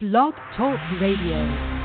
Blog 0.00 0.32
Talk 0.56 0.80
Radio. 0.98 1.79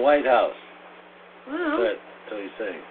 White 0.00 0.26
House. 0.26 0.56
Well, 1.48 1.80
Right, 1.82 1.96
that's 1.98 2.32
what 2.32 2.40
he's 2.42 2.56
saying. 2.58 2.82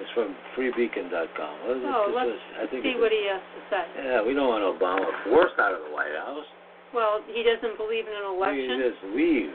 It's 0.00 0.10
from 0.16 0.34
freebeacon.com. 0.56 1.54
It? 1.68 1.84
Oh, 1.86 2.10
let's 2.14 2.30
is- 2.30 2.40
I 2.58 2.66
think 2.66 2.82
see 2.84 2.96
what 2.96 3.12
he 3.12 3.28
has 3.28 3.40
to 3.40 3.60
say. 3.70 3.84
Yeah, 4.04 4.22
we 4.24 4.32
don't 4.34 4.48
want 4.48 4.64
Obama 4.64 5.04
forced 5.28 5.58
out 5.60 5.74
of 5.74 5.80
the 5.86 5.92
White 5.94 6.16
House. 6.16 6.46
Well, 6.94 7.20
he 7.28 7.42
doesn't 7.44 7.76
believe 7.76 8.06
in 8.08 8.12
an 8.12 8.24
election. 8.36 8.80
just 8.80 9.02
leave. 9.14 9.52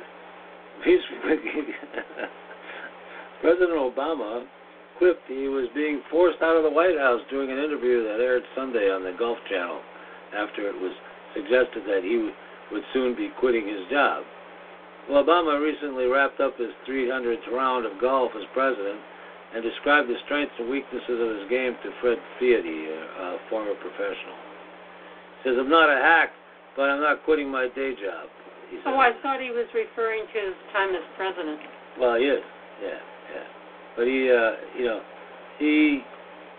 He's 0.86 1.02
President 3.42 3.78
Obama 3.78 4.46
quipped 4.98 5.22
he 5.28 5.48
was 5.48 5.68
being 5.76 6.02
forced 6.10 6.42
out 6.42 6.56
of 6.58 6.64
the 6.64 6.70
White 6.70 6.98
House 6.98 7.22
during 7.30 7.52
an 7.52 7.58
interview 7.58 8.04
that 8.04 8.20
aired 8.22 8.44
Sunday 8.56 8.90
on 8.90 9.04
the 9.04 9.14
Golf 9.18 9.38
Channel 9.50 9.82
after 10.38 10.68
it 10.70 10.74
was 10.82 10.94
suggested 11.34 11.86
that 11.86 12.02
he 12.04 12.30
would 12.72 12.84
soon 12.94 13.16
be 13.16 13.30
quitting 13.40 13.68
his 13.68 13.86
job. 13.92 14.24
Well, 15.10 15.24
Obama 15.24 15.56
recently 15.64 16.06
wrapped 16.06 16.40
up 16.42 16.58
his 16.58 16.72
300th 16.88 17.48
round 17.52 17.86
of 17.86 18.00
golf 18.02 18.32
as 18.36 18.44
president 18.54 19.00
and 19.56 19.64
described 19.64 20.10
the 20.10 20.20
strengths 20.26 20.54
and 20.60 20.70
weaknesses 20.70 21.16
of 21.16 21.30
his 21.40 21.48
game 21.50 21.80
to 21.84 21.90
Fred 22.02 22.20
Fiati, 22.40 22.92
a, 22.92 23.40
former 23.50 23.74
professional. 23.80 24.36
He 25.44 25.50
says, 25.50 25.56
I'm 25.56 25.70
not 25.70 25.88
a 25.88 25.96
hack, 25.96 26.36
but 26.76 26.92
I'm 26.92 27.00
not 27.00 27.24
quitting 27.24 27.48
my 27.48 27.72
day 27.72 27.96
job. 27.96 28.28
Said. 28.84 28.84
Oh, 28.92 29.00
I 29.00 29.16
thought 29.24 29.40
he 29.40 29.48
was 29.56 29.68
referring 29.72 30.28
to 30.28 30.38
his 30.52 30.58
time 30.76 30.92
as 30.92 31.06
president. 31.16 31.60
Well, 31.96 32.20
he 32.20 32.28
is. 32.28 32.44
Yeah, 32.84 33.00
yeah. 33.32 33.48
But 33.96 34.12
he, 34.12 34.28
uh, 34.28 34.52
you 34.76 34.86
know, 34.86 35.00
he 35.58 36.04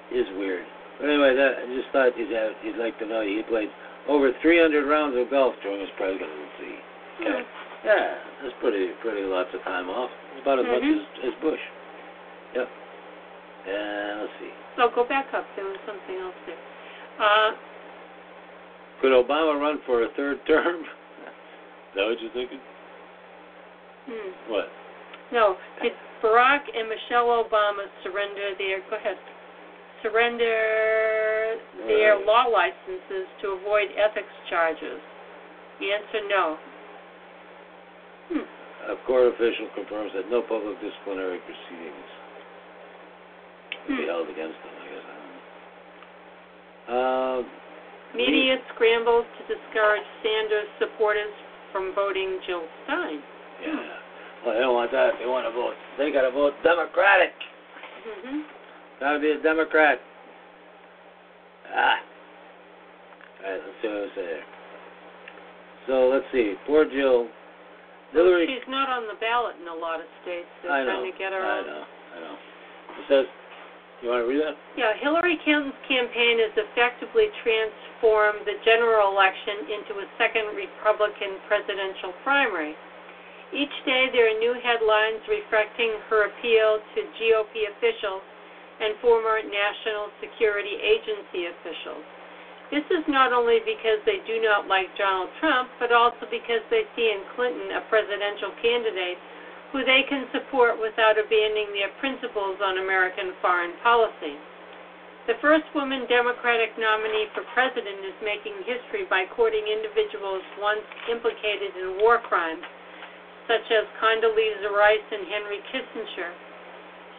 is 0.08 0.24
weird. 0.40 0.64
But 0.98 1.12
anyway, 1.12 1.36
that 1.36 1.60
I 1.60 1.66
just 1.76 1.92
thought 1.92 2.16
you'd, 2.16 2.32
have, 2.32 2.56
you'd 2.64 2.80
like 2.80 2.98
to 2.98 3.06
know 3.06 3.20
he 3.20 3.44
played 3.44 3.68
over 4.08 4.32
300 4.40 4.88
rounds 4.88 5.20
of 5.20 5.28
golf 5.28 5.54
during 5.62 5.80
his 5.80 5.92
presidency. 6.00 6.80
Okay. 7.20 7.44
Yeah, 7.84 8.14
that's 8.42 8.54
pretty, 8.60 8.90
pretty 9.00 9.22
lots 9.22 9.50
of 9.54 9.62
time 9.62 9.88
off. 9.88 10.10
About 10.42 10.58
as 10.58 10.66
much 10.66 10.82
Mhm. 10.82 10.98
as, 10.98 11.32
as 11.32 11.34
Bush. 11.40 11.60
Yep. 12.54 12.68
And 13.68 14.20
let's 14.22 14.32
see. 14.40 14.52
So 14.76 14.88
go 14.94 15.04
back 15.04 15.32
up. 15.34 15.46
There 15.56 15.64
was 15.64 15.78
something 15.86 16.16
else 16.16 16.34
there. 16.46 16.56
Uh, 17.18 17.52
Could 19.00 19.12
Obama 19.12 19.60
run 19.60 19.78
for 19.86 20.02
a 20.02 20.08
third 20.16 20.44
term? 20.46 20.82
is 20.84 21.94
that 21.94 22.04
what 22.06 22.20
you're 22.20 22.30
thinking? 22.32 22.60
hmm. 24.06 24.52
What? 24.52 24.68
No. 25.30 25.56
Did 25.82 25.92
Barack 26.22 26.62
and 26.74 26.88
Michelle 26.88 27.26
Obama 27.44 27.86
surrender 28.02 28.54
their 28.58 28.80
go 28.90 28.96
ahead 28.96 29.18
surrender 30.02 31.58
their 31.86 32.18
law 32.24 32.44
licenses 32.46 33.26
to 33.42 33.48
avoid 33.58 33.88
ethics 33.98 34.32
charges? 34.48 35.00
The 35.80 35.92
answer 35.92 36.26
no. 36.28 36.56
Hmm. 38.28 38.92
A 38.92 38.96
court 39.06 39.32
official 39.34 39.68
confirms 39.74 40.12
that 40.14 40.30
no 40.30 40.42
public 40.42 40.80
disciplinary 40.80 41.38
proceedings 41.44 42.08
will 43.88 43.96
be 43.96 44.02
Hmm. 44.04 44.08
held 44.08 44.28
against 44.28 44.58
them, 44.62 44.72
I 44.80 44.86
guess. 44.88 45.04
I 45.08 45.14
don't 45.16 45.32
know. 46.88 47.38
Um, 47.38 47.50
Media 48.14 48.56
scrambles 48.74 49.26
to 49.36 49.54
discourage 49.54 50.04
Sanders 50.22 50.68
supporters 50.78 51.32
from 51.72 51.92
voting 51.94 52.40
Jill 52.46 52.64
Stein. 52.84 53.22
yeah. 53.62 53.98
Well, 54.44 54.54
they 54.54 54.60
don't 54.60 54.74
want 54.74 54.92
that. 54.92 55.18
They 55.18 55.26
want 55.26 55.44
to 55.46 55.52
vote. 55.52 55.74
They 55.98 56.10
got 56.12 56.22
to 56.22 56.30
vote 56.30 56.54
Democratic. 56.62 57.32
Mm-hmm. 58.06 58.40
Got 59.00 59.12
to 59.14 59.18
be 59.18 59.30
a 59.32 59.38
Democrat. 59.42 60.00
Ah. 61.74 61.98
All 63.44 63.50
right, 63.50 63.60
let's 63.60 63.76
see 63.82 63.88
what 63.88 63.96
I 63.98 64.14
say 64.14 64.22
there. 64.26 64.44
So 65.86 66.08
let's 66.08 66.24
see. 66.32 66.54
Poor 66.66 66.84
Jill. 66.88 67.28
Hillary. 68.12 68.48
She's 68.48 68.68
not 68.68 68.88
on 68.88 69.04
the 69.04 69.18
ballot 69.20 69.56
in 69.60 69.68
a 69.68 69.74
lot 69.74 70.00
of 70.00 70.08
states. 70.24 70.48
They're 70.62 70.72
I 70.72 70.84
know. 70.84 71.04
trying 71.04 71.12
to 71.12 71.16
get 71.18 71.32
her 71.32 71.44
I 71.44 71.60
know. 71.60 71.84
I 71.84 72.16
know. 72.20 72.36
It 72.36 73.04
says. 73.08 73.26
You 73.98 74.14
want 74.14 74.22
to 74.22 74.30
read 74.30 74.38
that? 74.38 74.54
Yeah, 74.78 74.94
Hillary 75.02 75.42
Clinton's 75.42 75.74
campaign 75.90 76.38
has 76.38 76.54
effectively 76.54 77.34
transformed 77.42 78.46
the 78.46 78.54
general 78.62 79.10
election 79.10 79.66
into 79.74 79.98
a 79.98 80.06
second 80.14 80.54
Republican 80.54 81.34
presidential 81.50 82.14
primary. 82.22 82.78
Each 83.50 83.74
day 83.82 84.06
there 84.14 84.30
are 84.30 84.38
new 84.38 84.54
headlines 84.62 85.18
reflecting 85.26 85.98
her 86.14 86.30
appeal 86.30 86.78
to 86.78 86.98
GOP 87.18 87.66
officials 87.74 88.22
and 88.78 88.94
former 89.02 89.42
National 89.42 90.14
Security 90.22 90.78
Agency 90.78 91.50
officials. 91.50 92.06
This 92.68 92.84
is 92.92 93.00
not 93.08 93.32
only 93.32 93.64
because 93.64 93.96
they 94.04 94.20
do 94.28 94.44
not 94.44 94.68
like 94.68 94.92
Donald 95.00 95.32
Trump, 95.40 95.72
but 95.80 95.88
also 95.88 96.28
because 96.28 96.60
they 96.68 96.84
see 96.92 97.08
in 97.08 97.24
Clinton 97.32 97.72
a 97.72 97.80
presidential 97.88 98.52
candidate 98.60 99.16
who 99.72 99.84
they 99.84 100.04
can 100.04 100.28
support 100.32 100.76
without 100.76 101.16
abandoning 101.16 101.72
their 101.72 101.92
principles 101.96 102.60
on 102.60 102.76
American 102.76 103.32
foreign 103.40 103.72
policy. 103.80 104.36
The 105.28 105.40
first 105.44 105.64
woman 105.76 106.08
Democratic 106.08 106.72
nominee 106.80 107.28
for 107.36 107.44
president 107.52 108.00
is 108.04 108.16
making 108.24 108.64
history 108.64 109.04
by 109.08 109.28
courting 109.32 109.64
individuals 109.68 110.44
once 110.56 110.84
implicated 111.08 111.76
in 111.76 112.00
war 112.00 112.20
crimes, 112.20 112.64
such 113.44 113.64
as 113.68 113.84
Condoleezza 114.00 114.72
Rice 114.72 115.08
and 115.12 115.28
Henry 115.28 115.60
Kissinger. 115.72 116.32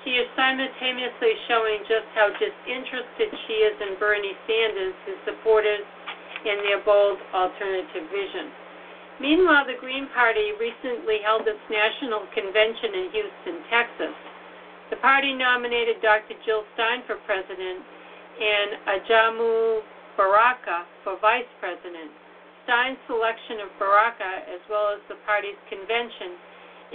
She 0.04 0.16
is 0.16 0.28
simultaneously 0.36 1.36
showing 1.52 1.84
just 1.84 2.08
how 2.16 2.32
disinterested 2.40 3.30
she 3.48 3.56
is 3.68 3.76
in 3.84 4.00
Bernie 4.00 4.38
Sanders, 4.48 4.96
his 5.06 5.20
supporters, 5.28 5.84
and 6.48 6.64
their 6.64 6.80
bold 6.88 7.20
alternative 7.36 8.08
vision. 8.08 8.48
Meanwhile, 9.20 9.68
the 9.68 9.76
Green 9.76 10.08
Party 10.16 10.56
recently 10.56 11.20
held 11.20 11.44
its 11.44 11.60
national 11.68 12.24
convention 12.32 12.96
in 12.96 13.06
Houston, 13.12 13.58
Texas. 13.68 14.16
The 14.90 14.96
party 15.04 15.36
nominated 15.36 16.00
Dr. 16.02 16.40
Jill 16.48 16.64
Stein 16.74 17.04
for 17.04 17.20
president 17.28 17.84
and 18.40 18.70
Ajamu 18.88 19.84
Baraka 20.16 20.88
for 21.04 21.20
vice 21.20 21.48
president. 21.60 22.08
Stein's 22.64 22.98
selection 23.08 23.60
of 23.60 23.70
Baraka, 23.76 24.48
as 24.48 24.64
well 24.72 24.96
as 24.96 25.04
the 25.12 25.20
party's 25.28 25.60
convention, 25.68 26.40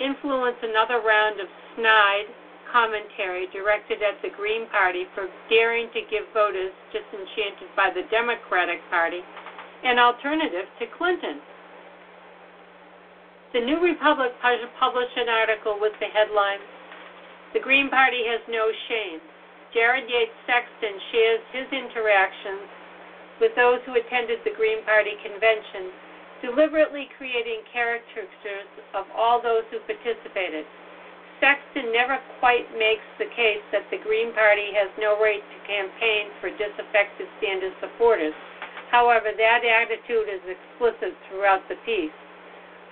influenced 0.01 0.65
another 0.65 1.05
round 1.05 1.41
of 1.41 1.47
snide 1.77 2.33
commentary 2.71 3.47
directed 3.53 4.03
at 4.03 4.21
the 4.23 4.31
Green 4.37 4.69
Party 4.69 5.05
for 5.15 5.29
daring 5.49 5.89
to 5.93 6.01
give 6.11 6.25
voters 6.33 6.73
disenchanted 6.93 7.69
by 7.77 7.91
the 7.91 8.03
Democratic 8.11 8.81
Party 8.91 9.21
an 9.85 9.99
alternative 9.99 10.67
to 10.81 10.87
Clinton. 10.97 11.41
The 13.53 13.61
New 13.61 13.79
Republic 13.79 14.33
published 14.43 15.17
an 15.17 15.29
article 15.29 15.79
with 15.79 15.93
the 16.01 16.11
headline, 16.11 16.59
The 17.53 17.61
Green 17.61 17.89
Party 17.89 18.27
Has 18.27 18.41
No 18.49 18.73
Shame. 18.89 19.21
Jared 19.73 20.11
Yates 20.11 20.35
Sexton 20.47 20.99
shares 21.11 21.43
his 21.51 21.67
interactions 21.71 22.67
with 23.41 23.51
those 23.59 23.83
who 23.87 23.99
attended 23.99 24.39
the 24.45 24.55
Green 24.55 24.83
Party 24.87 25.19
convention, 25.23 25.91
deliberately 26.43 27.11
creating 27.19 27.63
caricatures 27.73 28.71
of 28.95 29.07
all 29.11 29.43
those 29.43 29.67
who 29.71 29.79
participated. 29.83 30.65
Sexton 31.41 31.93
never 31.93 32.19
quite 32.39 32.67
makes 32.79 33.05
the 33.19 33.31
case 33.35 33.65
that 33.73 33.89
the 33.91 33.99
Green 34.03 34.33
Party 34.33 34.71
has 34.75 34.91
no 34.99 35.19
right 35.21 35.43
to 35.43 35.59
campaign 35.67 36.31
for 36.41 36.51
disaffected 36.55 37.27
Sanders 37.43 37.75
supporters. 37.81 38.35
However, 38.91 39.35
that 39.35 39.63
attitude 39.65 40.31
is 40.31 40.43
explicit 40.47 41.17
throughout 41.29 41.67
the 41.69 41.75
piece. 41.83 42.15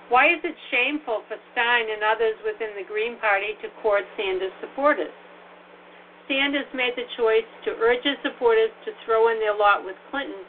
Why 0.09 0.35
is 0.35 0.43
it 0.43 0.55
shameful 0.69 1.23
for 1.27 1.39
Stein 1.53 1.87
and 1.87 2.03
others 2.03 2.35
within 2.43 2.75
the 2.75 2.83
Green 2.83 3.15
Party 3.17 3.55
to 3.63 3.71
court 3.81 4.03
Sanders 4.19 4.51
supporters? 4.59 5.15
Sanders 6.27 6.67
made 6.73 6.95
the 6.95 7.07
choice 7.15 7.47
to 7.65 7.75
urge 7.79 8.03
his 8.03 8.19
supporters 8.23 8.71
to 8.85 8.91
throw 9.05 9.31
in 9.31 9.39
their 9.39 9.55
lot 9.55 9.83
with 9.83 9.95
Clinton, 10.11 10.43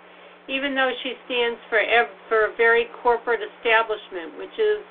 even 0.48 0.74
though 0.74 0.92
she 1.02 1.14
stands 1.26 1.58
for, 1.70 1.80
for 2.28 2.46
a 2.46 2.56
very 2.56 2.86
corporate 3.02 3.40
establishment, 3.42 4.38
which 4.38 4.54
is 4.58 4.82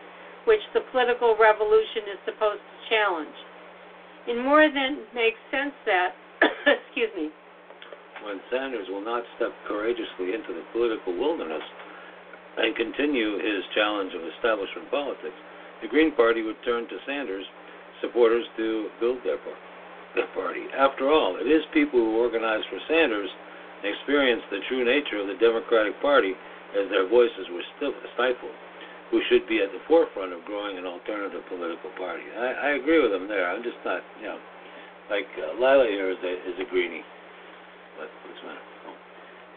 which 0.45 0.61
the 0.73 0.81
political 0.91 1.35
revolution 1.39 2.11
is 2.11 2.19
supposed 2.25 2.59
to 2.59 2.77
challenge. 2.89 3.37
It 4.27 4.39
more 4.39 4.67
than 4.67 5.03
makes 5.15 5.39
sense 5.51 5.75
that, 5.85 6.15
excuse 6.87 7.11
me, 7.15 7.31
when 8.23 8.39
Sanders 8.47 8.87
will 8.87 9.03
not 9.03 9.23
step 9.35 9.51
courageously 9.67 10.31
into 10.31 10.55
the 10.55 10.63
political 10.71 11.11
wilderness 11.11 11.63
and 12.55 12.75
continue 12.75 13.35
his 13.35 13.63
challenge 13.75 14.15
of 14.15 14.23
establishment 14.35 14.87
politics, 14.91 15.35
the 15.81 15.91
Green 15.91 16.15
Party 16.15 16.41
would 16.41 16.55
turn 16.63 16.87
to 16.87 16.97
Sanders 17.05 17.43
supporters 17.99 18.45
to 18.55 18.87
build 18.99 19.19
their, 19.23 19.39
their 20.15 20.27
party. 20.35 20.67
After 20.75 21.11
all, 21.11 21.35
it 21.39 21.47
is 21.47 21.63
people 21.73 21.99
who 21.99 22.19
organized 22.19 22.67
for 22.71 22.79
Sanders 22.87 23.31
and 23.83 23.91
experience 23.91 24.43
the 24.51 24.63
true 24.67 24.83
nature 24.83 25.19
of 25.19 25.27
the 25.27 25.39
Democratic 25.39 25.99
Party 26.01 26.31
as 26.79 26.87
their 26.89 27.07
voices 27.07 27.47
were 27.51 27.63
stifled 28.15 28.55
who 29.13 29.21
should 29.29 29.45
be 29.45 29.61
at 29.61 29.69
the 29.69 29.77
forefront 29.85 30.33
of 30.33 30.41
growing 30.49 30.81
an 30.81 30.89
alternative 30.89 31.45
political 31.45 31.93
party. 32.01 32.25
I, 32.33 32.73
I 32.73 32.81
agree 32.81 32.97
with 32.97 33.13
them 33.13 33.29
there. 33.29 33.45
I'm 33.45 33.61
just 33.61 33.77
not, 33.85 34.01
you 34.17 34.25
know, 34.25 34.41
like 35.13 35.29
uh, 35.37 35.53
Lila 35.61 35.85
here 35.85 36.09
is 36.09 36.17
a, 36.25 36.33
is 36.49 36.57
a 36.57 36.65
greenie. 36.65 37.05
But 37.93 38.09
what's 38.25 38.41
the 38.41 38.49
matter? 38.49 38.65
Oh. 38.89 38.97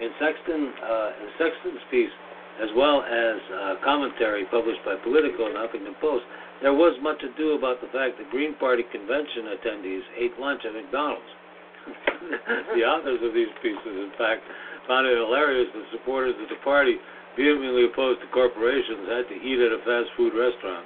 In 0.04 0.12
Sexton, 0.20 0.60
uh, 0.76 1.10
in 1.24 1.28
Sexton's 1.40 1.84
piece, 1.88 2.12
as 2.60 2.68
well 2.76 3.00
as 3.00 3.36
uh, 3.48 3.80
commentary 3.80 4.44
published 4.52 4.84
by 4.84 5.00
Politico 5.00 5.48
and 5.48 5.56
Huffington 5.56 5.96
Post, 6.04 6.28
there 6.60 6.76
was 6.76 6.92
much 7.00 7.24
ado 7.24 7.56
about 7.56 7.80
the 7.80 7.88
fact 7.96 8.20
that 8.20 8.28
Green 8.28 8.52
Party 8.60 8.84
convention 8.92 9.56
attendees 9.56 10.04
ate 10.20 10.36
lunch 10.36 10.68
at 10.68 10.76
McDonald's. 10.76 11.32
the 12.76 12.84
authors 12.84 13.24
of 13.24 13.32
these 13.32 13.48
pieces, 13.64 14.04
in 14.04 14.12
fact, 14.20 14.44
found 14.84 15.08
it 15.08 15.16
hilarious 15.16 15.72
that 15.72 15.84
supporters 15.96 16.36
of 16.44 16.48
the 16.52 16.60
party 16.60 17.00
vehemently 17.36 17.84
opposed 17.84 18.20
to 18.20 18.28
corporations 18.32 19.06
had 19.08 19.28
to 19.28 19.36
eat 19.36 19.60
at 19.60 19.72
a 19.72 19.80
fast 19.84 20.10
food 20.16 20.32
restaurant. 20.32 20.84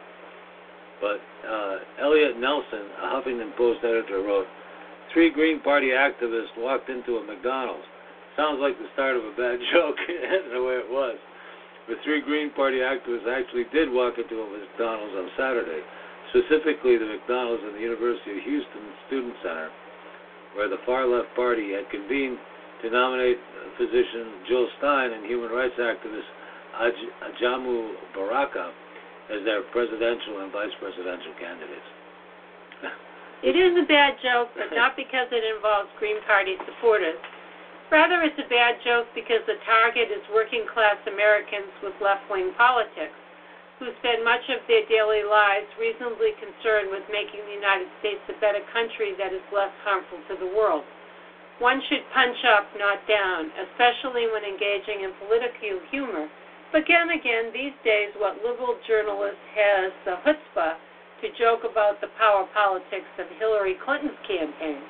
But 1.00 1.22
uh, 1.46 1.76
Elliot 2.02 2.36
Nelson, 2.36 2.90
a 3.00 3.06
Huffington 3.16 3.56
Post 3.56 3.80
editor, 3.86 4.20
wrote, 4.20 4.46
Three 5.14 5.30
Green 5.30 5.60
Party 5.60 5.90
activists 5.90 6.54
walked 6.58 6.90
into 6.90 7.16
a 7.18 7.24
McDonald's. 7.24 7.86
Sounds 8.36 8.60
like 8.60 8.78
the 8.78 8.86
start 8.92 9.16
of 9.16 9.24
a 9.24 9.34
bad 9.34 9.58
joke, 9.72 9.96
the 10.06 10.62
way 10.62 10.78
it 10.78 10.90
was. 10.90 11.16
But 11.88 11.98
three 12.04 12.20
Green 12.20 12.50
Party 12.54 12.78
activists 12.78 13.26
actually 13.26 13.64
did 13.72 13.90
walk 13.90 14.14
into 14.18 14.42
a 14.42 14.46
McDonald's 14.46 15.14
on 15.16 15.26
Saturday, 15.34 15.82
specifically 16.30 16.98
the 16.98 17.10
McDonald's 17.10 17.64
in 17.66 17.74
the 17.74 17.82
University 17.82 18.38
of 18.38 18.44
Houston 18.44 18.84
Student 19.08 19.34
Center, 19.42 19.70
where 20.54 20.68
the 20.68 20.78
far 20.86 21.06
left 21.08 21.34
party 21.34 21.74
had 21.74 21.90
convened 21.90 22.38
to 22.82 22.90
nominate 22.90 23.38
physician 23.76 24.44
Jill 24.46 24.68
Stein 24.78 25.12
and 25.12 25.26
human 25.26 25.50
rights 25.50 25.74
activist 25.80 26.28
Ajamu 26.76 27.94
Baraka 28.14 28.72
as 29.30 29.44
their 29.44 29.62
presidential 29.70 30.42
and 30.42 30.50
vice 30.52 30.74
presidential 30.82 31.32
candidates. 31.38 31.88
it 33.46 33.54
is 33.54 33.72
a 33.78 33.86
bad 33.86 34.18
joke, 34.22 34.50
but 34.58 34.74
not 34.74 34.98
because 34.98 35.30
it 35.30 35.46
involves 35.46 35.88
Green 35.98 36.18
Party 36.26 36.58
supporters. 36.66 37.18
Rather, 37.90 38.22
it's 38.22 38.38
a 38.38 38.46
bad 38.46 38.78
joke 38.86 39.06
because 39.14 39.42
the 39.50 39.58
target 39.66 40.14
is 40.14 40.22
working 40.30 40.66
class 40.70 40.98
Americans 41.10 41.70
with 41.82 41.94
left 41.98 42.22
wing 42.30 42.54
politics 42.54 43.14
who 43.82 43.90
spend 43.98 44.22
much 44.22 44.44
of 44.52 44.60
their 44.68 44.84
daily 44.86 45.24
lives 45.24 45.66
reasonably 45.80 46.36
concerned 46.36 46.92
with 46.92 47.02
making 47.10 47.40
the 47.48 47.56
United 47.56 47.88
States 47.98 48.20
a 48.28 48.36
better 48.38 48.62
country 48.70 49.16
that 49.16 49.32
is 49.32 49.42
less 49.50 49.72
harmful 49.82 50.20
to 50.28 50.36
the 50.36 50.46
world. 50.54 50.84
One 51.58 51.80
should 51.88 52.04
punch 52.12 52.36
up, 52.44 52.68
not 52.76 53.02
down, 53.08 53.50
especially 53.56 54.28
when 54.28 54.44
engaging 54.44 55.02
in 55.02 55.10
political 55.26 55.80
humor 55.90 56.28
again, 56.74 57.10
again, 57.10 57.50
these 57.52 57.74
days, 57.84 58.14
what 58.18 58.38
liberal 58.44 58.78
journalist 58.86 59.40
has 59.54 59.92
the 60.04 60.14
chutzpah 60.22 60.76
to 61.20 61.26
joke 61.36 61.68
about 61.68 62.00
the 62.00 62.08
power 62.16 62.48
politics 62.54 63.10
of 63.18 63.26
Hillary 63.38 63.76
Clinton's 63.84 64.16
campaign. 64.26 64.80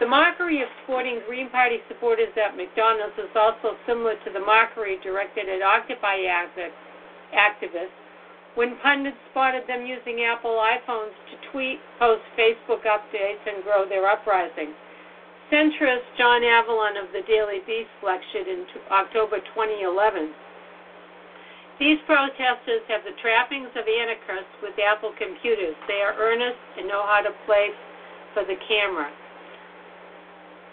The 0.00 0.10
mockery 0.10 0.60
of 0.60 0.68
sporting 0.82 1.22
Green 1.26 1.48
Party 1.50 1.78
supporters 1.88 2.34
at 2.34 2.56
McDonald's 2.56 3.14
is 3.16 3.30
also 3.36 3.78
similar 3.86 4.18
to 4.26 4.30
the 4.34 4.42
mockery 4.42 4.98
directed 5.02 5.48
at 5.48 5.62
Occupy 5.62 6.26
activists 6.26 7.94
when 8.54 8.76
pundits 8.82 9.16
spotted 9.30 9.66
them 9.66 9.86
using 9.86 10.22
Apple 10.26 10.58
iPhones 10.58 11.14
to 11.30 11.50
tweet, 11.50 11.78
post 11.98 12.22
Facebook 12.38 12.82
updates, 12.86 13.42
and 13.46 13.62
grow 13.62 13.88
their 13.88 14.06
uprising. 14.06 14.74
Centrist 15.50 16.06
John 16.18 16.42
Avlon 16.42 16.98
of 16.98 17.12
the 17.12 17.22
Daily 17.26 17.60
Beast 17.66 17.90
lectured 18.02 18.46
in 18.46 18.66
October 18.90 19.38
2011 19.54 20.34
these 21.78 21.98
protesters 22.06 22.86
have 22.86 23.02
the 23.02 23.18
trappings 23.18 23.70
of 23.74 23.82
anarchists 23.82 24.54
with 24.62 24.78
Apple 24.78 25.10
computers. 25.18 25.74
They 25.90 26.06
are 26.06 26.14
earnest 26.14 26.60
and 26.78 26.86
know 26.86 27.02
how 27.02 27.20
to 27.22 27.34
play 27.46 27.74
for 28.32 28.46
the 28.46 28.54
camera. 28.68 29.10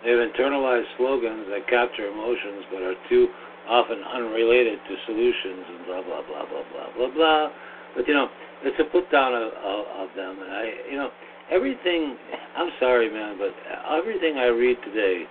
They've 0.06 0.18
internalized 0.18 0.90
slogans 0.98 1.46
that 1.50 1.66
capture 1.70 2.10
emotions 2.10 2.66
but 2.70 2.82
are 2.82 2.98
too 3.10 3.30
often 3.70 4.02
unrelated 4.02 4.80
to 4.90 4.94
solutions 5.06 5.66
and 5.70 5.86
blah 5.86 6.02
blah 6.02 6.22
blah 6.26 6.46
blah 6.46 6.66
blah 6.70 6.90
blah 6.98 7.12
blah. 7.14 7.50
But 7.96 8.08
you 8.08 8.14
know, 8.14 8.30
it's 8.64 8.78
a 8.80 8.86
put 8.86 9.10
down 9.12 9.34
of, 9.34 9.54
of, 9.58 9.86
of 10.06 10.10
them, 10.16 10.38
and 10.42 10.52
I, 10.52 10.66
you 10.90 10.98
know, 10.98 11.10
everything. 11.50 12.18
I'm 12.58 12.70
sorry, 12.80 13.10
man, 13.12 13.38
but 13.38 13.54
everything 13.90 14.38
I 14.38 14.48
read 14.48 14.78
today 14.86 15.26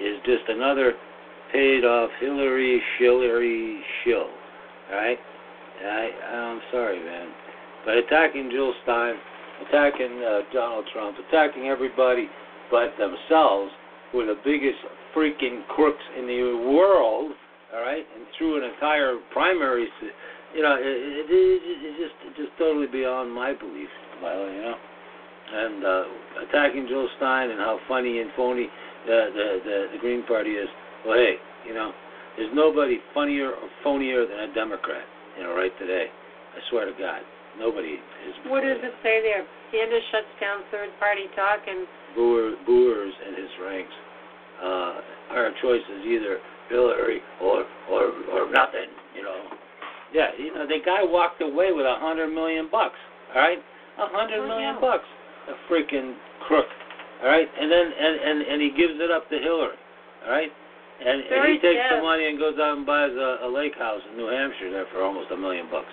is 0.00 0.16
just 0.24 0.48
another 0.48 0.94
paid 1.52 1.84
off 1.84 2.10
Hillary 2.20 2.82
Shillery 2.98 3.80
shill. 4.02 4.28
Right? 4.94 5.18
I, 5.82 6.10
I'm 6.38 6.60
sorry, 6.70 7.02
man. 7.02 7.28
But 7.84 7.96
attacking 7.98 8.50
Jill 8.50 8.72
Stein, 8.84 9.14
attacking 9.68 10.22
uh, 10.22 10.40
Donald 10.52 10.86
Trump, 10.92 11.16
attacking 11.28 11.66
everybody 11.66 12.28
but 12.70 12.96
themselves 12.96 13.72
were 14.14 14.24
the 14.24 14.38
biggest 14.44 14.78
freaking 15.14 15.66
crooks 15.68 16.02
in 16.18 16.26
the 16.26 16.72
world, 16.72 17.32
all 17.74 17.82
right? 17.82 18.04
And 18.16 18.26
through 18.38 18.64
an 18.64 18.70
entire 18.72 19.18
primary, 19.32 19.86
you 20.54 20.62
know, 20.62 20.76
it, 20.78 20.86
it, 20.86 21.26
it, 21.28 21.62
it 21.62 21.94
just 21.98 22.14
it 22.24 22.36
just 22.36 22.56
totally 22.58 22.86
beyond 22.86 23.32
my 23.32 23.52
belief, 23.52 23.88
Lila, 24.22 24.52
you 24.52 24.62
know. 24.62 24.76
And 25.44 25.84
uh, 25.84 26.04
attacking 26.48 26.86
Jill 26.88 27.08
Stein 27.18 27.50
and 27.50 27.60
how 27.60 27.78
funny 27.86 28.20
and 28.20 28.30
phony 28.36 28.66
the, 29.06 29.28
the 29.34 29.46
the 29.64 29.86
the 29.92 29.98
Green 29.98 30.24
Party 30.24 30.52
is. 30.52 30.68
Well, 31.04 31.18
hey, 31.18 31.34
you 31.66 31.74
know, 31.74 31.92
there's 32.36 32.52
nobody 32.54 32.98
funnier 33.12 33.52
or 33.52 33.68
phonier 33.84 34.26
than 34.28 34.50
a 34.50 34.54
Democrat, 34.54 35.04
you 35.38 35.44
know, 35.44 35.54
right 35.54 35.72
today. 35.78 36.06
I 36.54 36.58
swear 36.70 36.86
to 36.86 36.94
God, 36.98 37.22
nobody 37.58 37.98
is. 37.98 38.34
What 38.46 38.62
does 38.62 38.78
it 38.82 38.94
say 39.02 39.22
there? 39.22 39.46
Sanders 39.70 40.02
shuts 40.10 40.32
down 40.40 40.62
third 40.70 40.90
party 40.98 41.26
talk 41.34 41.60
and. 41.66 41.86
Booers 42.14 43.14
in 43.26 43.34
his 43.34 43.50
ranks. 43.58 43.94
Uh, 44.62 45.34
our 45.34 45.50
choice 45.60 45.82
is 45.82 46.06
either 46.06 46.38
Hillary 46.70 47.20
or 47.42 47.64
or 47.90 48.14
or 48.32 48.50
nothing, 48.50 48.88
you 49.16 49.22
know. 49.22 49.36
Yeah, 50.12 50.30
you 50.38 50.54
know 50.54 50.66
the 50.66 50.78
guy 50.84 51.02
walked 51.02 51.42
away 51.42 51.72
with 51.72 51.86
a 51.86 51.96
hundred 51.98 52.28
million 52.32 52.68
bucks. 52.70 52.96
All 53.34 53.42
right, 53.42 53.58
a 53.98 54.06
hundred 54.08 54.40
oh, 54.40 54.48
million 54.48 54.80
bucks. 54.80 55.04
A 55.50 55.54
freaking 55.70 56.14
crook. 56.46 56.66
All 57.22 57.28
right, 57.28 57.46
and 57.46 57.70
then 57.70 57.86
and 57.98 58.14
and 58.20 58.38
and 58.46 58.62
he 58.62 58.70
gives 58.70 58.94
it 58.96 59.10
up 59.10 59.28
to 59.30 59.38
Hillary. 59.38 59.76
All 60.24 60.30
right, 60.30 60.50
and, 61.00 61.26
and 61.26 61.40
he 61.50 61.58
takes 61.58 61.82
the 61.90 62.00
money 62.02 62.28
and 62.30 62.38
goes 62.38 62.54
out 62.58 62.76
and 62.78 62.86
buys 62.86 63.10
a, 63.10 63.46
a 63.46 63.50
lake 63.50 63.74
house 63.78 64.00
in 64.10 64.16
New 64.16 64.30
Hampshire 64.30 64.70
there 64.70 64.86
for 64.94 65.02
almost 65.02 65.30
a 65.32 65.36
million 65.36 65.66
bucks. 65.70 65.90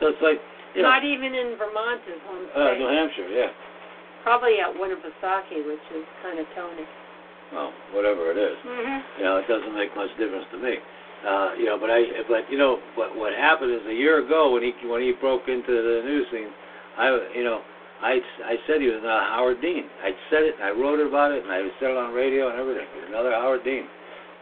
So 0.00 0.08
it's 0.12 0.20
like 0.20 0.40
Yeah. 0.76 0.82
Not 0.88 1.04
even 1.04 1.32
in 1.36 1.56
Vermont 1.60 2.00
is 2.08 2.20
one 2.28 2.48
Uh. 2.52 2.74
New 2.76 2.88
Hampshire, 2.88 3.28
yeah. 3.28 3.52
Probably 4.22 4.60
at 4.60 4.72
Winnipesaukee, 4.76 5.66
which 5.66 5.84
is 5.92 6.04
kind 6.22 6.38
of 6.38 6.46
Tony. 6.54 6.86
Well, 7.52 7.72
whatever 7.92 8.30
it 8.32 8.38
is. 8.40 8.56
mm-hmm. 8.64 9.20
You 9.20 9.24
know, 9.24 9.36
it 9.36 9.46
doesn't 9.48 9.74
make 9.74 9.92
much 9.96 10.08
difference 10.16 10.46
to 10.52 10.58
me. 10.58 10.76
Uh, 11.22 11.54
you 11.58 11.66
know, 11.66 11.78
but 11.78 11.90
I, 11.90 12.02
but 12.26 12.50
you 12.50 12.56
know, 12.58 12.80
what 12.96 13.14
what 13.14 13.32
happened 13.32 13.70
is 13.70 13.84
a 13.86 13.94
year 13.94 14.24
ago 14.24 14.50
when 14.52 14.62
he 14.62 14.72
when 14.88 15.02
he 15.02 15.12
broke 15.20 15.46
into 15.46 15.70
the 15.70 16.02
news 16.02 16.26
scene, 16.32 16.50
I, 16.98 17.30
you 17.36 17.44
know, 17.44 17.60
I 18.02 18.18
I 18.42 18.56
said 18.66 18.80
he 18.80 18.88
was 18.88 18.98
another 18.98 19.22
Howard 19.30 19.60
Dean. 19.60 19.84
I 20.02 20.10
said 20.30 20.42
it, 20.42 20.54
I 20.62 20.70
wrote 20.74 20.98
about 20.98 21.30
it, 21.30 21.44
and 21.44 21.52
I 21.52 21.62
said 21.78 21.90
it 21.94 21.96
on 21.96 22.10
radio 22.12 22.50
and 22.50 22.58
everything. 22.58 22.88
He 22.96 23.06
another 23.06 23.30
Howard 23.32 23.62
Dean, 23.62 23.86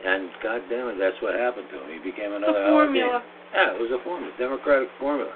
and 0.05 0.31
God 0.43 0.63
damn 0.71 0.89
it, 0.89 0.97
that's 0.99 1.17
what 1.21 1.35
happened 1.35 1.67
to 1.73 1.77
him. 1.85 1.89
He 1.93 2.11
became 2.11 2.33
another 2.33 2.65
The 2.65 2.71
formula. 2.71 3.23
Yeah, 3.55 3.75
it 3.75 3.81
was 3.81 3.91
a 3.91 4.03
formula, 4.05 4.33
Democratic 4.39 4.89
formula. 4.99 5.33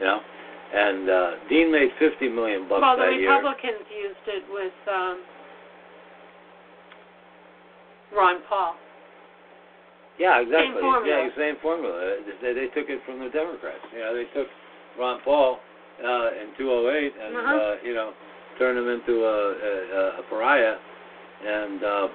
You 0.00 0.06
know, 0.06 0.20
and 0.74 1.10
uh, 1.10 1.30
Dean 1.48 1.72
made 1.72 1.90
fifty 1.98 2.28
million 2.28 2.68
bucks 2.68 2.80
Well, 2.82 2.96
the 2.96 3.10
that 3.10 3.14
year. 3.18 3.34
Republicans 3.34 3.84
used 3.90 4.24
it 4.28 4.44
with 4.52 4.72
um, 4.88 5.16
Ron 8.14 8.40
Paul. 8.48 8.74
Yeah, 10.18 10.40
exactly. 10.40 10.80
formula. 10.80 11.06
Yeah, 11.06 11.28
same 11.36 11.56
formula. 11.62 12.16
They, 12.42 12.52
they 12.54 12.66
took 12.74 12.90
it 12.90 13.00
from 13.06 13.20
the 13.20 13.30
Democrats. 13.30 13.84
You 13.92 14.00
know, 14.00 14.14
they 14.14 14.26
took 14.34 14.48
Ron 14.98 15.20
Paul 15.24 15.58
uh, 16.02 16.28
in 16.42 16.54
208 16.58 17.12
and 17.14 17.36
Uh-huh. 17.36 17.54
uh, 17.54 17.74
you 17.84 17.94
know 17.94 18.12
turned 18.58 18.78
him 18.78 18.88
into 18.88 19.22
a, 19.22 19.38
a, 19.54 20.18
a 20.18 20.22
pariah, 20.28 20.74
and 21.46 21.84
uh, 21.84 22.08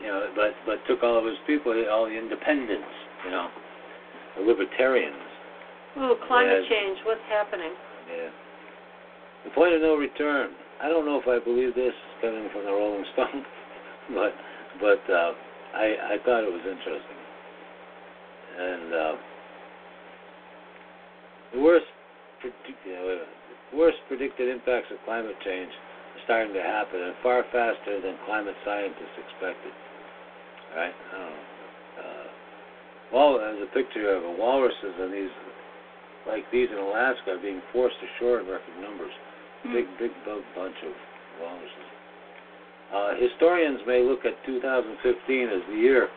you 0.00 0.08
know, 0.08 0.30
but 0.34 0.54
but 0.66 0.78
took 0.86 1.02
all 1.02 1.18
of 1.18 1.24
his 1.24 1.38
people, 1.46 1.72
all 1.90 2.06
the 2.06 2.16
independents, 2.16 2.88
you 3.24 3.30
know, 3.30 3.48
the 4.36 4.42
libertarians. 4.42 5.16
Ooh, 5.98 6.16
climate 6.26 6.64
Yeah. 6.64 6.68
change. 6.68 6.98
What's 7.04 7.24
happening? 7.28 7.72
Yeah. 8.10 8.30
The 9.44 9.50
point 9.50 9.74
of 9.74 9.82
no 9.82 9.96
return. 9.96 10.54
I 10.82 10.88
don't 10.88 11.06
know 11.06 11.20
if 11.20 11.28
I 11.28 11.38
believe 11.38 11.74
this 11.74 11.94
coming 12.20 12.48
from 12.50 12.64
the 12.64 12.72
Rolling 12.72 13.04
Stone, 13.12 13.44
but 14.14 14.34
but 14.80 15.02
uh, 15.10 15.32
I 15.74 16.14
I 16.14 16.18
thought 16.24 16.42
it 16.42 16.52
was 16.52 16.64
interesting. 16.66 17.20
And 18.58 18.94
uh, 18.94 19.16
the 21.54 21.60
worst 21.60 21.86
you 22.84 22.92
know, 22.92 23.22
worst 23.74 23.98
predicted 24.08 24.48
impacts 24.48 24.90
of 24.90 24.98
climate 25.04 25.36
change 25.44 25.70
starting 26.24 26.52
to 26.54 26.62
happen, 26.62 27.00
and 27.00 27.14
far 27.22 27.44
faster 27.52 28.00
than 28.00 28.16
climate 28.26 28.56
scientists 28.64 29.16
expected. 29.20 29.72
Right. 30.74 30.92
I 30.92 31.18
don't 31.18 31.30
know. 31.30 31.44
Uh, 31.94 32.26
well, 33.12 33.38
there's 33.38 33.62
a 33.62 33.72
picture 33.72 34.10
of 34.10 34.24
a 34.24 34.32
walruses 34.32 34.94
and 34.98 35.12
these 35.12 35.30
like 36.26 36.44
these 36.50 36.68
in 36.72 36.78
Alaska 36.78 37.36
are 37.36 37.38
being 37.38 37.60
forced 37.72 37.96
ashore 38.00 38.40
in 38.40 38.46
record 38.46 38.80
numbers. 38.80 39.12
Hmm. 39.62 39.72
Big, 39.74 39.86
big 39.98 40.10
bu- 40.24 40.44
bunch 40.56 40.76
of 40.84 40.92
walruses. 41.40 41.88
Uh, 42.92 43.12
historians 43.20 43.80
may 43.86 44.02
look 44.02 44.24
at 44.24 44.32
2015 44.46 45.48
as 45.48 45.62
the 45.68 45.76
year. 45.76 46.08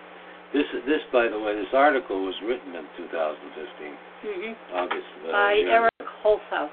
This, 0.54 0.64
this, 0.86 1.04
by 1.12 1.28
the 1.28 1.40
way, 1.40 1.56
this 1.56 1.74
article 1.74 2.24
was 2.24 2.36
written 2.46 2.76
in 2.76 2.88
2015, 2.96 3.92
mm-hmm. 4.24 4.76
August. 4.76 5.12
Uh, 5.28 5.32
By 5.32 5.54
Eric 5.68 5.92
Holthaus. 6.24 6.72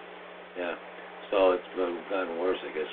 Yeah. 0.56 0.78
So 1.30 1.58
it's 1.58 1.70
uh, 1.74 1.90
gotten 2.10 2.38
worse, 2.38 2.58
I 2.62 2.70
guess, 2.70 2.86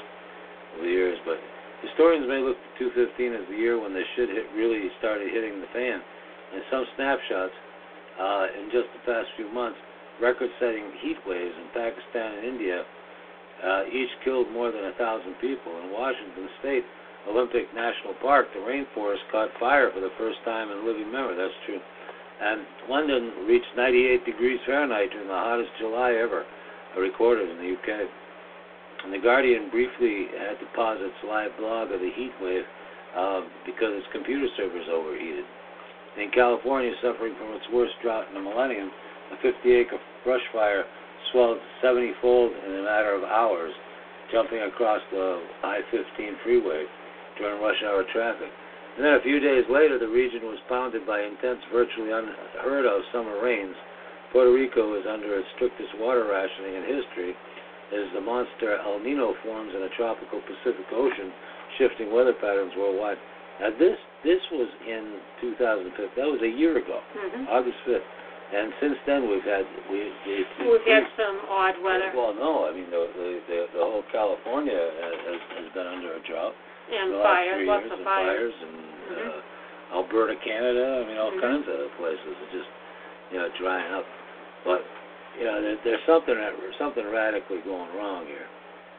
over 0.74 0.84
the 0.84 0.92
years. 0.92 1.18
But 1.25 1.38
historians 1.84 2.28
may 2.28 2.40
look 2.40 2.58
to 2.80 2.92
2015 2.92 3.34
as 3.34 3.46
the 3.50 3.58
year 3.58 3.80
when 3.80 3.94
the 3.94 4.04
shit 4.16 4.30
hit 4.30 4.48
really 4.56 4.90
started 5.00 5.32
hitting 5.32 5.60
the 5.62 5.72
fan. 5.74 6.01
In 6.56 6.62
some 6.70 6.86
snapshots, 6.96 7.56
uh, 8.20 8.46
in 8.60 8.68
just 8.72 8.92
the 8.92 9.04
past 9.08 9.28
few 9.40 9.48
months, 9.51 9.80
record-setting 10.20 10.86
heat 11.01 11.18
waves 11.25 11.56
in 11.58 11.68
Pakistan 11.74 12.38
and 12.38 12.46
India 12.46 12.84
uh, 13.62 13.84
each 13.94 14.10
killed 14.25 14.50
more 14.51 14.72
than 14.72 14.86
a 14.86 14.96
thousand 14.98 15.34
people. 15.40 15.72
In 15.82 15.94
Washington 15.94 16.50
State 16.60 16.84
Olympic 17.30 17.70
National 17.74 18.13
Park, 18.22 18.48
the 18.54 18.62
rainforest 18.62 19.22
caught 19.32 19.50
fire 19.60 19.92
for 19.94 20.01
the 20.01 20.13
first 20.18 20.38
time 20.46 20.72
in 20.72 20.86
living 20.86 21.12
memory. 21.12 21.38
That's 21.38 21.54
true. 21.66 21.80
And 22.42 22.66
London 22.90 23.46
reached 23.46 23.70
98 23.78 24.25
degrees 24.25 24.60
Fahrenheit 24.66 25.12
during 25.12 25.28
the 25.28 25.34
hottest 25.34 25.70
July 25.80 26.18
ever 26.18 26.46
recorded 26.98 27.50
in 27.50 27.58
the 27.58 27.70
UK. 27.78 28.10
And 29.03 29.13
the 29.13 29.20
Guardian 29.20 29.70
briefly 29.70 30.27
had 30.38 30.60
to 30.60 30.67
pause 30.75 30.98
its 31.01 31.17
live 31.25 31.51
blog 31.58 31.91
of 31.91 32.00
the 32.00 32.12
heat 32.13 32.34
wave 32.41 32.65
uh, 33.17 33.41
because 33.65 33.98
its 33.98 34.08
computer 34.13 34.48
servers 34.58 34.86
overheated. 34.91 35.46
In 36.20 36.29
California, 36.31 36.91
suffering 37.01 37.34
from 37.39 37.55
its 37.55 37.65
worst 37.74 37.93
drought 38.03 38.29
in 38.29 38.38
a 38.38 38.43
millennium, 38.43 38.91
a 39.31 39.38
50-acre 39.39 39.98
brush 40.24 40.43
fire 40.53 40.84
swelled 41.31 41.58
70-fold 41.84 42.51
in 42.67 42.79
a 42.79 42.84
matter 42.84 43.15
of 43.15 43.24
hours, 43.24 43.72
jumping 44.31 44.60
across 44.60 45.01
the 45.12 45.41
I-15 45.63 46.43
freeway 46.43 46.86
during 47.39 47.62
rush 47.62 47.81
hour 47.84 48.03
traffic. 48.12 48.51
And 48.98 49.05
then 49.05 49.13
a 49.13 49.24
few 49.24 49.39
days 49.39 49.63
later, 49.72 49.98
the 49.98 50.08
region 50.08 50.43
was 50.43 50.60
pounded 50.67 51.08
by 51.08 51.24
intense, 51.24 51.63
virtually 51.72 52.12
unheard 52.12 52.86
of 52.86 53.01
summer 53.13 53.41
rains. 53.41 53.75
Puerto 54.31 54.51
Rico 54.51 55.00
is 55.00 55.08
under 55.08 55.39
its 55.39 55.48
strictest 55.55 55.96
water 55.98 56.27
rationing 56.27 56.75
in 56.75 56.84
history 56.84 57.36
as 57.93 58.07
the 58.13 58.21
monster 58.21 58.77
El 58.79 59.00
Nino 59.00 59.33
forms 59.43 59.74
in 59.75 59.83
a 59.83 59.89
tropical 59.95 60.41
Pacific 60.41 60.86
Ocean, 60.91 61.31
shifting 61.77 62.12
weather 62.12 62.33
patterns 62.33 62.74
worldwide. 62.77 63.17
Now 63.60 63.69
this 63.77 63.98
this 64.24 64.41
was 64.51 64.69
in 64.88 65.19
2005. 65.41 66.10
That 66.15 66.27
was 66.27 66.41
a 66.41 66.48
year 66.50 66.77
ago, 66.77 67.01
Mhm. 67.15 67.48
August 67.50 67.77
5th. 67.86 68.03
And 68.53 68.74
since 68.81 68.98
then 69.05 69.29
we've 69.29 69.43
had 69.43 69.65
we 69.89 70.12
we 70.27 70.45
We've 70.67 70.83
had 70.86 71.07
some 71.15 71.39
odd 71.48 71.79
weather 71.81 72.12
Well, 72.15 72.33
no, 72.33 72.67
I 72.67 72.71
mean 72.71 72.89
the 72.91 73.07
the 73.15 73.29
the, 73.48 73.60
the 73.75 73.83
whole 73.83 74.03
California 74.12 74.75
has, 74.75 75.39
has 75.57 75.67
been 75.74 75.88
under 75.88 76.13
a 76.15 76.19
drought 76.19 76.55
and 76.91 77.13
fires, 77.24 77.67
lots 77.67 77.83
years, 77.83 77.91
of 77.93 78.00
and 78.00 78.05
fires. 78.05 78.53
and 78.62 78.75
Mhm. 78.75 79.27
uh, 79.27 79.95
Alberta, 79.95 80.36
Canada. 80.43 81.03
I 81.03 81.07
mean, 81.07 81.17
all 81.17 81.31
Mhm. 81.31 81.41
kinds 81.41 81.67
of 81.67 81.75
other 81.75 81.89
places 81.98 82.27
are 82.27 82.51
just 82.51 82.69
you 83.31 83.38
know 83.39 83.50
drying 83.60 83.93
up. 83.93 84.05
But 84.65 84.83
you 85.40 85.46
know, 85.46 85.62
there, 85.62 85.78
there's 85.84 86.06
something 86.08 86.36
something 86.80 87.06
radically 87.12 87.60
going 87.64 87.90
wrong 87.96 88.26
here. 88.26 88.48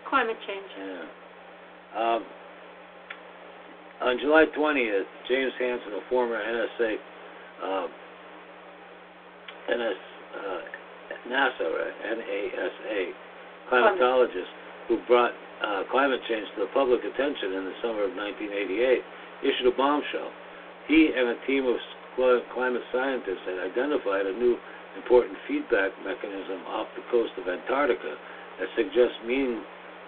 Climate 0.08 0.36
change. 0.46 0.70
Yeah. 0.78 1.04
Um, 1.98 2.24
on 4.02 4.18
July 4.18 4.46
20th, 4.56 5.04
James 5.28 5.52
Hansen, 5.58 5.92
a 5.92 6.00
former 6.10 6.40
NSA, 6.40 6.96
uh, 7.62 7.86
NS, 9.70 10.00
uh, 10.34 10.60
NASA, 11.28 11.66
right? 11.70 11.94
NASA 12.02 13.12
climatologist 13.70 14.52
who 14.88 14.98
brought 15.06 15.32
uh, 15.64 15.82
climate 15.90 16.20
change 16.28 16.46
to 16.56 16.66
the 16.66 16.70
public 16.74 17.00
attention 17.00 17.54
in 17.54 17.64
the 17.64 17.76
summer 17.80 18.04
of 18.04 18.12
1988, 18.18 19.00
issued 19.46 19.72
a 19.72 19.76
bombshell. 19.76 20.30
He 20.88 21.10
and 21.14 21.28
a 21.30 21.38
team 21.46 21.66
of 21.66 21.76
climate 22.52 22.82
scientists 22.92 23.46
had 23.46 23.70
identified 23.70 24.26
a 24.26 24.34
new 24.34 24.58
important 24.96 25.36
feedback 25.48 25.92
mechanism 26.04 26.64
off 26.68 26.88
the 26.96 27.04
coast 27.10 27.32
of 27.40 27.48
Antarctica 27.48 28.16
that 28.60 28.68
suggests 28.76 29.16
mean 29.26 29.62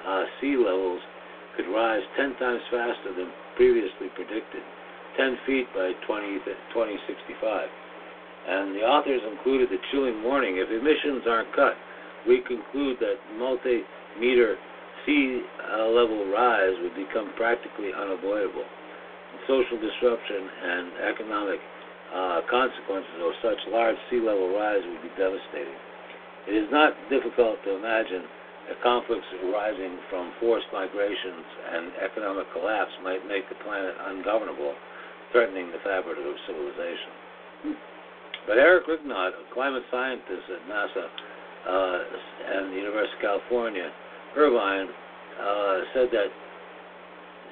uh, 0.07 0.25
sea 0.41 0.57
levels 0.57 1.01
could 1.57 1.71
rise 1.71 2.03
10 2.17 2.37
times 2.37 2.61
faster 2.71 3.15
than 3.17 3.31
previously 3.57 4.11
predicted, 4.15 4.63
10 5.17 5.39
feet 5.47 5.67
by 5.73 5.93
20, 6.07 6.43
2065. 6.75 7.69
And 8.45 8.77
the 8.77 8.85
authors 8.85 9.23
included 9.25 9.71
the 9.71 9.81
chilling 9.91 10.23
warning 10.23 10.61
if 10.61 10.69
emissions 10.69 11.25
aren't 11.25 11.55
cut, 11.57 11.75
we 12.27 12.43
conclude 12.45 12.99
that 13.01 13.17
multi 13.39 13.83
meter 14.21 14.57
sea 15.07 15.41
uh, 15.73 15.89
level 15.89 16.29
rise 16.33 16.77
would 16.83 16.97
become 16.97 17.33
practically 17.37 17.93
unavoidable. 17.97 18.65
Social 19.49 19.77
disruption 19.81 20.41
and 20.41 20.85
economic 21.09 21.61
uh, 22.13 22.41
consequences 22.51 23.17
of 23.23 23.33
such 23.41 23.61
large 23.73 23.97
sea 24.11 24.21
level 24.21 24.53
rise 24.53 24.83
would 24.85 25.03
be 25.03 25.13
devastating. 25.17 25.79
It 26.45 26.55
is 26.61 26.69
not 26.69 26.93
difficult 27.09 27.57
to 27.65 27.77
imagine 27.77 28.29
that 28.69 28.81
conflicts 28.83 29.29
arising 29.45 29.97
from 30.09 30.33
forced 30.41 30.69
migrations 30.73 31.45
and 31.73 31.93
economic 32.05 32.49
collapse 32.53 32.93
might 33.03 33.25
make 33.29 33.49
the 33.49 33.57
planet 33.65 33.95
ungovernable, 34.09 34.75
threatening 35.33 35.73
the 35.73 35.81
fabric 35.85 36.17
of 36.17 36.35
civilization. 36.47 37.77
But 38.47 38.59
Eric 38.59 38.87
Rignot, 38.87 39.33
a 39.33 39.55
climate 39.55 39.85
scientist 39.91 40.45
at 40.53 40.63
NASA 40.69 41.07
uh, 41.65 41.99
and 42.57 42.73
the 42.73 42.77
University 42.77 43.17
of 43.17 43.23
California, 43.23 43.89
Irvine, 44.37 44.89
uh, 45.41 45.79
said 45.95 46.09
that 46.13 46.29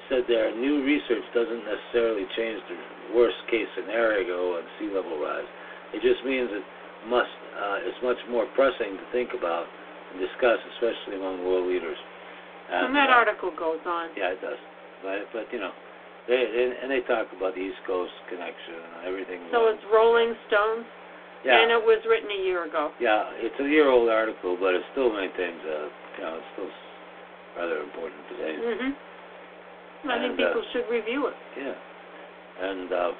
said 0.09 0.23
their 0.27 0.53
new 0.55 0.83
research 0.83 1.23
doesn't 1.33 1.63
necessarily 1.63 2.25
change 2.35 2.59
the 2.69 2.77
worst 3.15 3.37
case 3.49 3.67
scenario 3.75 4.57
on 4.59 4.63
sea 4.79 4.89
level 4.91 5.19
rise. 5.19 5.47
It 5.93 6.01
just 6.01 6.23
means 6.25 6.49
it 6.51 6.65
must 7.07 7.31
uh, 7.53 7.87
it's 7.87 7.99
much 8.01 8.17
more 8.29 8.47
pressing 8.55 8.97
to 8.97 9.05
think 9.11 9.31
about 9.37 9.67
and 10.11 10.19
discuss, 10.19 10.59
especially 10.77 11.17
among 11.17 11.45
world 11.45 11.67
leaders. 11.67 11.97
And 12.71 12.95
that 12.95 13.09
uh, 13.11 13.19
article 13.21 13.51
goes 13.53 13.83
on. 13.85 14.09
yeah, 14.17 14.33
it 14.33 14.41
does. 14.41 14.59
But 15.03 15.27
but 15.35 15.45
you 15.51 15.59
know, 15.59 15.71
they, 16.27 16.39
they 16.47 16.65
and 16.81 16.89
they 16.89 17.01
talk 17.05 17.27
about 17.35 17.53
the 17.55 17.61
East 17.61 17.79
Coast 17.85 18.13
connection 18.31 18.79
and 18.79 19.07
everything. 19.07 19.43
So 19.51 19.67
it's 19.67 19.83
Rolling 19.91 20.33
Stones. 20.47 20.87
Yeah. 21.43 21.59
And 21.59 21.75
it 21.75 21.83
was 21.83 21.99
written 22.07 22.31
a 22.31 22.41
year 22.47 22.63
ago. 22.63 22.95
Yeah, 23.03 23.27
it's 23.35 23.59
a 23.59 23.67
year-old 23.67 24.07
article, 24.07 24.55
but 24.55 24.79
it 24.79 24.81
still 24.95 25.11
maintains 25.11 25.59
a, 25.67 25.91
you 26.15 26.23
know, 26.23 26.39
it's 26.39 26.49
still 26.55 26.71
rather 27.59 27.83
important 27.83 28.23
today. 28.31 28.55
Mhm. 28.63 28.95
I 30.03 30.19
think 30.19 30.35
And, 30.35 30.41
uh, 30.41 30.47
people 30.47 30.65
should 30.73 30.87
review 30.91 31.27
it. 31.27 31.37
Yeah. 31.57 31.75
And 32.61 32.91
uh, 32.91 33.11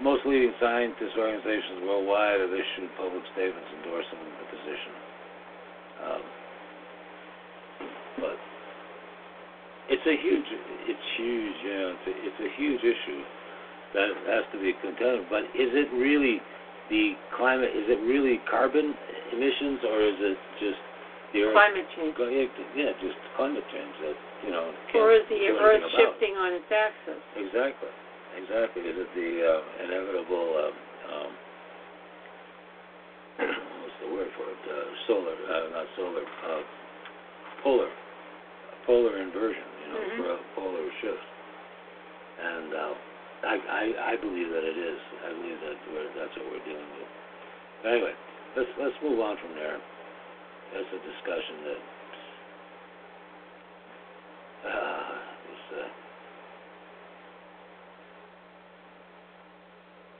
most 0.00 0.24
leading 0.24 0.52
scientist 0.60 1.12
organizations 1.18 1.84
worldwide 1.84 2.40
have 2.40 2.52
issued 2.52 2.88
public 2.96 3.22
statements 3.34 3.68
endorsing 3.82 4.20
the 4.22 4.46
position. 4.48 4.92
Um, 6.00 6.22
but 8.20 8.36
it's 9.92 10.06
a 10.06 10.16
huge, 10.16 10.48
it's 10.88 11.06
huge, 11.18 11.56
you 11.64 11.74
know, 11.74 11.88
it's 11.98 12.06
a, 12.06 12.14
it's 12.24 12.40
a 12.40 12.50
huge 12.56 12.80
issue 12.80 13.22
that 13.94 14.08
has 14.30 14.44
to 14.54 14.58
be 14.62 14.72
contended. 14.80 15.26
But 15.28 15.44
is 15.52 15.74
it 15.74 15.92
really 15.92 16.40
the 16.88 17.12
climate? 17.36 17.70
Is 17.74 17.90
it 17.90 18.00
really 18.06 18.40
carbon 18.48 18.94
emissions, 19.32 19.80
or 19.84 20.00
is 20.00 20.18
it 20.18 20.38
just 20.60 20.80
the 21.32 21.42
Earth? 21.46 21.54
Climate 21.54 21.86
change. 21.96 22.12
Go- 22.16 22.28
Yeah, 22.28 22.46
yeah, 22.74 22.92
just 23.00 23.16
climate 23.36 23.64
change 23.72 23.94
that 24.02 24.16
you 24.46 24.50
know. 24.50 24.72
Or 24.94 25.12
is 25.12 25.24
the 25.28 25.40
Earth 25.54 25.84
about. 25.84 25.94
shifting 25.96 26.34
on 26.36 26.52
its 26.54 26.66
axis? 26.70 27.20
Exactly, 27.36 27.92
exactly. 28.36 28.82
Is 28.82 28.96
it 28.98 29.10
the 29.14 29.30
uh, 29.44 29.84
inevitable? 29.84 30.46
Um, 30.58 30.74
um, 31.10 31.30
what's 33.84 33.98
the 34.04 34.10
word 34.12 34.30
for 34.36 34.46
it? 34.48 34.62
Uh, 34.68 34.88
solar, 35.06 35.36
uh, 35.36 35.64
not 35.74 35.86
solar. 35.96 36.24
Uh, 36.24 36.62
polar, 37.62 37.90
polar 38.86 39.18
inversion. 39.22 39.64
You 39.84 39.88
know, 39.92 40.00
Mhm. 40.00 40.16
for 40.16 40.26
a 40.34 40.38
polar 40.56 40.86
shift. 41.00 41.26
And 42.40 42.72
uh, 42.72 42.94
I, 43.44 43.54
I, 43.68 43.84
I 44.12 44.16
believe 44.16 44.48
that 44.48 44.64
it 44.64 44.78
is. 44.78 45.00
I 45.26 45.32
believe 45.32 45.60
that 45.60 45.76
we're, 45.92 46.08
that's 46.16 46.34
what 46.36 46.46
we're 46.52 46.64
dealing 46.64 46.88
with. 46.96 47.08
Anyway, 47.84 48.12
let's 48.56 48.68
let's 48.80 48.96
move 49.02 49.20
on 49.20 49.36
from 49.38 49.54
there. 49.56 49.80
That's 50.72 50.86
a 50.94 51.00
discussion 51.02 51.56
that 51.66 51.80
uh, 54.70 55.14
is, 55.50 55.62
uh, 55.74 55.88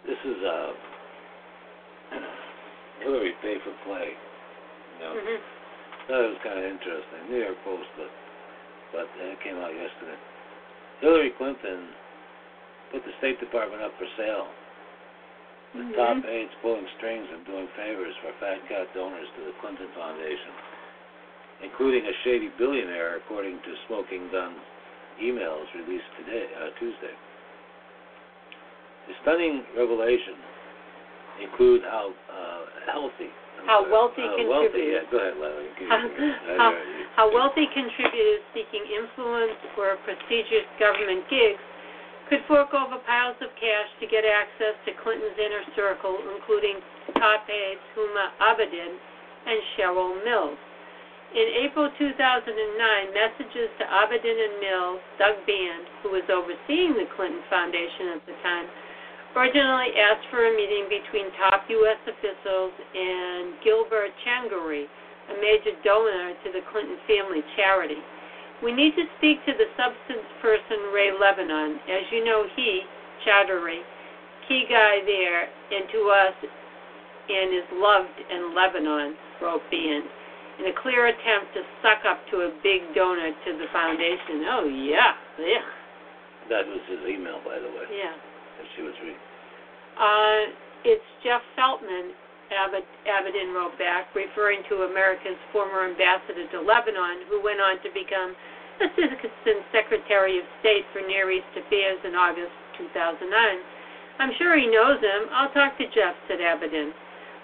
this 0.06 0.20
is 0.26 0.38
uh, 0.42 0.70
Hillary 3.04 3.32
pay 3.42 3.56
for 3.62 3.74
play. 3.86 4.10
You 4.10 5.04
know, 5.06 5.14
Mhm. 5.14 5.38
that 6.08 6.18
was 6.18 6.38
kind 6.42 6.58
of 6.58 6.64
interesting. 6.64 7.20
New 7.30 7.38
York 7.44 7.56
Post, 7.64 7.88
but 7.96 8.10
but 8.92 9.06
it 9.22 9.38
came 9.44 9.56
out 9.62 9.70
yesterday. 9.72 10.18
Hillary 11.00 11.30
Clinton 11.38 11.94
put 12.90 13.04
the 13.06 13.12
State 13.22 13.38
Department 13.38 13.82
up 13.82 13.94
for 13.98 14.06
sale. 14.16 14.48
The 15.74 15.82
Mhm. 15.86 15.94
top 15.94 16.24
aides 16.26 16.50
pulling 16.62 16.86
strings 16.98 17.30
and 17.30 17.46
doing 17.46 17.68
favors 17.76 18.14
for 18.18 18.32
fat 18.40 18.58
cat 18.68 18.92
donors 18.92 19.28
to 19.36 19.40
the 19.42 19.52
Clinton 19.62 19.86
Foundation, 19.94 20.50
including 21.62 22.06
a 22.06 22.12
shady 22.24 22.48
billionaire, 22.58 23.16
according 23.16 23.60
to 23.62 23.76
Smoking 23.86 24.28
Gun 24.30 24.54
emails 25.20 25.72
released 25.74 26.10
today, 26.16 26.48
uh, 26.58 26.70
Tuesday. 26.80 27.14
The 29.06 29.14
stunning 29.22 29.64
revelation 29.76 30.34
include 31.40 31.82
how 31.84 32.14
uh, 32.32 32.64
healthy, 32.90 33.30
I'm 33.60 33.66
How 33.66 33.80
sorry, 33.80 33.92
wealthy 33.92 34.22
uh, 34.22 34.48
wealthy, 34.48 34.68
contributors. 34.68 35.04
yeah, 35.04 35.10
go 35.10 35.18
ahead, 35.18 35.36
Larry. 35.38 35.68
How, 35.86 35.98
how, 36.56 36.74
how 37.16 37.26
wealthy 37.34 37.66
contributors 37.72 38.40
seeking 38.54 38.84
influence 38.90 39.56
or 39.78 39.96
prestigious 40.04 40.66
government 40.78 41.28
gigs 41.28 41.60
could 42.30 42.46
fork 42.46 42.70
over 42.70 43.02
piles 43.02 43.34
of 43.42 43.50
cash 43.58 43.90
to 43.98 44.06
get 44.06 44.22
access 44.22 44.78
to 44.86 44.94
Clinton's 45.02 45.34
inner 45.34 45.66
circle, 45.74 46.14
including 46.30 46.78
top 47.18 47.42
aides 47.50 47.82
Huma 47.98 48.30
Abedin 48.38 48.94
and 49.50 49.58
Cheryl 49.74 50.14
Mills. 50.22 50.54
In 51.34 51.46
April 51.66 51.90
2009, 51.98 52.06
messages 53.14 53.70
to 53.82 53.84
Abedin 53.86 54.38
and 54.38 54.54
Mills, 54.62 55.02
Doug 55.18 55.42
Band, 55.42 55.90
who 56.02 56.14
was 56.14 56.26
overseeing 56.30 56.94
the 56.94 57.10
Clinton 57.18 57.42
Foundation 57.50 58.14
at 58.14 58.22
the 58.26 58.34
time, 58.46 58.66
originally 59.34 59.90
asked 59.98 60.26
for 60.30 60.46
a 60.46 60.52
meeting 60.54 60.86
between 60.86 61.34
top 61.34 61.66
U.S. 61.66 61.98
officials 62.06 62.74
and 62.78 63.58
Gilbert 63.62 64.14
Chagoury, 64.22 64.86
a 65.30 65.34
major 65.38 65.74
donor 65.82 66.34
to 66.46 66.48
the 66.50 66.62
Clinton 66.70 66.98
family 67.06 67.42
charity. 67.58 67.98
We 68.62 68.72
need 68.72 68.92
to 68.96 69.04
speak 69.16 69.40
to 69.46 69.52
the 69.56 69.68
substance 69.76 70.26
person 70.42 70.92
Ray 70.92 71.12
Lebanon. 71.16 71.80
As 71.88 72.04
you 72.12 72.24
know, 72.24 72.44
he, 72.56 72.82
Chagoury, 73.24 73.80
key 74.48 74.64
guy 74.68 75.00
there, 75.06 75.48
and 75.48 75.88
to 75.92 76.00
us, 76.12 76.36
and 77.30 77.54
is 77.54 77.68
loved 77.72 78.18
in 78.28 78.54
Lebanon, 78.54 79.16
wrote 79.40 79.64
Band, 79.70 80.04
in 80.60 80.66
a 80.68 80.74
clear 80.82 81.08
attempt 81.08 81.54
to 81.56 81.62
suck 81.80 82.04
up 82.04 82.20
to 82.28 82.44
a 82.44 82.50
big 82.62 82.84
donor 82.92 83.32
to 83.32 83.50
the 83.56 83.68
foundation. 83.72 84.44
Oh, 84.44 84.68
yeah, 84.68 85.16
yeah, 85.40 85.64
That 86.52 86.66
was 86.68 86.82
his 86.84 87.00
email, 87.08 87.40
by 87.40 87.56
the 87.56 87.70
way, 87.70 87.88
yeah. 87.96 88.12
that 88.12 88.66
she 88.76 88.82
was 88.82 88.92
reading. 89.00 89.22
Uh, 89.96 90.52
it's 90.84 91.08
Jeff 91.24 91.40
Feltman, 91.56 92.12
Abed, 92.50 92.84
Abedin 93.06 93.54
wrote 93.54 93.78
back, 93.78 94.10
referring 94.12 94.66
to 94.68 94.90
America's 94.90 95.38
former 95.52 95.86
ambassador 95.86 96.44
to 96.50 96.58
Lebanon, 96.60 97.30
who 97.30 97.38
went 97.40 97.60
on 97.62 97.78
to 97.86 97.88
become 97.94 98.34
Assistant 98.80 99.60
Secretary 99.76 100.40
of 100.40 100.46
State 100.64 100.88
for 100.92 101.04
Near 101.04 101.28
East 101.30 101.52
Affairs 101.52 102.00
in 102.04 102.16
August 102.16 102.52
2009. 102.80 103.28
I'm 104.18 104.32
sure 104.40 104.56
he 104.56 104.68
knows 104.72 105.00
him. 105.00 105.28
I'll 105.32 105.52
talk 105.52 105.76
to 105.76 105.84
Jeff, 105.92 106.16
said 106.28 106.40
Abedin. 106.40 106.92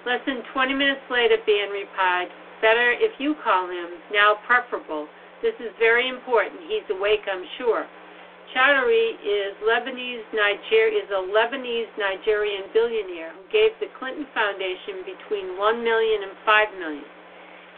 Less 0.09 0.25
than 0.25 0.40
20 0.53 0.72
minutes 0.72 1.05
later, 1.12 1.37
Band 1.44 1.72
replied, 1.77 2.29
Better 2.64 2.96
if 2.96 3.12
you 3.20 3.37
call 3.44 3.68
him, 3.68 4.01
now 4.12 4.40
preferable. 4.49 5.09
This 5.44 5.57
is 5.61 5.72
very 5.79 6.09
important. 6.09 6.57
He's 6.72 6.88
awake, 6.88 7.29
I'm 7.29 7.44
sure. 7.61 7.85
Chagoury 8.57 9.20
is 9.20 9.53
Lebanese 9.61 10.25
Niger 10.33 10.88
is 10.88 11.05
a 11.12 11.20
Lebanese 11.20 11.92
Nigerian 12.01 12.72
billionaire 12.72 13.37
who 13.37 13.44
gave 13.53 13.77
the 13.81 13.92
Clinton 13.99 14.25
Foundation 14.33 15.05
between 15.05 15.59
one 15.59 15.85
million 15.85 16.22
and 16.25 16.33
five 16.46 16.72
million. 16.79 17.05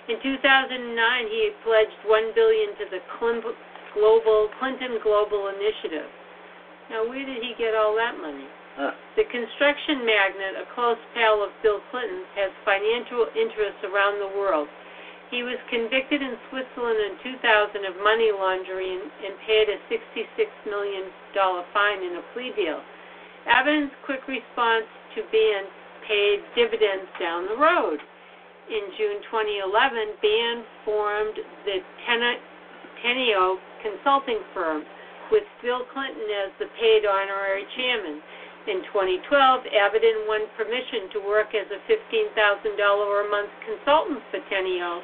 In 0.09 0.17
2009, 0.25 1.29
he 1.29 1.53
pledged 1.69 2.01
1 2.09 2.33
billion 2.33 2.73
to 2.81 2.85
the 2.89 3.05
Clinton 3.21 3.53
Global 3.93 4.49
Clinton 4.57 4.97
Global 5.05 5.53
Initiative. 5.53 6.09
Now, 6.89 7.05
where 7.05 7.25
did 7.25 7.45
he 7.45 7.53
get 7.61 7.77
all 7.77 7.93
that 8.01 8.17
money? 8.17 8.49
Huh. 8.81 8.97
The 9.21 9.29
construction 9.29 10.09
magnate, 10.09 10.57
a 10.57 10.65
close 10.73 10.97
pal 11.13 11.45
of 11.45 11.53
Bill 11.61 11.85
Clinton's, 11.93 12.25
has 12.41 12.49
financial 12.65 13.29
interests 13.37 13.85
around 13.85 14.17
the 14.17 14.33
world. 14.33 14.69
He 15.29 15.45
was 15.45 15.61
convicted 15.69 16.25
in 16.25 16.41
Switzerland 16.49 16.97
in 17.05 17.37
2000 17.37 17.85
of 17.85 18.01
money 18.01 18.33
laundering 18.33 19.05
and 19.05 19.37
paid 19.45 19.69
a 19.69 19.77
$66 19.93 20.25
million 20.65 21.13
fine 21.37 22.01
in 22.01 22.17
a 22.17 22.25
plea 22.33 22.57
deal. 22.57 22.81
Evans' 23.45 23.93
quick 24.09 24.25
response 24.25 24.89
to 25.13 25.21
Band 25.29 25.69
paid 26.09 26.41
dividends 26.57 27.13
down 27.21 27.45
the 27.45 27.61
road. 27.61 28.01
In 28.69 28.85
June 29.01 29.25
2011, 29.33 30.21
Band 30.21 30.61
formed 30.85 31.41
the 31.65 31.81
Teneo 32.05 33.57
consulting 33.81 34.45
firm 34.53 34.85
with 35.33 35.45
Bill 35.65 35.89
Clinton 35.89 36.29
as 36.45 36.53
the 36.61 36.69
paid 36.77 37.09
honorary 37.09 37.65
chairman. 37.81 38.21
In 38.69 38.85
2012, 38.93 39.25
Abedin 39.73 40.29
won 40.29 40.45
permission 40.53 41.09
to 41.17 41.19
work 41.25 41.57
as 41.57 41.65
a 41.73 41.81
$15,000 41.89 42.37
a 42.37 43.29
month 43.33 43.49
consultant 43.65 44.21
for 44.29 44.45
Teneo 44.53 45.01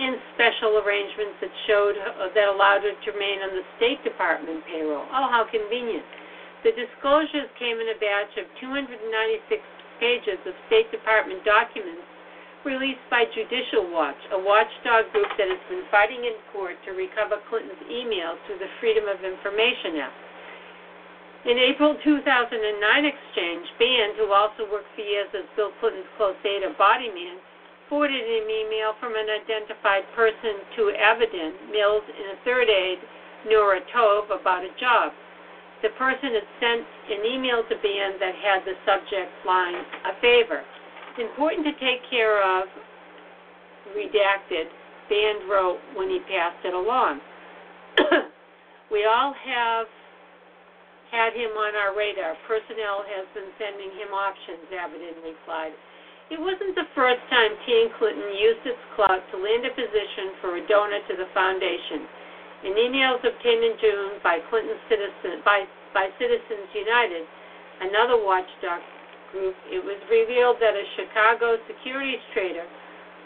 in 0.00 0.16
special 0.32 0.80
arrangements 0.80 1.36
that 1.44 1.52
showed 1.68 2.00
uh, 2.00 2.32
that 2.32 2.48
allowed 2.48 2.80
her 2.80 2.96
to 2.96 3.08
remain 3.12 3.44
on 3.44 3.52
the 3.52 3.64
State 3.76 4.00
Department 4.08 4.64
payroll. 4.64 5.04
Oh, 5.12 5.28
how 5.28 5.44
convenient. 5.44 6.04
The 6.64 6.72
disclosures 6.72 7.52
came 7.60 7.76
in 7.76 7.92
a 7.92 7.98
batch 8.00 8.32
of 8.40 8.48
296 8.56 9.60
pages 10.00 10.40
of 10.48 10.56
State 10.72 10.88
Department 10.88 11.44
documents 11.44 12.15
released 12.66 13.06
by 13.08 13.22
Judicial 13.30 13.86
Watch, 13.94 14.18
a 14.34 14.40
watchdog 14.42 15.06
group 15.14 15.30
that 15.38 15.46
has 15.46 15.62
been 15.70 15.86
fighting 15.86 16.26
in 16.26 16.34
court 16.50 16.74
to 16.82 16.98
recover 16.98 17.38
Clinton's 17.46 17.78
emails 17.86 18.42
through 18.44 18.58
the 18.58 18.68
Freedom 18.82 19.06
of 19.06 19.22
Information 19.22 20.02
Act. 20.02 20.18
In 21.46 21.62
April 21.62 21.94
2009 22.02 22.58
exchange, 23.06 23.66
Band, 23.78 24.18
who 24.18 24.34
also 24.34 24.66
worked 24.66 24.90
for 24.98 25.06
years 25.06 25.30
as 25.30 25.46
Bill 25.54 25.70
Clinton's 25.78 26.10
close 26.18 26.34
aide 26.42 26.66
or 26.66 26.74
body 26.74 27.06
man, 27.06 27.38
forwarded 27.86 28.18
an 28.18 28.50
email 28.50 28.98
from 28.98 29.14
an 29.14 29.30
identified 29.30 30.02
person 30.18 30.58
to 30.74 30.90
Abedin, 30.90 31.70
Mills, 31.70 32.02
and 32.02 32.34
a 32.34 32.38
third 32.42 32.66
aide, 32.66 32.98
Nora 33.46 33.78
Toiv, 33.94 34.26
about 34.34 34.66
a 34.66 34.74
job. 34.74 35.14
The 35.86 35.94
person 35.94 36.34
had 36.34 36.50
sent 36.58 36.82
an 37.14 37.22
email 37.22 37.62
to 37.62 37.78
Band 37.78 38.18
that 38.18 38.34
had 38.42 38.66
the 38.66 38.74
subject 38.82 39.30
line, 39.46 39.78
a 40.02 40.18
favor. 40.18 40.66
It's 41.16 41.24
important 41.32 41.64
to 41.64 41.72
take 41.80 42.04
care 42.12 42.44
of, 42.44 42.68
redacted, 43.96 44.68
Band 45.08 45.48
wrote 45.48 45.80
when 45.96 46.12
he 46.12 46.20
passed 46.28 46.60
it 46.60 46.76
along. 46.76 47.24
we 48.92 49.08
all 49.08 49.32
have 49.32 49.88
had 51.08 51.32
him 51.32 51.56
on 51.56 51.72
our 51.72 51.96
radar. 51.96 52.36
Personnel 52.44 53.00
has 53.08 53.24
been 53.32 53.48
sending 53.56 53.96
him 53.96 54.12
options, 54.12 54.68
Abedin 54.68 55.16
replied. 55.24 55.72
It 56.28 56.36
wasn't 56.36 56.76
the 56.76 56.84
first 56.92 57.24
time 57.32 57.56
Team 57.64 57.88
Clinton 57.96 58.36
used 58.36 58.68
its 58.68 58.84
clout 58.92 59.24
to 59.32 59.40
land 59.40 59.64
a 59.64 59.72
position 59.72 60.36
for 60.44 60.60
a 60.60 60.62
donor 60.68 61.00
to 61.00 61.16
the 61.16 61.32
foundation. 61.32 62.04
In 62.68 62.76
emails 62.76 63.24
obtained 63.24 63.64
in 63.64 63.80
June 63.80 64.20
by 64.20 64.44
Clinton 64.52 64.76
citizen 64.92 65.40
by 65.48 65.64
by 65.96 66.12
Citizens 66.20 66.68
United, 66.76 67.24
another 67.80 68.20
watchdog 68.20 68.84
group, 69.32 69.54
it 69.68 69.82
was 69.82 69.98
revealed 70.10 70.56
that 70.60 70.74
a 70.74 70.84
Chicago 70.96 71.56
securities 71.66 72.22
trader 72.32 72.66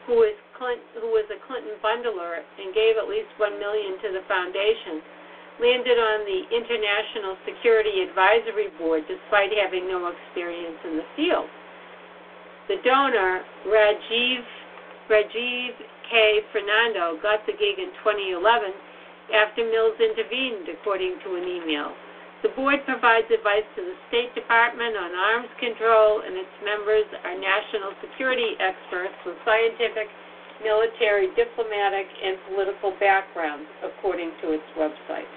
who 0.07 0.21
was 0.21 0.35
Clinton, 0.57 0.87
who 1.01 1.13
was 1.13 1.25
a 1.29 1.39
Clinton 1.47 1.77
bundler 1.85 2.41
and 2.41 2.75
gave 2.75 2.97
at 2.97 3.09
least 3.09 3.31
one 3.37 3.59
million 3.59 3.97
to 4.01 4.09
the 4.13 4.25
foundation 4.29 5.01
landed 5.61 6.01
on 6.01 6.25
the 6.25 6.41
International 6.49 7.37
Security 7.45 8.01
Advisory 8.09 8.73
Board 8.81 9.05
despite 9.05 9.53
having 9.53 9.87
no 9.87 10.09
experience 10.09 10.81
in 10.89 10.97
the 10.97 11.09
field. 11.15 11.47
The 12.69 12.81
donor, 12.81 13.45
Rajiv, 13.69 14.41
Rajiv 15.11 15.73
K. 16.09 16.41
Fernando, 16.53 17.21
got 17.21 17.45
the 17.45 17.53
gig 17.53 17.77
in 17.77 17.93
2011 18.01 18.73
after 19.37 19.63
Mills 19.69 20.01
intervened, 20.01 20.67
according 20.73 21.21
to 21.25 21.37
an 21.37 21.45
email. 21.45 21.93
The 22.43 22.49
board 22.57 22.81
provides 22.89 23.29
advice 23.29 23.69
to 23.77 23.83
the 23.85 23.97
State 24.09 24.33
Department 24.35 24.97
on 24.97 25.13
arms 25.13 25.53
control, 25.61 26.25
and 26.25 26.33
its 26.41 26.55
members 26.65 27.05
are 27.25 27.37
national 27.37 27.93
security 28.01 28.57
experts 28.57 29.13
with 29.29 29.37
scientific, 29.45 30.09
military, 30.65 31.29
diplomatic, 31.37 32.09
and 32.09 32.41
political 32.49 32.97
backgrounds, 32.97 33.69
according 33.85 34.33
to 34.41 34.57
its 34.57 34.65
website. 34.73 35.29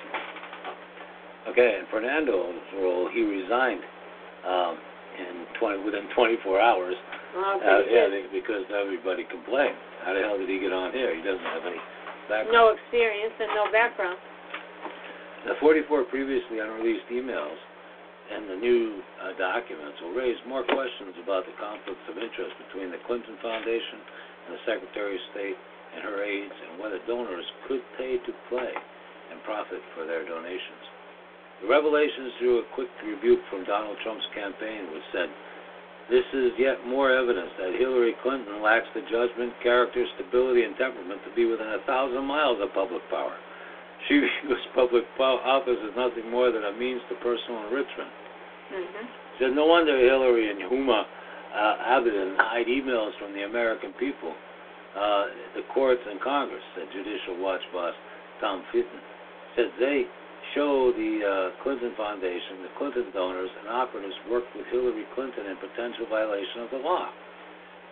Okay, 1.52 1.76
and 1.80 1.88
Fernando's 1.92 2.56
role, 2.80 3.10
he 3.12 3.24
resigned 3.28 3.84
um, 4.48 4.80
in 5.20 5.44
20 5.60 5.84
within 5.84 6.08
24 6.16 6.60
hours. 6.60 6.96
Well, 7.36 7.60
Uh, 7.60 7.84
yeah, 7.89 8.08
they- 8.08 8.28
because 8.32 8.63
everybody 8.72 9.26
complained. 9.26 9.76
How 10.04 10.13
the 10.13 10.22
hell 10.22 10.38
did 10.38 10.48
he 10.48 10.60
get 10.60 10.72
on 10.72 10.92
here? 10.94 11.13
He 11.13 11.22
doesn't 11.22 11.44
have 11.44 11.66
any 11.66 11.80
background. 12.30 12.52
no 12.52 12.70
experience 12.70 13.34
and 13.39 13.52
no 13.56 13.68
background. 13.72 14.18
The 15.44 15.60
44 15.60 16.08
previously 16.08 16.64
unreleased 16.64 17.12
emails 17.12 17.60
and 18.32 18.48
the 18.48 18.56
new 18.56 19.04
uh, 19.20 19.36
documents 19.36 20.00
will 20.00 20.16
raise 20.16 20.40
more 20.48 20.64
questions 20.64 21.20
about 21.20 21.44
the 21.44 21.52
conflicts 21.60 22.08
of 22.08 22.16
interest 22.16 22.56
between 22.64 22.96
the 22.96 23.04
Clinton 23.04 23.36
Foundation 23.44 24.00
and 24.48 24.56
the 24.56 24.64
Secretary 24.64 25.20
of 25.20 25.24
State 25.36 25.60
and 25.94 26.08
her 26.08 26.24
aides 26.24 26.56
and 26.56 26.80
whether 26.80 26.96
donors 27.04 27.44
could 27.68 27.84
pay 28.00 28.24
to 28.24 28.32
play 28.48 28.72
and 28.72 29.44
profit 29.44 29.84
for 29.92 30.08
their 30.08 30.24
donations. 30.24 30.84
The 31.60 31.68
revelations 31.68 32.40
drew 32.40 32.64
a 32.64 32.72
quick 32.72 32.92
rebuke 33.04 33.44
from 33.52 33.68
Donald 33.68 34.00
Trump's 34.00 34.28
campaign, 34.32 34.96
which 34.96 35.04
said, 35.12 35.28
This 36.08 36.28
is 36.32 36.56
yet 36.56 36.88
more 36.88 37.12
evidence 37.12 37.52
that 37.60 37.76
Hillary 37.76 38.16
Clinton 38.24 38.64
lacks 38.64 38.88
the 38.96 39.04
judgment, 39.12 39.52
character, 39.60 40.08
stability, 40.16 40.64
and 40.64 40.76
temperament 40.80 41.20
to 41.28 41.36
be 41.36 41.44
within 41.44 41.68
a 41.68 41.84
thousand 41.84 42.24
miles 42.24 42.64
of 42.64 42.72
public 42.72 43.04
power. 43.12 43.36
She 44.10 44.20
views 44.20 44.60
public 44.76 45.04
office 45.20 45.80
as 45.80 45.96
nothing 45.96 46.30
more 46.30 46.52
than 46.52 46.63
a 46.66 46.74
means 46.74 47.02
to 47.10 47.16
personal 47.24 47.68
enrichment. 47.68 48.12
hmm 48.70 49.06
Said 49.39 49.56
no 49.56 49.66
wonder 49.66 49.98
Hillary 49.98 50.52
and 50.52 50.60
Huma 50.70 51.06
uh, 51.54 51.98
Abedin 51.98 52.36
hide 52.38 52.68
emails 52.68 53.13
from 53.22 53.34
the 53.34 53.46
American 53.46 53.94
people, 54.02 54.34
uh, 54.98 55.26
the 55.56 55.62
courts 55.74 56.02
and 56.06 56.20
Congress, 56.22 56.62
said 56.76 56.86
Judicial 56.92 57.42
Watch 57.42 57.62
boss 57.72 57.94
Tom 58.42 58.63
Fitton. 58.72 59.02
Said 59.56 59.70
they 59.80 60.06
show 60.54 60.92
the 60.94 61.12
uh, 61.22 61.63
Clinton 61.63 61.94
Foundation, 61.96 62.66
the 62.66 62.74
Clinton 62.78 63.06
donors, 63.13 63.50
and 63.62 63.70
operatives 63.70 64.16
worked 64.30 64.50
with 64.56 64.66
Hillary 64.74 65.06
Clinton 65.16 65.46
in 65.46 65.58
potential 65.58 66.06
violation 66.10 66.62
of 66.62 66.70
the 66.70 66.82
law. 66.82 67.10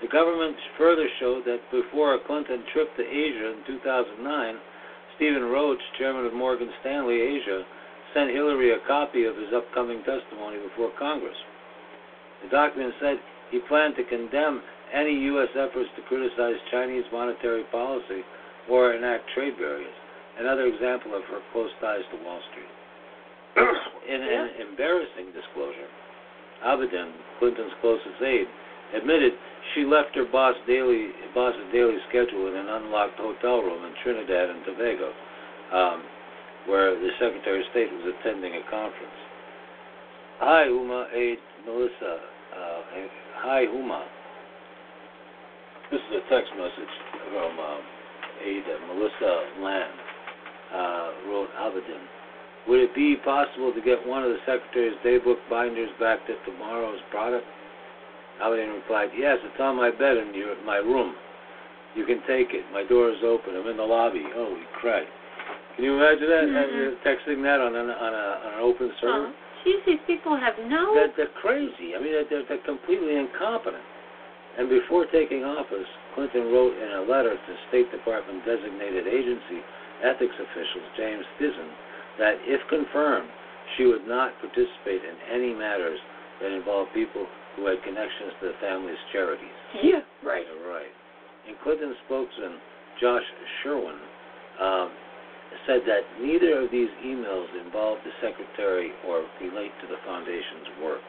The 0.01 0.09
government 0.09 0.57
further 0.77 1.05
showed 1.19 1.45
that 1.45 1.61
before 1.69 2.15
a 2.15 2.19
Clinton 2.25 2.65
trip 2.73 2.89
to 2.97 3.05
Asia 3.05 3.53
in 3.53 3.61
2009, 3.85 4.57
Stephen 5.21 5.53
Roach, 5.53 5.77
chairman 5.99 6.25
of 6.25 6.33
Morgan 6.33 6.73
Stanley 6.81 7.21
Asia, 7.21 7.61
sent 8.11 8.33
Hillary 8.33 8.73
a 8.73 8.81
copy 8.87 9.25
of 9.25 9.37
his 9.37 9.53
upcoming 9.53 10.01
testimony 10.01 10.57
before 10.57 10.89
Congress. 10.97 11.37
The 12.41 12.49
document 12.49 12.91
said 12.99 13.21
he 13.51 13.61
planned 13.69 13.93
to 14.01 14.03
condemn 14.09 14.65
any 14.91 15.13
U.S. 15.29 15.53
efforts 15.53 15.93
to 15.93 16.01
criticize 16.09 16.57
Chinese 16.71 17.05
monetary 17.13 17.61
policy 17.69 18.25
or 18.65 18.97
enact 18.97 19.29
trade 19.37 19.61
barriers, 19.61 19.93
another 20.39 20.65
example 20.65 21.13
of 21.13 21.21
her 21.29 21.45
close 21.53 21.69
ties 21.79 22.01
to 22.09 22.17
Wall 22.25 22.41
Street. 22.49 22.73
In 24.09 24.25
an 24.25 24.49
embarrassing 24.57 25.37
disclosure, 25.37 25.91
Abedin, 26.65 27.13
Clinton's 27.37 27.77
closest 27.79 28.17
aide, 28.25 28.49
admitted 28.95 29.33
she 29.73 29.85
left 29.85 30.15
her 30.15 30.25
boss 30.25 30.55
daily, 30.67 31.09
boss's 31.33 31.67
daily 31.71 31.97
schedule 32.09 32.47
in 32.47 32.55
an 32.55 32.67
unlocked 32.67 33.17
hotel 33.17 33.61
room 33.61 33.85
in 33.85 33.93
Trinidad 34.03 34.49
and 34.49 34.65
Tobago, 34.65 35.13
um, 35.71 36.03
where 36.67 36.95
the 36.95 37.09
Secretary 37.19 37.59
of 37.59 37.65
State 37.71 37.91
was 37.91 38.13
attending 38.19 38.55
a 38.55 38.63
conference. 38.69 39.19
Hi, 40.39 40.65
Huma, 40.67 41.13
aide 41.13 41.39
Melissa. 41.65 42.19
Uh, 42.51 42.81
hi, 43.37 43.65
Huma. 43.65 44.03
This 45.91 46.01
is 46.09 46.23
a 46.25 46.29
text 46.29 46.51
message 46.57 46.93
from 47.31 47.59
um, 47.59 47.81
Melissa 48.89 49.61
Land. 49.61 49.93
Uh, 50.71 51.11
wrote 51.27 51.49
Abedin. 51.59 51.99
Would 52.69 52.79
it 52.79 52.95
be 52.95 53.17
possible 53.25 53.73
to 53.73 53.81
get 53.81 54.07
one 54.07 54.23
of 54.23 54.29
the 54.29 54.39
Secretary's 54.47 54.95
daybook 55.03 55.35
binders 55.49 55.89
back 55.99 56.25
to 56.27 56.35
tomorrow's 56.45 57.01
product? 57.11 57.43
Abedin 58.41 58.73
replied, 58.73 59.09
Yes, 59.15 59.37
it's 59.45 59.59
on 59.59 59.77
my 59.77 59.91
bed 59.91 60.17
in 60.17 60.33
your, 60.33 60.57
my 60.65 60.77
room. 60.77 61.13
You 61.95 62.05
can 62.05 62.19
take 62.27 62.55
it. 62.55 62.63
My 62.71 62.83
door 62.83 63.11
is 63.11 63.19
open. 63.23 63.55
I'm 63.55 63.67
in 63.67 63.77
the 63.77 63.85
lobby. 63.85 64.23
Holy 64.33 64.63
crap. 64.79 65.03
Can 65.75 65.85
you 65.85 65.95
imagine 65.95 66.27
that? 66.27 66.45
Mhm. 66.47 66.93
Uh, 66.93 67.03
Texting 67.03 67.43
that 67.43 67.59
on 67.59 67.75
an, 67.75 67.89
on, 67.89 68.13
a, 68.13 68.27
on 68.47 68.51
an 68.55 68.61
open 68.61 68.91
server? 68.99 69.27
Oh, 69.27 69.33
geez, 69.63 69.79
these 69.85 70.03
people 70.07 70.35
have 70.35 70.55
no. 70.67 70.95
They're, 70.95 71.13
they're 71.15 71.35
crazy. 71.41 71.95
I 71.95 71.99
mean, 71.99 72.11
they're, 72.29 72.43
they're, 72.47 72.65
completely 72.65 73.15
incompetent. 73.15 73.83
And 74.57 74.67
before 74.67 75.05
taking 75.07 75.43
office, 75.43 75.87
Clinton 76.15 76.51
wrote 76.51 76.75
in 76.75 76.91
a 76.91 77.03
letter 77.07 77.35
to 77.35 77.51
State 77.69 77.89
Department 77.91 78.43
designated 78.43 79.07
agency 79.07 79.63
ethics 80.03 80.35
officials, 80.35 80.87
James 80.97 81.23
Thessin, 81.39 81.71
that 82.19 82.35
if 82.43 82.59
confirmed, 82.67 83.29
she 83.77 83.85
would 83.85 84.07
not 84.07 84.35
participate 84.43 85.03
in 85.07 85.15
any 85.31 85.53
matters 85.53 85.99
that 86.41 86.51
involved 86.51 86.91
people 86.93 87.27
who 87.55 87.67
had 87.67 87.81
connections 87.83 88.31
to 88.39 88.53
the 88.53 88.57
family's 88.61 89.01
charities. 89.11 89.57
Yeah, 89.83 90.01
right. 90.23 90.45
Yeah, 90.45 90.69
right. 90.69 90.93
And 91.47 91.57
Clinton 91.63 91.95
spokesman 92.05 92.57
Josh 92.99 93.25
Schwerin 93.61 93.97
um, 94.61 94.89
said 95.65 95.81
that 95.87 96.05
neither 96.21 96.61
of 96.61 96.71
these 96.71 96.89
emails 97.03 97.49
involved 97.65 98.01
the 98.05 98.13
secretary 98.21 98.91
or 99.07 99.25
relate 99.41 99.71
to 99.81 99.87
the 99.87 99.99
foundation's 100.05 100.69
work. 100.83 101.03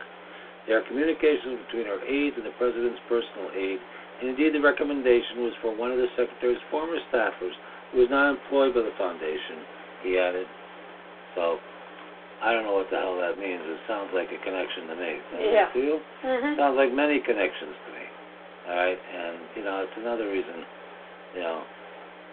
They 0.66 0.74
are 0.74 0.82
communications 0.86 1.58
between 1.66 1.86
her 1.86 2.00
aides 2.06 2.36
and 2.38 2.46
the 2.46 2.54
president's 2.56 3.00
personal 3.08 3.50
aide, 3.54 3.82
and 4.20 4.30
indeed 4.30 4.54
the 4.54 4.62
recommendation 4.62 5.42
was 5.42 5.52
for 5.60 5.74
one 5.74 5.90
of 5.90 5.98
the 5.98 6.06
secretary's 6.16 6.62
former 6.70 6.96
staffers 7.10 7.54
who 7.90 7.98
was 7.98 8.10
not 8.10 8.30
employed 8.30 8.74
by 8.74 8.80
the 8.80 8.94
foundation, 8.96 9.66
he 10.02 10.18
added. 10.18 10.46
So, 11.34 11.58
I 12.42 12.50
don't 12.52 12.66
know 12.66 12.74
what 12.74 12.90
the 12.90 12.98
hell 12.98 13.14
that 13.22 13.38
means. 13.38 13.62
It 13.62 13.78
sounds 13.86 14.10
like 14.10 14.26
a 14.34 14.40
connection 14.42 14.90
to 14.90 14.96
me. 14.98 15.12
Yeah. 15.54 15.70
to 15.70 15.78
you? 15.78 15.96
hmm 16.26 16.58
Sounds 16.58 16.74
like 16.74 16.90
many 16.90 17.22
connections 17.22 17.74
to 17.86 17.88
me. 17.94 18.04
All 18.66 18.78
right, 18.78 18.98
and 18.98 19.36
you 19.58 19.62
know 19.66 19.82
it's 19.82 19.96
another 19.98 20.30
reason, 20.30 20.62
you 21.34 21.42
know, 21.42 21.62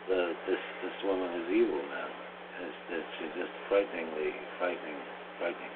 the 0.10 0.34
this 0.46 0.62
this 0.86 0.98
woman 1.06 1.30
is 1.42 1.48
evil, 1.54 1.82
man. 1.82 2.10
It's, 2.66 2.80
it's 3.02 3.10
she's 3.18 3.34
just 3.40 3.54
frighteningly, 3.70 4.34
frightening, 4.62 4.98
frightening. 5.42 5.74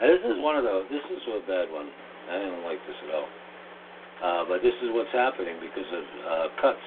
And 0.00 0.12
this 0.12 0.24
is 0.28 0.36
one 0.44 0.56
of 0.60 0.64
those. 0.64 0.84
This 0.92 1.04
is 1.08 1.20
a 1.32 1.40
bad 1.48 1.72
one. 1.72 1.88
I 2.28 2.36
didn't 2.40 2.64
like 2.68 2.80
this 2.84 2.98
at 3.08 3.10
all. 3.16 3.28
Uh, 4.16 4.42
but 4.48 4.60
this 4.64 4.76
is 4.84 4.92
what's 4.92 5.12
happening 5.12 5.56
because 5.60 5.88
of 5.92 6.04
uh, 6.24 6.46
cuts. 6.60 6.80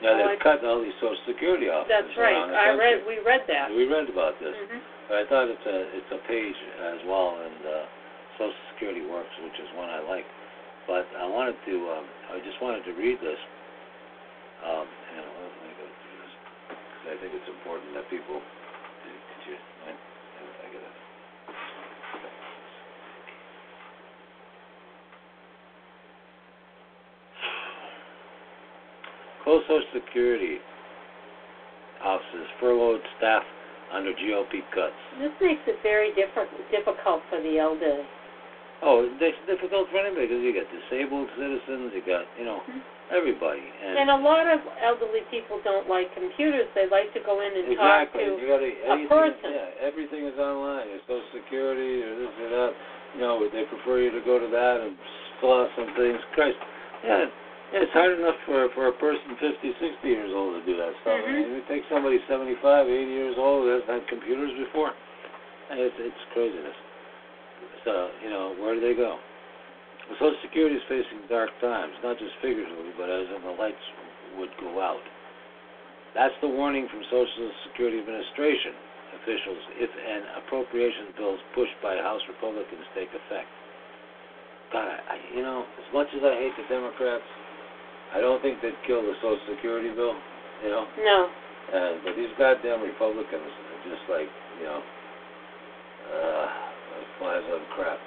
Now 0.00 0.12
Oh, 0.12 0.16
they've 0.16 0.40
I- 0.40 0.44
cut 0.44 0.64
all 0.64 0.80
these 0.80 0.96
Social 1.00 1.20
Security 1.28 1.68
offices 1.68 1.88
That's 2.00 2.16
right. 2.16 2.36
I 2.36 2.76
country. 2.76 2.96
read. 2.96 2.98
We 3.08 3.16
read 3.24 3.44
that. 3.48 3.68
We 3.72 3.84
read 3.88 4.08
about 4.08 4.36
this. 4.40 4.52
hmm 4.56 4.80
I 5.10 5.24
thought 5.30 5.46
it's 5.48 5.66
a 5.66 5.78
it's 5.94 6.12
a 6.12 6.20
page 6.28 6.58
as 6.94 7.00
well, 7.06 7.38
and 7.38 7.60
uh, 7.62 7.84
Social 8.38 8.62
Security 8.74 9.06
Works, 9.06 9.32
which 9.44 9.54
is 9.60 9.68
one 9.76 9.90
I 9.90 10.00
like. 10.02 10.26
But 10.86 11.06
I 11.18 11.26
wanted 11.26 11.56
to, 11.66 11.74
um, 11.98 12.06
I 12.30 12.38
just 12.46 12.62
wanted 12.62 12.84
to 12.86 12.92
read 12.94 13.18
this. 13.20 13.38
Um, 14.66 14.86
and 14.86 15.24
let 15.26 15.52
me 15.66 15.72
go 15.78 15.86
through 15.86 16.18
this 16.22 16.34
'cause 16.70 17.06
I 17.12 17.16
think 17.22 17.34
it's 17.34 17.48
important 17.48 17.94
that 17.94 18.08
people. 18.10 18.40
Did 19.04 19.52
you? 19.52 19.58
I, 19.86 19.90
I 19.90 20.66
it. 20.74 20.96
Close 29.44 29.62
Social 29.68 29.86
Security 29.94 30.58
offices 32.02 32.48
furloughed 32.60 33.02
staff 33.18 33.44
under 33.92 34.12
GOP 34.12 34.62
cuts. 34.74 34.96
This 35.18 35.32
makes 35.40 35.62
it 35.66 35.76
very 35.82 36.10
diffi- 36.12 36.50
difficult 36.70 37.22
for 37.30 37.40
the 37.40 37.58
elderly. 37.58 38.04
Oh, 38.84 39.08
it's 39.08 39.40
difficult 39.48 39.88
for 39.88 39.96
anybody 39.96 40.28
because 40.28 40.44
you 40.44 40.52
got 40.52 40.68
disabled 40.68 41.32
citizens, 41.38 41.96
you 41.96 42.04
got 42.04 42.28
you 42.36 42.44
know 42.44 42.60
Mhm. 42.68 42.82
everybody, 43.10 43.64
and, 43.82 43.96
And 43.98 44.10
a 44.10 44.16
lot 44.16 44.46
of 44.46 44.60
elderly 44.82 45.22
people 45.30 45.58
don't 45.64 45.88
like 45.88 46.12
computers. 46.12 46.68
They 46.74 46.86
like 46.86 47.12
to 47.14 47.20
go 47.20 47.40
in 47.40 47.56
and 47.56 47.72
exactly 47.72 48.28
talk 48.28 48.36
to. 48.36 48.42
you 48.42 48.48
got 48.48 48.58
to 48.60 48.72
anything, 48.92 49.08
person. 49.08 49.52
Yeah, 49.52 49.68
everything 49.80 50.24
is 50.26 50.38
online. 50.38 50.90
Your 50.90 51.00
Social 51.08 51.24
Security 51.32 52.02
or 52.02 52.14
this 52.16 52.28
or 52.42 52.48
that. 52.50 52.74
You 53.14 53.20
know, 53.20 53.48
they 53.48 53.64
prefer 53.64 53.98
you 54.00 54.10
to 54.10 54.20
go 54.20 54.38
to 54.38 54.48
that 54.48 54.80
and 54.82 54.98
fill 55.40 55.54
out 55.54 55.70
some 55.74 55.88
things. 55.94 56.20
Christ, 56.34 56.58
yeah. 57.02 57.18
Yeah, 57.20 57.26
it's 57.72 57.92
hard 57.92 58.18
enough 58.18 58.38
for 58.46 58.68
for 58.74 58.86
a 58.88 58.96
person 58.98 59.34
50, 59.40 59.74
60 59.80 60.08
years 60.08 60.30
old 60.34 60.54
to 60.54 60.62
do 60.66 60.76
that 60.78 60.94
stuff. 61.02 61.18
I 61.18 61.26
Mhm. 61.26 61.34
mean, 61.34 61.54
it 61.58 61.66
takes 61.68 61.88
somebody 61.88 62.22
75, 62.28 62.88
80 62.88 63.10
years 63.10 63.36
old 63.38 63.66
hasn't 63.68 63.90
had 63.90 64.06
computers 64.06 64.52
before. 64.58 64.92
And 65.70 65.80
it's 65.80 65.98
it's 65.98 66.22
craziness. 66.32 66.76
So 67.84 68.10
you 68.22 68.30
know, 68.30 68.54
where 68.58 68.74
do 68.74 68.80
they 68.80 68.94
go? 68.94 69.18
Well, 70.08 70.18
Social 70.18 70.40
Security 70.42 70.76
is 70.76 70.82
facing 70.84 71.26
dark 71.28 71.50
times, 71.60 71.94
not 72.02 72.18
just 72.18 72.34
figuratively, 72.36 72.92
but 72.96 73.10
as 73.10 73.26
in 73.30 73.42
the 73.42 73.50
lights 73.50 73.82
would 74.38 74.56
go 74.58 74.80
out. 74.80 75.02
That's 76.14 76.34
the 76.40 76.48
warning 76.48 76.86
from 76.88 77.02
Social 77.04 77.50
Security 77.64 77.98
Administration 77.98 78.74
officials 79.22 79.58
if 79.76 79.90
an 79.90 80.22
appropriation 80.38 81.12
bill 81.16 81.34
is 81.34 81.40
pushed 81.54 81.74
by 81.82 81.96
House 81.96 82.22
Republicans 82.28 82.86
take 82.94 83.08
effect. 83.10 83.48
God, 84.72 84.86
I, 84.86 84.98
I, 85.14 85.16
you 85.34 85.42
know, 85.42 85.66
as 85.66 85.88
much 85.92 86.06
as 86.14 86.22
I 86.22 86.34
hate 86.38 86.54
the 86.56 86.66
Democrats, 86.68 87.26
I 88.14 88.20
don't 88.20 88.40
think 88.42 88.62
they'd 88.62 88.76
kill 88.86 89.02
the 89.02 89.14
Social 89.22 89.40
Security 89.50 89.90
bill. 89.90 90.14
You 90.64 90.70
know, 90.70 90.84
No. 90.98 91.18
uh, 91.74 91.92
but 92.04 92.16
these 92.16 92.32
goddamn 92.38 92.80
Republicans 92.80 93.44
are 93.44 93.80
just 93.90 94.04
like, 94.08 94.28
you 94.60 94.64
know, 94.64 94.80
uh, 94.80 96.46
flies 97.18 97.44
on 97.52 97.60
crap. 97.76 97.98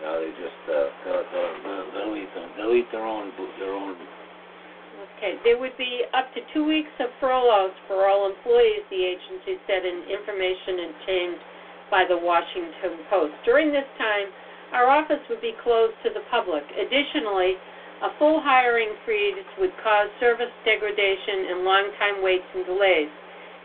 You 0.00 0.04
know, 0.04 0.14
they 0.20 0.30
just 0.36 0.60
uh, 0.68 0.88
they'll, 1.04 1.24
they'll, 1.32 1.86
they'll 1.94 2.16
eat 2.20 2.28
them. 2.34 2.48
They'll 2.56 2.74
eat 2.76 2.90
their 2.92 3.06
own 3.06 3.32
their 3.58 3.72
own. 3.72 3.96
Okay. 5.16 5.40
There 5.44 5.56
would 5.56 5.76
be 5.76 6.04
up 6.12 6.32
to 6.34 6.40
two 6.52 6.64
weeks 6.64 6.92
of 7.00 7.08
furloughs 7.20 7.72
for 7.88 8.08
all 8.08 8.28
employees, 8.28 8.84
the 8.90 9.00
agency 9.04 9.56
said 9.66 9.84
in 9.84 10.04
information 10.08 10.92
obtained 10.92 11.38
by 11.90 12.04
the 12.04 12.16
Washington 12.16 13.00
Post. 13.08 13.32
During 13.44 13.72
this 13.72 13.88
time, 13.96 14.28
our 14.72 14.88
office 14.88 15.20
would 15.30 15.40
be 15.40 15.52
closed 15.62 15.94
to 16.04 16.10
the 16.12 16.24
public. 16.28 16.64
Additionally, 16.76 17.54
a 18.02 18.12
full 18.20 18.44
hiring 18.44 18.92
freeze 19.08 19.40
would 19.56 19.72
cause 19.80 20.12
service 20.20 20.52
degradation 20.68 21.48
and 21.48 21.64
long 21.64 21.88
time 21.96 22.20
waits 22.20 22.44
and 22.52 22.66
delays. 22.68 23.08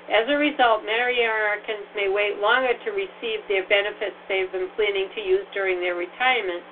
As 0.07 0.27
a 0.27 0.39
result, 0.39 0.83
many 0.87 1.23
Americans 1.23 1.87
may 1.95 2.07
wait 2.07 2.39
longer 2.39 2.73
to 2.73 2.89
receive 2.91 3.43
their 3.47 3.67
benefits 3.67 4.15
they've 4.27 4.51
been 4.51 4.71
planning 4.75 5.11
to 5.15 5.21
use 5.21 5.45
during 5.53 5.79
their 5.79 5.95
retirement, 5.95 6.63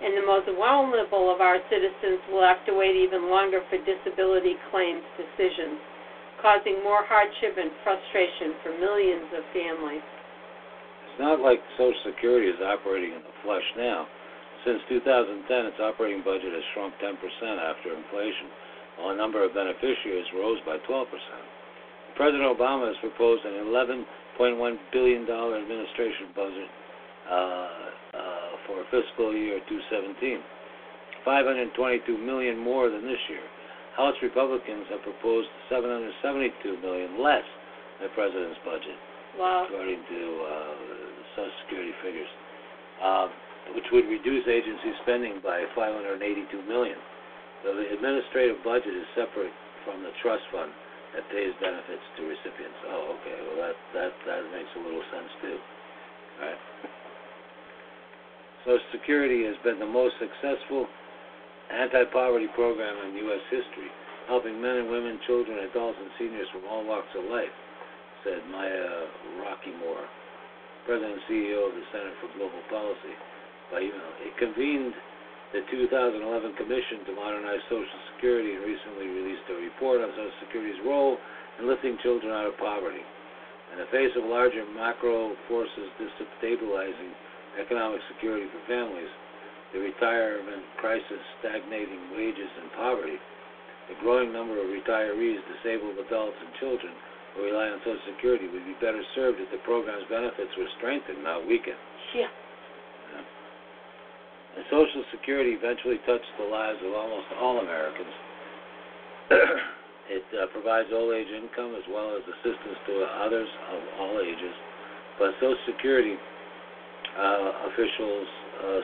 and 0.00 0.16
the 0.16 0.26
most 0.26 0.46
vulnerable 0.54 1.30
of 1.30 1.42
our 1.42 1.58
citizens 1.68 2.22
will 2.30 2.46
have 2.46 2.62
to 2.66 2.74
wait 2.74 2.96
even 2.96 3.28
longer 3.28 3.60
for 3.68 3.78
disability 3.82 4.54
claims 4.70 5.04
decisions, 5.18 5.78
causing 6.40 6.82
more 6.82 7.04
hardship 7.04 7.58
and 7.58 7.70
frustration 7.84 8.54
for 8.62 8.70
millions 8.78 9.28
of 9.34 9.42
families. 9.52 10.06
It's 11.10 11.20
not 11.20 11.42
like 11.42 11.60
Social 11.76 12.00
Security 12.06 12.48
is 12.48 12.58
operating 12.62 13.12
in 13.12 13.22
the 13.22 13.36
flesh 13.44 13.66
now. 13.76 14.06
Since 14.64 14.84
2010, 14.88 15.72
its 15.72 15.80
operating 15.80 16.20
budget 16.20 16.52
has 16.52 16.64
shrunk 16.74 16.92
10% 17.00 17.16
after 17.58 17.96
inflation, 17.96 18.48
while 18.98 19.10
a 19.14 19.16
number 19.16 19.40
of 19.40 19.56
beneficiaries 19.56 20.28
rose 20.36 20.60
by 20.68 20.76
12%. 20.84 21.08
President 22.16 22.44
Obama 22.44 22.92
has 22.92 22.98
proposed 23.00 23.44
an 23.48 23.64
$11.1 23.72 24.04
billion 24.92 25.22
administration 25.24 26.28
budget 26.36 26.68
uh, 27.24 27.34
uh, 28.12 28.50
for 28.66 28.84
fiscal 28.92 29.32
year 29.32 29.60
2017, 29.64 30.40
522 31.24 32.18
million 32.18 32.58
more 32.58 32.90
than 32.90 33.06
this 33.06 33.20
year. 33.32 33.44
House 33.96 34.16
Republicans 34.20 34.84
have 34.90 35.00
proposed 35.02 35.48
772 35.72 36.76
million 36.84 37.22
less 37.22 37.46
than 37.96 38.08
the 38.08 38.12
president's 38.12 38.60
budget 38.64 38.96
Wow. 39.38 39.66
according 39.68 40.02
to 40.10 40.20
uh, 40.42 40.74
Social 41.36 41.52
Security 41.64 41.94
figures, 42.02 42.32
uh, 43.02 43.28
which 43.74 43.86
would 43.92 44.06
reduce 44.06 44.46
agency 44.48 44.92
spending 45.02 45.40
by 45.42 45.64
582 45.74 46.18
million. 46.66 46.98
The 47.62 47.92
administrative 47.92 48.62
budget 48.64 48.94
is 48.96 49.06
separate 49.14 49.52
from 49.84 50.02
the 50.02 50.12
trust 50.22 50.44
fund 50.50 50.72
that 51.14 51.26
pays 51.28 51.52
benefits 51.60 52.04
to 52.16 52.24
recipients. 52.24 52.80
Oh, 52.88 53.16
okay. 53.20 53.36
Well, 53.44 53.58
that 53.68 53.76
that 53.92 54.12
that 54.26 54.42
makes 54.54 54.70
a 54.78 54.80
little 54.80 55.04
sense 55.12 55.30
too. 55.42 55.58
All 55.58 56.46
right. 56.46 56.60
Social 58.64 58.90
Security 58.92 59.44
has 59.44 59.56
been 59.64 59.80
the 59.80 59.88
most 59.88 60.14
successful 60.20 60.86
anti-poverty 61.72 62.48
program 62.52 63.08
in 63.08 63.16
U.S. 63.30 63.44
history, 63.48 63.88
helping 64.28 64.60
men 64.60 64.84
and 64.84 64.88
women, 64.90 65.18
children, 65.26 65.64
adults, 65.64 65.96
and 66.00 66.10
seniors 66.18 66.48
from 66.52 66.68
all 66.68 66.84
walks 66.84 67.08
of 67.16 67.24
life 67.30 67.54
said 68.24 68.44
Maya 68.52 69.08
Rockeymoore, 69.40 70.04
President 70.84 71.16
and 71.16 71.24
CEO 71.28 71.68
of 71.68 71.74
the 71.74 71.84
Center 71.92 72.12
for 72.20 72.28
Global 72.36 72.60
Policy. 72.68 73.14
It 73.70 74.34
convened 74.38 74.94
the 75.54 75.62
2011 75.70 76.58
Commission 76.58 77.06
to 77.06 77.12
Modernize 77.14 77.62
Social 77.70 78.00
Security 78.14 78.58
and 78.58 78.66
recently 78.66 79.06
released 79.06 79.46
a 79.50 79.56
report 79.62 80.02
on 80.02 80.10
Social 80.10 80.38
Security's 80.46 80.82
role 80.82 81.18
in 81.58 81.70
lifting 81.70 81.98
children 82.02 82.34
out 82.34 82.50
of 82.50 82.58
poverty. 82.58 83.02
In 83.70 83.78
the 83.78 83.86
face 83.94 84.10
of 84.18 84.26
larger 84.26 84.66
macro 84.74 85.38
forces 85.46 85.86
destabilizing 86.02 87.14
economic 87.62 88.02
security 88.10 88.50
for 88.50 88.58
families, 88.66 89.10
the 89.70 89.78
retirement 89.78 90.66
crisis, 90.82 91.22
stagnating 91.38 92.10
wages, 92.10 92.50
and 92.58 92.74
poverty, 92.74 93.18
the 93.86 93.94
growing 94.02 94.34
number 94.34 94.58
of 94.58 94.66
retirees, 94.66 95.38
disabled 95.46 95.94
adults, 96.02 96.38
and 96.42 96.50
children 96.58 96.90
who 97.34 97.46
rely 97.46 97.70
on 97.70 97.78
Social 97.86 98.02
Security 98.14 98.50
would 98.50 98.66
be 98.66 98.74
better 98.82 99.02
served 99.14 99.38
if 99.38 99.46
the 99.54 99.62
program's 99.62 100.06
benefits 100.10 100.50
were 100.58 100.66
strengthened, 100.78 101.22
not 101.22 101.46
weakened. 101.46 101.78
Yeah. 102.14 102.26
And 104.56 104.64
Social 104.66 105.04
Security 105.14 105.54
eventually 105.54 106.02
touched 106.06 106.30
the 106.38 106.48
lives 106.48 106.78
of 106.82 106.92
almost 106.92 107.28
all 107.38 107.62
Americans. 107.62 108.14
it 110.10 110.26
uh, 110.34 110.50
provides 110.50 110.90
old 110.90 111.14
age 111.14 111.30
income 111.30 111.78
as 111.78 111.86
well 111.86 112.18
as 112.18 112.22
assistance 112.26 112.78
to 112.90 112.94
others 113.22 113.46
of 113.70 113.80
all 114.02 114.18
ages. 114.18 114.54
But 115.18 115.38
Social 115.38 115.58
Security 115.70 116.18
uh, 117.14 117.70
officials 117.70 118.28
uh, 118.58 118.80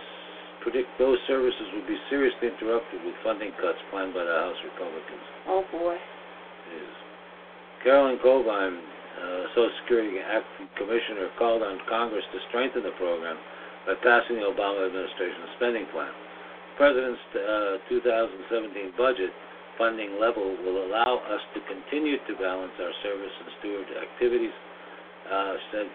predict 0.63 0.91
those 0.99 1.19
services 1.27 1.67
would 1.75 1.87
be 1.87 1.99
seriously 2.11 2.51
interrupted 2.51 3.03
with 3.03 3.15
funding 3.23 3.51
cuts 3.59 3.79
planned 3.91 4.15
by 4.15 4.23
the 4.23 4.35
House 4.35 4.59
Republicans. 4.67 5.27
Oh 5.47 5.63
boy. 5.71 5.95
Is 5.95 6.95
Carolyn 7.83 8.19
Colvin, 8.23 8.75
uh, 8.83 9.51
Social 9.55 9.71
Security 9.83 10.19
Acting 10.19 10.67
Commissioner, 10.79 11.31
called 11.39 11.63
on 11.63 11.79
Congress 11.91 12.25
to 12.35 12.39
strengthen 12.51 12.83
the 12.83 12.95
program 12.99 13.39
by 13.87 13.95
passing 14.03 14.37
the 14.43 14.47
Obama 14.51 14.87
administration's 14.87 15.51
spending 15.57 15.87
plan. 15.95 16.11
The 16.11 16.77
President's 16.77 17.23
uh, 17.33 17.79
2017 17.89 18.93
budget 18.99 19.31
funding 19.79 20.19
level 20.21 20.57
will 20.65 20.85
allow 20.91 21.21
us 21.31 21.43
to 21.55 21.61
continue 21.71 22.17
to 22.27 22.33
balance 22.41 22.73
our 22.81 22.93
service 23.05 23.35
and 23.41 23.49
steward 23.61 23.89
activities. 23.97 24.55
Uh, 25.31 25.55
said 25.73 25.87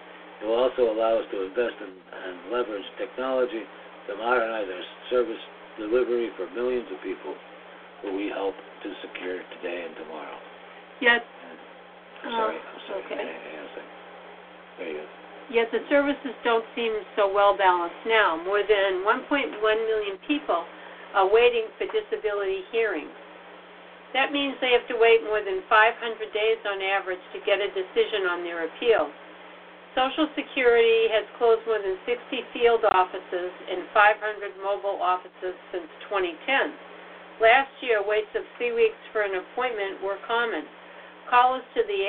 it 0.41 0.45
will 0.45 0.57
also 0.57 0.89
allow 0.91 1.17
us 1.21 1.25
to 1.31 1.45
invest 1.45 1.77
in 1.83 1.91
and 1.91 2.35
leverage 2.51 2.85
technology 2.97 3.63
to 4.09 4.15
modernize 4.17 4.65
our 4.67 4.85
service 5.09 5.39
delivery 5.77 6.29
for 6.37 6.49
millions 6.57 6.87
of 6.91 6.97
people 7.03 7.33
who 8.01 8.15
we 8.17 8.27
help 8.33 8.55
to 8.83 8.89
secure 9.05 9.39
today 9.59 9.85
and 9.85 9.95
tomorrow. 9.95 10.37
Yet, 11.01 11.21
I'm 12.25 12.33
Oh, 12.33 12.37
sorry. 12.37 12.57
I'm 12.57 12.81
sorry. 12.89 13.01
okay. 13.05 13.15
Hang 13.17 13.27
on, 13.27 13.41
hang 13.41 13.59
on 13.59 13.65
a. 13.65 13.83
There 14.77 14.87
you 14.89 14.97
go. 14.97 15.20
Yet 15.51 15.67
the 15.69 15.83
services 15.91 16.33
don't 16.43 16.65
seem 16.73 16.95
so 17.15 17.27
well 17.27 17.55
balanced 17.55 18.01
now. 18.07 18.39
More 18.41 18.63
than 18.63 19.03
1.1 19.03 19.59
million 19.59 20.15
people 20.27 20.63
are 21.13 21.27
waiting 21.27 21.67
for 21.77 21.85
disability 21.91 22.63
hearings. 22.71 23.11
That 24.15 24.31
means 24.31 24.55
they 24.59 24.75
have 24.75 24.87
to 24.91 24.99
wait 24.99 25.23
more 25.23 25.39
than 25.39 25.63
500 25.71 25.95
days 26.35 26.59
on 26.67 26.83
average 26.83 27.23
to 27.31 27.39
get 27.47 27.63
a 27.63 27.71
decision 27.71 28.27
on 28.27 28.43
their 28.43 28.67
appeal. 28.67 29.07
Social 29.95 30.27
Security 30.35 31.11
has 31.11 31.27
closed 31.35 31.63
more 31.67 31.79
than 31.79 31.99
60 32.07 32.15
field 32.55 32.83
offices 32.95 33.51
and 33.67 33.87
500 33.91 34.55
mobile 34.63 34.99
offices 35.03 35.55
since 35.71 35.87
2010. 36.07 37.43
Last 37.43 37.71
year, 37.83 37.99
waits 37.99 38.31
of 38.35 38.43
three 38.55 38.71
weeks 38.71 38.99
for 39.11 39.23
an 39.23 39.35
appointment 39.35 39.99
were 39.99 40.19
common. 40.27 40.63
Callers 41.31 41.63
to 41.79 41.81
the 41.87 41.99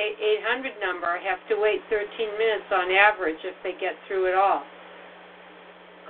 800 0.42 0.82
number 0.82 1.14
have 1.22 1.38
to 1.46 1.54
wait 1.54 1.78
13 1.86 2.10
minutes 2.34 2.66
on 2.74 2.90
average 2.90 3.38
if 3.46 3.54
they 3.62 3.70
get 3.78 3.94
through 4.10 4.26
at 4.26 4.34
all. 4.34 4.66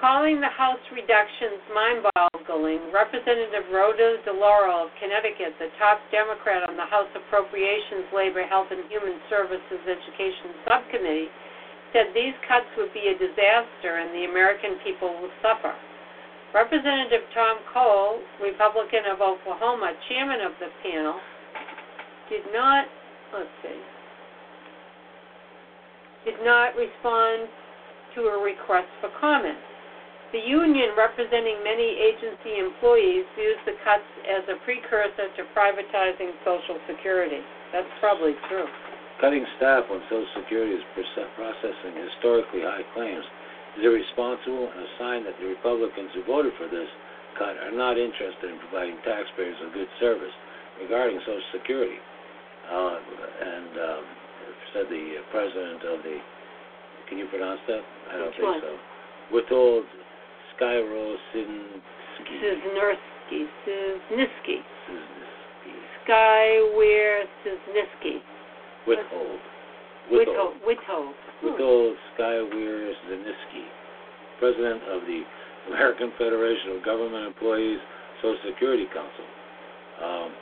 Calling 0.01 0.41
the 0.41 0.49
House 0.49 0.81
reductions 0.89 1.61
mind-boggling, 1.77 2.89
Representative 2.89 3.69
Rosa 3.69 4.17
DeLauro 4.25 4.89
of 4.89 4.91
Connecticut, 4.97 5.61
the 5.61 5.69
top 5.77 6.01
Democrat 6.09 6.65
on 6.65 6.81
the 6.81 6.89
House 6.89 7.13
Appropriations, 7.13 8.09
Labor, 8.17 8.49
Health, 8.49 8.73
and 8.73 8.89
Human 8.89 9.21
Services 9.29 9.85
Education 9.85 10.57
Subcommittee, 10.65 11.29
said 11.93 12.17
these 12.17 12.35
cuts 12.49 12.67
would 12.81 12.97
be 12.97 13.13
a 13.13 13.17
disaster 13.21 14.01
and 14.01 14.09
the 14.17 14.25
American 14.25 14.81
people 14.81 15.13
will 15.21 15.31
suffer. 15.45 15.77
Representative 16.57 17.29
Tom 17.37 17.61
Cole, 17.77 18.25
Republican 18.41 19.05
of 19.05 19.21
Oklahoma, 19.21 19.93
chairman 20.09 20.41
of 20.41 20.57
the 20.59 20.73
panel, 20.81 21.21
did 22.33 22.49
not, 22.51 22.89
see, 23.63 23.81
did 26.25 26.39
not 26.45 26.77
respond 26.77 27.49
to 28.15 28.29
a 28.29 28.37
request 28.43 28.89
for 29.01 29.09
comment. 29.19 29.59
The 30.33 30.41
union, 30.41 30.97
representing 30.97 31.61
many 31.61 31.93
agency 31.93 32.57
employees, 32.57 33.29
views 33.37 33.61
the 33.69 33.77
cuts 33.85 34.09
as 34.25 34.45
a 34.49 34.57
precursor 34.65 35.29
to 35.29 35.43
privatizing 35.53 36.33
Social 36.41 36.81
Security. 36.89 37.45
That's 37.73 37.89
probably 38.01 38.33
true. 38.49 38.65
Cutting 39.21 39.45
staff 39.61 39.85
when 39.93 40.01
Social 40.09 40.33
Security 40.41 40.73
is 40.73 40.85
processing 41.37 41.93
historically 42.01 42.65
high 42.65 42.85
claims 42.97 43.25
is 43.77 43.85
irresponsible 43.85 44.73
and 44.73 44.81
a 44.81 44.91
sign 44.97 45.21
that 45.29 45.37
the 45.37 45.53
Republicans 45.53 46.17
who 46.17 46.25
voted 46.25 46.53
for 46.57 46.69
this 46.69 46.89
cut 47.37 47.57
are 47.61 47.73
not 47.77 48.01
interested 48.01 48.49
in 48.49 48.57
providing 48.69 48.97
taxpayers 49.05 49.57
a 49.65 49.73
good 49.73 49.89
service 50.01 50.33
regarding 50.81 51.21
Social 51.29 51.45
Security. 51.53 52.01
Uh, 52.71 52.97
and 53.43 53.73
um, 53.79 54.05
said 54.73 54.87
the 54.89 55.21
president 55.31 55.83
of 55.85 56.03
the, 56.03 56.17
can 57.09 57.19
you 57.19 57.27
pronounce 57.27 57.61
that? 57.69 57.81
I 58.11 58.17
don't 58.17 58.27
Which 58.27 58.37
think 58.37 58.49
one? 58.49 58.61
so. 58.61 58.73
Witold 59.33 59.85
Skyro 60.57 61.17
Sinsky. 61.35 62.37
Cisnersky, 62.41 63.47
Cisniski, 63.67 64.59
Skyware 66.07 67.23
Cisniski, 67.45 68.21
Withold. 68.87 69.39
Withold, 70.11 70.55
Withold. 70.67 71.15
Hmm. 71.41 71.47
Witold 71.47 71.95
Skyware 72.19 72.93
Ziniski, 73.09 73.65
president 74.39 74.83
of 74.85 75.03
the 75.03 75.23
American 75.69 76.13
Federation 76.19 76.77
of 76.77 76.85
Government 76.85 77.27
Employees 77.27 77.79
Social 78.21 78.39
Security 78.49 78.87
Council. 78.87 79.25
Um, 80.03 80.33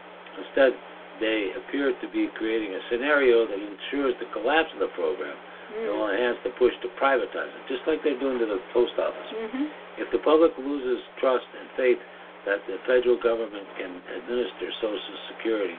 instead, 0.45 0.73
they 1.21 1.53
appear 1.55 1.93
to 1.93 2.07
be 2.11 2.29
creating 2.35 2.73
a 2.75 2.83
scenario 2.91 3.47
that 3.47 3.61
ensures 3.61 4.17
the 4.19 4.27
collapse 4.33 4.73
of 4.75 4.81
the 4.81 4.93
program 4.97 5.37
Hmm. 5.71 5.87
and 5.87 5.91
will 5.95 6.11
enhance 6.11 6.39
the 6.43 6.51
push 6.59 6.75
to 6.83 6.89
privatize 6.99 7.47
it, 7.47 7.63
just 7.71 7.87
like 7.87 8.03
they're 8.03 8.19
doing 8.19 8.43
to 8.43 8.47
the 8.47 8.59
post 8.75 8.91
office. 8.99 9.31
Mm-hmm. 9.31 10.03
If 10.03 10.11
the 10.11 10.19
public 10.27 10.51
loses 10.59 10.99
trust 11.23 11.47
and 11.47 11.71
faith 11.79 12.01
that 12.43 12.59
the 12.67 12.83
federal 12.91 13.15
government 13.23 13.69
can 13.79 14.03
administer 14.19 14.67
Social 14.83 15.17
Security 15.31 15.79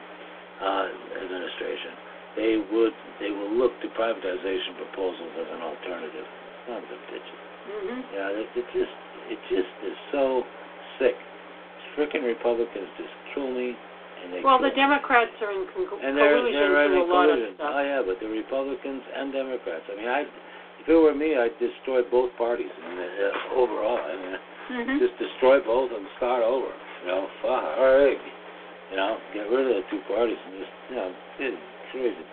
uh, 0.64 0.88
administration, 1.20 1.92
they 2.40 2.54
would 2.72 2.96
they 3.20 3.36
will 3.36 3.52
look 3.52 3.76
to 3.84 3.92
privatization 3.92 4.80
proposals 4.80 5.34
as 5.44 5.48
an 5.52 5.62
alternative. 5.62 6.28
Son 6.72 6.80
of 6.80 6.88
a 6.88 7.00
bitches. 7.12 7.42
Mm-hmm. 7.68 8.00
Yeah, 8.16 8.40
it, 8.40 8.48
it 8.56 8.68
just 8.72 8.96
it 9.28 9.40
just 9.52 9.74
is 9.84 9.98
so 10.16 10.48
sick. 11.04 11.20
Frickin' 12.00 12.24
Republicans 12.24 12.88
just 12.96 13.12
me, 13.52 13.76
and 14.24 14.34
they 14.34 14.40
Well, 14.46 14.58
the 14.62 14.70
me. 14.70 14.78
Democrats 14.78 15.34
are 15.42 15.52
in 15.52 15.66
con- 15.74 16.00
and 16.02 16.14
they're 16.18 16.38
collusion 16.38 16.60
they're 16.62 16.74
right 16.78 16.92
to 16.94 17.02
in 17.02 17.10
a 17.10 17.14
lot 17.14 17.30
of 17.30 17.38
stuff. 17.58 17.72
Oh 17.74 17.82
yeah, 17.82 18.02
but 18.06 18.18
the 18.22 18.30
Republicans 18.30 19.04
and 19.16 19.34
Democrats. 19.34 19.86
I 19.92 19.96
mean, 19.98 20.08
I 20.10 20.22
if 20.82 20.90
it 20.90 20.98
were 20.98 21.14
me, 21.14 21.38
I'd 21.38 21.54
destroy 21.62 22.02
both 22.10 22.34
parties. 22.42 22.72
I 22.74 22.88
mean, 22.90 23.00
uh, 23.06 23.62
overall, 23.62 24.00
I 24.02 24.16
mean, 24.18 24.36
Mm-hmm. 24.72 25.04
just 25.04 25.18
destroy 25.20 25.60
both 25.60 25.92
and 25.92 26.06
start 26.16 26.46
over. 26.48 26.72
You 27.04 27.08
know, 27.12 27.28
fuck, 27.44 27.76
all 27.76 27.92
right. 27.98 28.16
You 28.90 28.96
know, 28.96 29.18
get 29.34 29.50
rid 29.52 29.68
of 29.68 29.76
the 29.76 29.84
two 29.92 30.00
parties 30.08 30.38
and 30.48 30.54
just 30.64 30.74
you 30.88 30.96
know, 30.96 31.10
it's 31.44 31.64
crazy. 31.92 32.26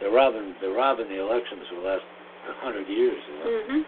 They're 0.00 0.14
robbing 0.14 0.54
they're 0.64 0.72
robbing 0.72 1.10
the 1.12 1.20
elections 1.20 1.60
for 1.68 1.82
the 1.82 1.86
last 1.86 2.06
hundred 2.64 2.88
years. 2.88 3.20
You 3.28 3.34
know. 3.36 3.46
Mm-hmm. 3.50 3.80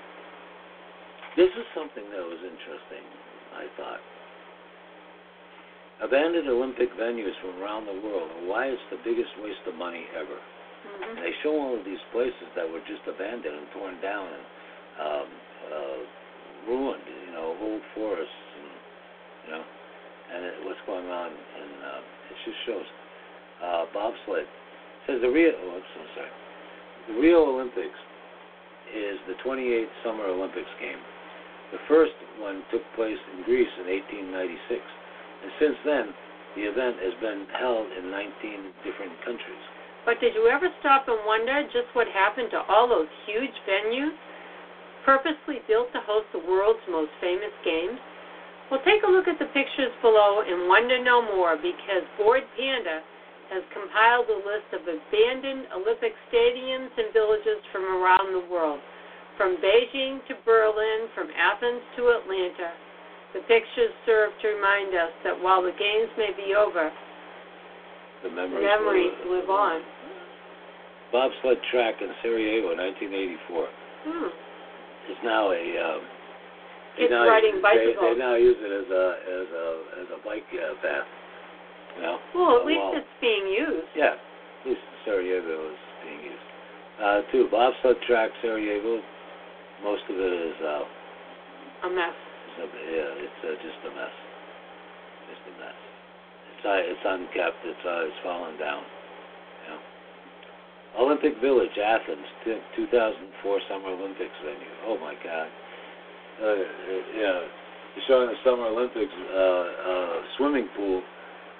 This 1.40 1.52
is 1.56 1.64
something 1.76 2.04
that 2.10 2.20
was 2.24 2.40
interesting, 2.44 3.04
I 3.56 3.64
thought. 3.80 4.00
Abandoned 6.02 6.48
Olympic 6.48 6.92
venues 7.00 7.32
from 7.40 7.56
around 7.62 7.88
the 7.88 7.96
world, 8.04 8.28
and 8.36 8.48
why 8.48 8.68
it's 8.68 8.82
the 8.90 9.00
biggest 9.00 9.32
waste 9.40 9.64
of 9.66 9.74
money 9.74 10.04
ever. 10.12 10.36
Mm-hmm. 10.36 11.16
And 11.16 11.24
they 11.24 11.32
show 11.42 11.56
all 11.56 11.72
of 11.72 11.84
these 11.84 12.02
places 12.12 12.48
that 12.54 12.68
were 12.68 12.84
just 12.84 13.00
abandoned 13.08 13.56
and 13.56 13.68
torn 13.72 13.96
down 14.04 14.28
and 14.28 14.44
um, 15.00 15.28
uh, 15.72 15.98
ruined, 16.68 17.06
you 17.26 17.32
know, 17.32 17.56
whole 17.56 17.80
forests, 17.96 18.44
and, 18.60 18.70
you 19.46 19.50
know, 19.56 19.64
and 20.36 20.40
it, 20.44 20.54
what's 20.68 20.84
going 20.84 21.08
on. 21.08 21.32
And 21.32 21.72
uh, 21.80 22.30
it 22.30 22.36
just 22.44 22.60
shows. 22.68 22.88
Uh, 23.56 23.84
bobsled 23.96 24.44
says 25.06 25.22
the 25.22 25.30
Rio. 25.30 25.54
Oh, 25.56 25.80
I'm 25.80 25.86
so 25.96 26.02
sorry. 26.12 26.34
The 27.08 27.16
Rio 27.22 27.46
Olympics 27.46 28.00
is 28.92 29.16
the 29.30 29.38
28th 29.40 29.88
Summer 30.04 30.26
Olympics 30.26 30.70
game. 30.76 30.98
The 31.72 31.78
first 31.88 32.14
one 32.38 32.62
took 32.70 32.82
place 32.94 33.18
in 33.34 33.42
Greece 33.42 33.70
in 33.80 33.86
1896, 33.88 34.82
and 35.46 35.54
since 35.62 35.78
then, 35.86 36.06
the 36.58 36.66
event 36.66 36.98
has 36.98 37.14
been 37.22 37.46
held 37.54 37.86
in 37.94 38.10
19 38.10 38.82
different 38.82 39.14
countries. 39.22 39.64
But 40.02 40.18
did 40.18 40.34
you 40.34 40.50
ever 40.50 40.66
stop 40.82 41.06
and 41.06 41.22
wonder 41.22 41.62
just 41.70 41.86
what 41.94 42.10
happened 42.10 42.50
to 42.50 42.66
all 42.66 42.90
those 42.90 43.06
huge 43.30 43.54
venues, 43.62 44.10
purposely 45.06 45.62
built 45.70 45.94
to 45.94 46.02
host 46.02 46.26
the 46.34 46.42
world's 46.42 46.82
most 46.90 47.14
famous 47.22 47.54
games? 47.62 47.94
Well, 48.74 48.82
take 48.82 49.06
a 49.06 49.10
look 49.10 49.30
at 49.30 49.38
the 49.38 49.46
pictures 49.54 49.94
below 50.02 50.42
and 50.42 50.66
wonder 50.66 50.98
no 50.98 51.22
more 51.22 51.54
because 51.54 52.02
Bored 52.18 52.42
Panda 52.58 53.06
has 53.54 53.62
compiled 53.70 54.26
a 54.26 54.42
list 54.42 54.66
of 54.74 54.82
abandoned 54.82 55.70
Olympic 55.78 56.10
stadiums 56.26 56.90
and 56.98 57.14
villages 57.14 57.62
from 57.70 57.86
around 57.86 58.34
the 58.34 58.50
world, 58.50 58.82
from 59.38 59.62
Beijing 59.62 60.18
to 60.26 60.34
Berlin, 60.42 61.06
from 61.14 61.30
Athens 61.38 61.86
to 61.94 62.18
Atlanta. 62.18 62.74
The 63.36 63.42
pictures 63.44 63.92
serve 64.08 64.32
to 64.40 64.48
remind 64.48 64.96
us 64.96 65.12
that 65.20 65.36
while 65.36 65.60
the 65.60 65.76
games 65.76 66.08
may 66.16 66.32
be 66.32 66.56
over, 66.56 66.88
The 68.24 68.30
memories, 68.32 68.64
memories 68.64 69.12
live 69.28 69.50
on. 69.52 69.84
Bobsled 71.12 71.60
track 71.70 72.00
in 72.00 72.08
Sarajevo, 72.24 72.72
1984, 72.74 73.68
Hmm. 74.08 75.12
is 75.12 75.18
now 75.22 75.52
a. 75.52 75.60
Um, 75.76 76.00
they 76.96 77.08
now, 77.12 77.28
riding 77.28 77.56
they, 77.56 77.60
bicycles. 77.60 78.00
they 78.00 78.14
now 78.16 78.34
use 78.40 78.56
it 78.58 78.72
as 78.72 78.88
a 78.88 79.04
as 79.20 79.48
a 79.52 79.66
as 80.00 80.08
a 80.16 80.18
bike 80.24 80.48
uh, 80.56 80.72
path. 80.80 81.06
You 81.96 82.02
know. 82.08 82.18
Well, 82.34 82.56
at 82.60 82.64
least 82.64 83.04
it's 83.04 83.14
being 83.20 83.46
used. 83.52 83.92
Yeah, 83.94 84.16
at 84.16 84.64
least 84.66 84.80
Sarajevo 85.04 85.72
is 85.76 85.78
being 86.08 86.22
used. 86.32 86.48
Uh, 87.04 87.20
two 87.30 87.48
bobsled 87.52 88.00
track 88.08 88.30
Sarajevo. 88.40 89.02
Most 89.84 90.04
of 90.08 90.16
it 90.16 90.32
is 90.32 90.56
uh, 90.64 91.86
A 91.86 91.90
mess. 91.90 92.14
A, 92.60 92.66
yeah, 92.66 93.24
it's 93.24 93.40
uh, 93.44 93.54
just 93.60 93.80
a 93.86 93.92
mess. 93.92 94.16
Just 95.30 95.44
a 95.48 95.54
mess. 95.60 95.78
It's 96.56 96.64
uh, 96.64 96.80
it's 96.80 97.04
unkept. 97.04 97.60
It's 97.64 97.84
uh, 97.84 98.08
it's 98.08 98.20
fallen 98.22 98.56
down. 98.58 98.82
You 98.82 99.68
know. 99.74 99.80
Olympic 100.96 101.36
Village, 101.44 101.76
Athens, 101.76 102.24
2004 102.74 103.60
Summer 103.68 103.92
Olympics 103.92 104.32
venue. 104.40 104.74
Oh 104.88 104.96
my 104.96 105.12
God. 105.20 105.48
Uh, 106.40 106.44
uh, 106.44 106.56
yeah, 107.16 107.40
you're 107.96 108.06
showing 108.08 108.28
the 108.28 108.40
Summer 108.44 108.68
Olympics 108.72 109.12
uh, 109.12 109.36
uh, 109.36 110.16
swimming 110.36 110.68
pool. 110.76 111.02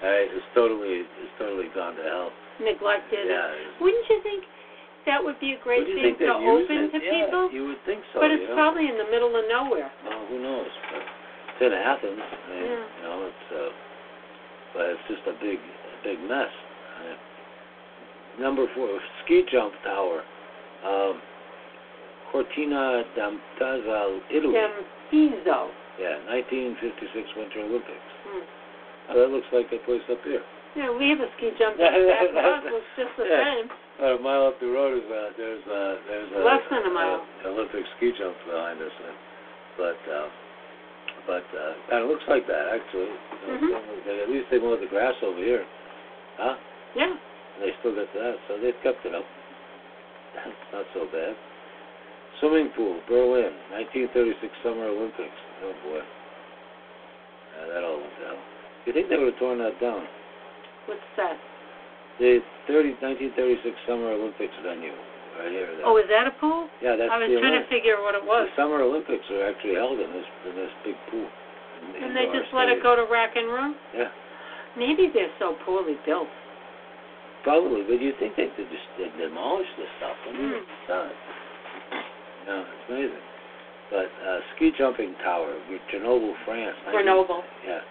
Uh, 0.01 0.29
it's 0.29 0.45
totally 0.53 1.05
it's 1.05 1.35
totally 1.37 1.69
gone 1.73 1.95
to 1.97 2.03
hell. 2.03 2.29
Neglected. 2.61 3.29
Yeah. 3.29 3.53
Wouldn't 3.81 4.05
you 4.09 4.21
think 4.21 4.43
that 5.07 5.23
would 5.23 5.39
be 5.39 5.55
a 5.55 5.59
great 5.63 5.87
Would 5.87 5.95
thing 5.95 6.15
to 6.19 6.27
open 6.35 6.91
to 6.91 6.99
yeah, 6.99 7.25
people? 7.25 7.49
You 7.51 7.71
would 7.73 7.81
think 7.87 8.03
so. 8.13 8.19
but 8.19 8.29
it's 8.29 8.43
know? 8.47 8.55
probably 8.59 8.85
in 8.91 8.97
the 8.99 9.07
middle 9.09 9.31
of 9.33 9.43
nowhere. 9.47 9.89
Well, 10.05 10.21
who 10.29 10.37
knows? 10.43 10.67
But 10.91 11.01
it's 11.01 11.61
in 11.63 11.73
Athens. 11.73 12.19
I 12.21 12.49
mean, 12.51 12.63
Yeah. 12.67 12.83
you 12.85 13.01
know, 13.07 13.17
it's 13.31 13.47
uh, 13.55 13.71
but 14.75 14.85
it's 14.93 15.05
just 15.07 15.23
a 15.31 15.35
big, 15.41 15.57
a 15.57 15.97
big 16.03 16.19
mess. 16.27 16.51
Uh, 16.51 17.15
number 18.41 18.67
four, 18.75 18.99
ski 19.23 19.43
jump 19.49 19.73
tower, 19.83 20.21
um, 20.85 21.21
Cortina 22.31 23.03
d'Ampezzo, 23.15 24.21
Italy. 24.29 24.53
Gambizo. 24.53 25.71
Yeah, 25.97 26.21
1956 26.29 27.09
Winter 27.37 27.61
Olympics. 27.65 28.11
Hmm. 28.27 28.45
Oh, 29.09 29.15
that 29.17 29.29
looks 29.33 29.47
like 29.51 29.65
a 29.73 29.79
place 29.87 30.03
up 30.11 30.21
here. 30.23 30.43
Yeah, 30.75 30.93
we 30.93 31.09
have 31.09 31.21
a 31.23 31.29
ski 31.37 31.49
jump 31.57 31.77
Yeah, 31.79 31.95
in 31.95 32.05
the 32.05 32.11
back 32.11 32.29
yeah, 32.29 32.37
of 32.37 32.63
us. 32.65 32.69
Looks 32.69 32.91
just 32.99 33.13
the 33.17 33.25
yeah. 33.25 33.41
same. 33.41 33.67
About 33.97 34.19
a 34.19 34.21
mile 34.21 34.45
up 34.45 34.59
the 34.61 34.69
road 34.69 34.93
is 34.93 35.05
uh, 35.09 35.33
there's 35.37 35.63
uh, 35.65 35.95
there's 36.05 36.29
a 36.37 36.45
Less 36.45 36.61
than 36.69 36.85
a 36.85 36.93
mile. 36.93 37.25
uh, 37.45 37.49
Olympic 37.49 37.81
ski 37.97 38.13
jump 38.13 38.37
behind 38.45 38.77
us, 38.81 38.93
uh, 38.93 39.13
but 39.77 39.97
uh, 40.05 40.27
but 41.25 41.45
uh, 41.49 41.73
kind 41.89 42.03
of 42.05 42.09
looks 42.09 42.23
like 42.29 42.45
that 42.45 42.77
actually. 42.77 43.09
Mhm. 43.49 44.05
they- 44.05 44.21
At 44.21 44.29
least 44.29 44.47
they 44.53 44.59
mowed 44.59 44.81
the 44.81 44.87
grass 44.87 45.15
over 45.25 45.39
here, 45.41 45.65
huh? 46.37 46.55
Yeah. 46.95 47.09
And 47.09 47.59
they 47.65 47.73
still 47.81 47.95
got 47.97 48.05
that, 48.13 48.37
so 48.47 48.57
they've 48.61 48.77
kept 48.85 49.01
it 49.05 49.15
up. 49.15 49.25
Not 50.73 50.85
so 50.93 51.05
bad. 51.11 51.33
Swimming 52.39 52.69
pool, 52.77 53.01
Berlin, 53.09 53.49
1936 53.73 54.53
Summer 54.61 54.85
Olympics. 54.93 55.39
Oh 55.65 55.73
boy. 55.89 56.01
Yeah, 56.05 57.65
that 57.73 57.81
all 57.83 57.97
went 57.97 58.13
down. 58.21 58.37
You 58.85 58.93
think 58.93 59.09
they 59.09 59.17
would 59.17 59.33
have 59.33 59.39
torn 59.41 59.57
that 59.57 59.81
down? 59.81 60.05
What's 60.85 61.01
that? 61.17 61.33
The 62.19 62.41
30, 62.65 62.97
1936 62.97 63.77
Summer 63.85 64.09
Olympics 64.09 64.53
venue, 64.65 64.89
right 65.37 65.53
here. 65.53 65.69
That, 65.77 65.85
Oh, 65.85 65.97
is 66.01 66.09
that 66.09 66.25
a 66.25 66.33
pool? 66.41 66.65
yeah, 66.81 66.97
that's 66.97 67.13
I 67.13 67.21
was 67.21 67.29
the 67.29 67.37
trying 67.37 67.53
to 67.53 67.61
Olymp- 67.61 67.69
figure 67.69 68.01
what 68.01 68.17
it 68.17 68.25
was. 68.25 68.49
The 68.49 68.57
Summer 68.57 68.81
Olympics 68.81 69.23
are 69.29 69.45
actually 69.45 69.77
held 69.77 70.01
in 70.01 70.09
this 70.11 70.25
in 70.49 70.53
this 70.57 70.73
big 70.83 70.97
pool. 71.13 71.29
in- 71.93 72.03
And 72.03 72.15
they 72.17 72.25
indoor 72.25 72.41
just 72.41 72.53
let 72.57 72.69
it 72.73 72.81
stadium. 72.81 72.83
go 72.83 72.95
to 72.97 73.05
rack 73.05 73.35
and 73.37 73.47
room? 73.47 73.75
Yeah, 73.93 74.09
Maybe 74.75 75.07
they're 75.13 75.29
so 75.37 75.53
poorly 75.63 75.93
built. 76.05 76.27
probably. 77.45 77.83
But 77.85 78.01
you 78.01 78.13
think 78.19 78.35
they 78.35 78.47
could 78.57 78.69
just 78.73 78.87
they 78.97 79.09
demolish 79.21 79.69
this 79.77 79.87
stuff? 80.01 80.17
I 80.27 80.31
mean, 80.33 80.49
Hmm. 80.49 80.55
it's 80.57 80.87
done. 80.89 81.11
No, 82.49 82.55
it's 82.65 82.89
amazing. 82.89 83.23
But 83.91 84.09
uh, 84.25 84.39
ski 84.55 84.71
jumping 84.77 85.13
tower, 85.23 85.53
Grenoble, 85.89 86.33
France. 86.45 86.75
19 86.85 86.91
Grenoble. 86.91 87.43
Yeah, 87.65 87.81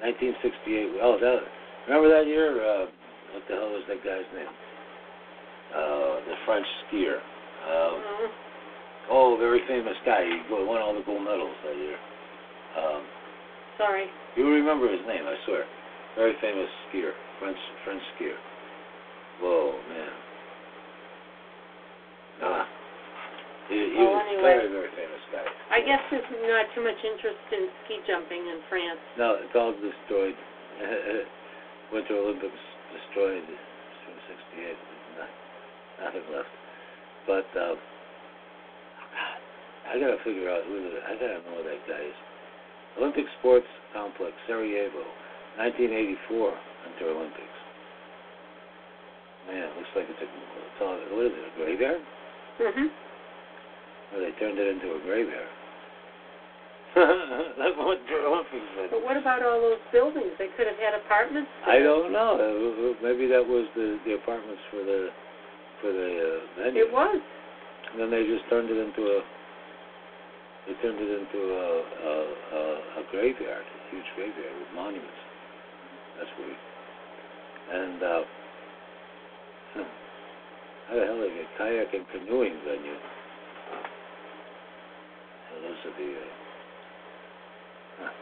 1968. 0.00 0.98
Oh, 1.02 1.18
that. 1.20 1.42
Remember 1.86 2.08
that 2.08 2.26
year? 2.26 2.58
Uh, 2.64 2.86
what 3.34 3.42
the 3.48 3.54
hell 3.54 3.70
was 3.72 3.84
that 3.88 4.00
guy's 4.04 4.28
name? 4.34 4.52
Uh, 5.74 6.14
the 6.24 6.36
French 6.46 6.66
skier. 6.88 7.20
Uh, 7.66 7.92
Mhm. 8.00 8.30
oh, 9.10 9.36
very 9.36 9.60
famous 9.66 9.96
guy. 10.04 10.24
He 10.24 10.40
won 10.52 10.80
all 10.80 10.94
the 10.94 11.02
gold 11.02 11.22
medals 11.22 11.54
that 11.64 11.76
year. 11.76 11.98
Um, 12.76 13.02
Sorry. 13.76 14.08
you 14.36 14.48
remember 14.48 14.88
his 14.88 15.04
name? 15.06 15.26
I 15.26 15.36
swear. 15.44 15.66
Very 16.16 16.34
famous 16.40 16.68
skier, 16.88 17.12
French 17.38 17.58
French 17.84 18.02
skier. 18.16 18.36
Whoa, 19.40 19.74
man. 19.88 20.12
Ah. 22.42 22.66
He, 23.68 23.76
he 23.76 24.00
Well, 24.00 24.16
was 24.16 24.24
anyway. 24.26 24.40
a 24.40 24.56
very, 24.56 24.68
very 24.72 24.90
famous 24.96 25.22
guy. 25.30 25.44
I 25.70 25.80
guess 25.84 26.00
there's 26.10 26.24
not 26.48 26.66
too 26.74 26.80
much 26.82 26.96
interest 27.04 27.38
in 27.52 27.68
ski 27.84 28.00
jumping 28.08 28.40
in 28.48 28.58
France. 28.70 29.00
No, 29.18 29.34
it's 29.36 29.54
all 29.54 29.72
destroyed. 29.76 30.34
Winter 31.92 32.16
Olympics 32.16 32.56
destroyed. 33.06 33.46
From 33.46 34.16
'68, 34.26 34.74
not, 35.18 35.32
nothing 36.02 36.26
left. 36.32 36.52
But 37.28 37.48
uh, 37.54 37.76
God, 37.76 39.38
I 39.88 40.00
gotta 40.00 40.18
figure 40.24 40.48
out 40.48 40.64
who 40.64 40.80
the, 40.80 41.00
I 41.04 41.14
gotta 41.16 41.40
know 41.44 41.60
who 41.60 41.64
that 41.68 41.82
guy 41.86 42.02
is. 42.02 42.18
Olympic 42.98 43.26
Sports 43.40 43.68
Complex, 43.92 44.32
Sarajevo, 44.46 45.04
1984 45.60 46.50
Winter 46.50 47.08
Olympics. 47.14 47.58
Man, 49.46 49.64
it 49.64 49.72
looks 49.76 49.92
like 49.96 50.06
it's 50.08 50.20
a, 50.20 50.28
it's 50.28 50.80
all, 50.82 50.96
what 51.14 51.24
is 51.26 51.32
it, 51.32 51.44
a 51.46 51.52
graveyard? 51.56 52.02
Mhm. 52.60 52.88
Well, 54.12 54.20
they 54.24 54.32
turned 54.40 54.58
it 54.58 54.68
into 54.68 54.96
a 54.96 55.00
graveyard. 55.04 55.52
That's 57.58 57.76
what. 57.78 57.98
But 58.90 59.02
what 59.04 59.16
about 59.16 59.42
all 59.42 59.60
those 59.60 59.82
buildings? 59.92 60.32
They 60.38 60.48
could 60.56 60.66
have 60.66 60.78
had 60.78 60.94
apartments. 60.98 61.50
I 61.66 61.78
don't 61.78 62.12
know. 62.12 62.96
Maybe 63.02 63.26
that 63.28 63.44
was 63.44 63.66
the 63.74 63.98
the 64.06 64.14
apartments 64.14 64.62
for 64.70 64.82
the 64.82 65.08
for 65.80 65.92
the 65.92 66.10
uh, 66.18 66.62
venue. 66.62 66.86
It 66.86 66.92
was. 66.92 67.20
And 67.92 68.00
then 68.00 68.10
they 68.10 68.26
just 68.26 68.48
turned 68.50 68.70
it 68.70 68.76
into 68.76 69.02
a 69.06 69.20
they 70.66 70.74
turned 70.82 71.00
it 71.00 71.08
into 71.08 71.40
a 71.54 71.66
a, 72.04 72.14
a, 72.52 72.62
a 73.00 73.02
graveyard, 73.10 73.64
a 73.64 73.78
huge 73.90 74.08
graveyard 74.16 74.54
with 74.58 74.70
monuments. 74.74 75.22
That's 76.18 76.30
weird. 76.38 76.60
And 77.68 78.02
uh, 78.02 78.22
huh. 79.74 79.84
how 80.88 80.94
the 80.96 81.04
hell 81.06 81.20
they 81.20 81.30
get 81.30 81.48
kayak 81.56 81.94
and 81.94 82.04
canoeing 82.12 82.58
venue? 82.64 82.98
Well, 85.48 85.60
those 85.62 85.80
are 85.84 85.96
the. 85.96 86.10
Uh, 86.10 86.24
huh. 88.00 88.12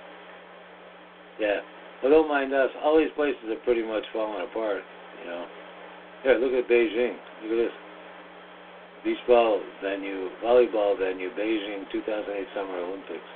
Yeah. 1.41 1.61
Well, 2.03 2.12
don't 2.12 2.28
mind 2.28 2.53
us. 2.53 2.70
All 2.82 2.99
these 2.99 3.12
places 3.16 3.49
are 3.49 3.61
pretty 3.64 3.82
much 3.82 4.05
falling 4.12 4.45
apart. 4.45 4.82
You 5.24 5.30
know. 5.30 5.45
Here, 6.22 6.39
look 6.39 6.53
at 6.53 6.68
Beijing. 6.68 7.16
Look 7.43 7.53
at 7.53 7.61
this. 7.68 7.76
Beach 9.05 9.22
ball 9.28 9.61
venue, 9.82 10.28
volleyball 10.43 10.99
venue, 10.99 11.30
Beijing 11.39 11.87
2008 11.93 12.47
Summer 12.55 12.78
Olympics. 12.82 13.30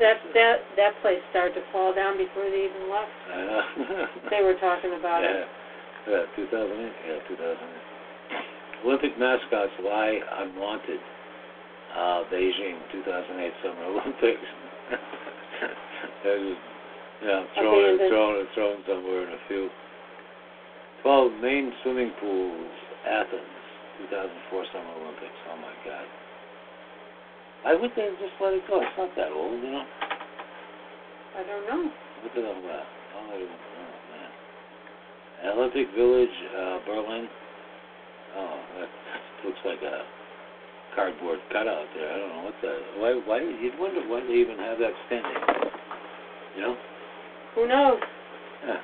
That 0.00 0.16
that 0.34 0.56
that 0.76 0.92
place 1.02 1.20
started 1.30 1.54
to 1.54 1.64
fall 1.70 1.94
down 1.94 2.16
before 2.16 2.48
they 2.48 2.66
even 2.66 2.90
left. 2.90 3.12
I 3.30 3.36
know. 3.44 4.06
They 4.30 4.42
were 4.42 4.58
talking 4.58 4.96
about 4.98 5.22
yeah. 5.22 5.44
it. 5.44 5.48
Yeah, 6.08 6.24
2008. 6.36 6.92
Yeah, 7.06 7.28
2008. 7.28 8.86
Olympic 8.86 9.18
mascots 9.18 9.72
lie 9.84 10.18
unwanted. 10.40 11.00
Uh, 11.94 12.24
Beijing 12.32 12.80
2008 12.92 13.52
Summer 13.62 13.84
Olympics. 13.84 14.48
They're 16.24 16.38
just, 16.38 16.60
you 17.20 17.28
know, 17.28 17.46
thrown 17.54 17.84
it, 17.84 18.08
thrown 18.08 18.34
it, 18.40 18.48
thrown 18.54 18.76
somewhere 18.88 19.28
in 19.28 19.32
a 19.34 19.40
field. 19.48 19.70
12 21.02 21.32
main 21.40 21.72
swimming 21.82 22.12
pools, 22.20 22.72
Athens 23.08 23.60
2004 24.08 24.64
Summer 24.72 24.92
Olympics. 25.00 25.40
Oh 25.52 25.56
my 25.60 25.74
God. 25.84 26.06
Why 27.62 27.74
would 27.76 27.92
they 27.92 28.08
just 28.16 28.36
let 28.40 28.56
it 28.56 28.64
go? 28.68 28.80
It's 28.80 28.96
not 28.96 29.12
that 29.16 29.32
old, 29.32 29.60
you 29.60 29.68
know. 29.68 29.84
I 31.36 31.44
don't 31.44 31.66
know. 31.68 31.92
Look 32.24 32.36
at 32.36 32.44
all 32.44 32.62
that. 32.64 32.86
Oh, 33.16 33.26
I 33.28 33.36
don't 33.36 33.52
know, 33.52 33.92
man. 34.16 34.30
Olympic 35.56 35.88
Village, 35.96 36.36
uh, 36.56 36.78
Berlin. 36.88 37.28
Oh, 38.36 38.56
that 38.80 38.88
looks 39.44 39.60
like 39.64 39.82
a 39.82 40.04
cardboard 40.96 41.40
cutout 41.52 41.86
there. 41.94 42.12
I 42.12 42.16
don't 42.16 42.32
know 42.32 42.44
what 42.44 42.56
the. 42.60 42.72
Why? 42.96 43.12
Why? 43.24 43.38
You'd 43.40 43.78
wonder 43.78 44.00
why 44.08 44.20
they 44.24 44.40
even 44.40 44.56
have 44.56 44.78
that 44.80 44.92
standing. 45.06 45.70
You 46.56 46.62
know? 46.62 46.76
Who 47.54 47.66
knows? 47.66 48.00
Yeah. 48.66 48.80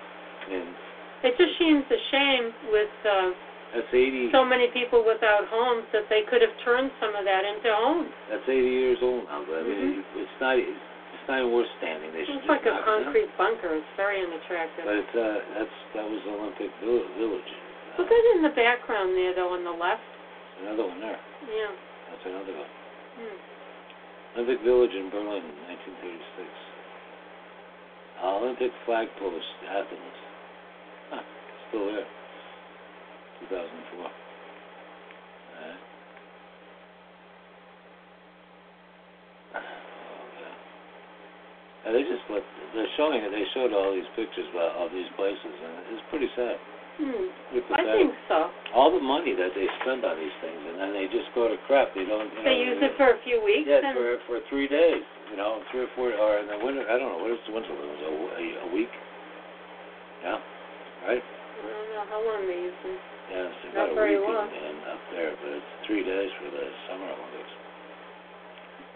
It 1.27 1.35
just 1.39 1.55
seems 1.59 1.83
a 1.91 2.01
shame 2.11 2.45
with 2.71 2.93
uh, 3.03 3.31
that's 3.75 3.91
80. 3.91 4.31
so 4.31 4.45
many 4.47 4.71
people 4.71 5.03
without 5.03 5.49
homes 5.51 5.85
that 5.91 6.07
they 6.09 6.23
could 6.31 6.39
have 6.41 6.55
turned 6.63 6.91
some 7.03 7.15
of 7.19 7.27
that 7.27 7.43
into 7.43 7.67
homes. 7.73 8.11
That's 8.31 8.47
80 8.47 8.63
years 8.63 8.99
old 9.03 9.27
now. 9.27 9.43
But 9.43 9.59
I 9.59 9.63
mean, 9.67 10.05
it's 10.17 10.37
not. 10.39 10.55
It's 10.59 11.27
not 11.27 11.43
even 11.43 11.51
worth 11.51 11.67
standing. 11.83 12.15
They 12.15 12.23
should 12.23 12.39
It's 12.39 12.47
like 12.47 12.63
a 12.63 12.71
knock 12.71 12.87
it 12.87 12.87
down. 12.87 13.03
concrete 13.11 13.31
bunker. 13.35 13.71
It's 13.75 13.93
very 13.99 14.23
unattractive. 14.23 14.87
But 14.87 14.95
it's, 15.03 15.15
uh, 15.19 15.39
that's 15.59 15.77
that 15.99 16.07
was 16.07 16.23
Olympic 16.31 16.71
Vill- 16.87 17.11
Village. 17.19 17.51
Look 17.99 18.07
at 18.07 18.25
in 18.39 18.47
the 18.47 18.55
background 18.55 19.17
there, 19.19 19.35
though, 19.35 19.51
on 19.57 19.65
the 19.67 19.75
left. 19.75 20.05
Another 20.63 20.87
one 20.87 21.01
there. 21.03 21.19
Yeah. 21.51 21.73
That's 22.13 22.25
another 22.31 22.55
one. 22.55 22.71
Hmm. 23.19 23.39
Olympic 24.39 24.61
Village 24.63 24.93
in 24.95 25.09
Berlin, 25.11 25.43
1936. 25.67 26.47
Olympic 28.25 28.71
flag 28.85 29.09
post, 29.19 29.45
Athens. 29.69 30.17
Huh, 31.11 31.23
still 31.69 31.87
there. 31.87 32.07
2004. 33.49 34.01
Alright. 34.01 34.13
Oh. 39.57 39.61
And 41.87 41.95
they 41.95 42.03
just 42.03 42.27
let, 42.31 42.43
they're 42.75 42.91
showing 42.97 43.23
it, 43.23 43.31
they 43.31 43.47
showed 43.55 43.73
all 43.73 43.95
these 43.95 44.09
pictures 44.17 44.51
of 44.57 44.91
these 44.91 45.07
places, 45.15 45.55
and 45.55 45.95
it's 45.95 46.03
pretty 46.11 46.27
sad. 46.35 46.59
Hmm. 46.97 47.29
I 47.77 47.85
think 47.93 48.13
so. 48.29 48.49
All 48.73 48.89
the 48.89 49.01
money 49.05 49.37
that 49.37 49.53
they 49.53 49.69
spend 49.85 50.01
on 50.05 50.17
these 50.17 50.33
things, 50.41 50.61
and 50.65 50.81
then 50.81 50.97
they 50.97 51.05
just 51.13 51.29
go 51.37 51.45
to 51.49 51.57
crap. 51.69 51.93
They 51.93 52.09
don't, 52.09 52.33
you 52.33 52.41
know. 52.41 52.49
They 52.49 52.57
use 52.65 52.81
it 52.81 52.97
for 52.97 53.13
a 53.13 53.21
few 53.21 53.45
weeks 53.45 53.69
Yeah, 53.69 53.93
for 53.93 54.17
for 54.25 54.41
three 54.49 54.65
days. 54.69 55.05
You 55.31 55.37
know, 55.37 55.61
three 55.71 55.85
or 55.85 55.93
four, 55.93 56.09
or 56.17 56.41
in 56.41 56.49
the 56.49 56.57
winter. 56.57 56.89
I 56.89 56.97
don't 56.97 57.13
know. 57.13 57.21
What 57.21 57.37
is 57.37 57.43
the 57.45 57.53
winter? 57.53 57.69
Olympics? 57.69 58.01
A, 58.01 58.13
a, 58.13 58.45
a 58.65 58.69
week? 58.73 58.93
Yeah. 60.25 60.41
Right. 61.05 61.21
I 61.21 61.69
don't 61.69 61.91
know 61.93 62.05
how 62.09 62.21
long 62.25 62.41
they 62.49 62.61
use 62.65 62.79
them. 62.81 62.97
Yeah, 63.29 63.51
it's 63.51 63.75
Not 63.75 63.91
about 63.91 63.93
a 63.93 63.95
very 63.95 64.17
week 64.17 64.29
long. 64.33 64.49
in, 64.49 64.65
in 64.65 64.77
up 64.89 65.03
there, 65.13 65.33
but 65.37 65.51
it's 65.53 65.73
three 65.85 66.05
days 66.07 66.31
for 66.41 66.49
the 66.49 66.65
summer 66.89 67.11
Olympics. 67.13 67.53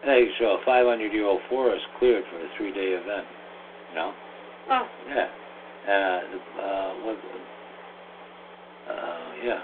They 0.06 0.24
show 0.40 0.56
a 0.56 0.60
500-year-old 0.64 1.40
forest 1.50 1.84
cleared 1.98 2.24
for 2.32 2.40
a 2.40 2.48
three-day 2.56 2.96
event. 2.96 3.26
You 3.90 3.94
know. 3.96 4.10
Oh, 4.70 4.86
Yeah. 5.08 5.28
Uh, 5.80 6.20
uh, 6.60 6.90
what? 7.04 7.16
Uh, 8.90 9.32
yeah. 9.44 9.60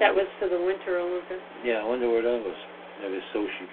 that 0.00 0.14
was 0.14 0.26
for 0.38 0.48
the 0.48 0.58
Winter 0.60 0.98
Olympics. 0.98 1.42
Yeah, 1.64 1.80
I 1.80 1.84
wonder 1.84 2.08
where 2.08 2.22
that 2.22 2.40
was. 2.44 2.56
Maybe 3.02 3.20
Sochi. 3.34 3.66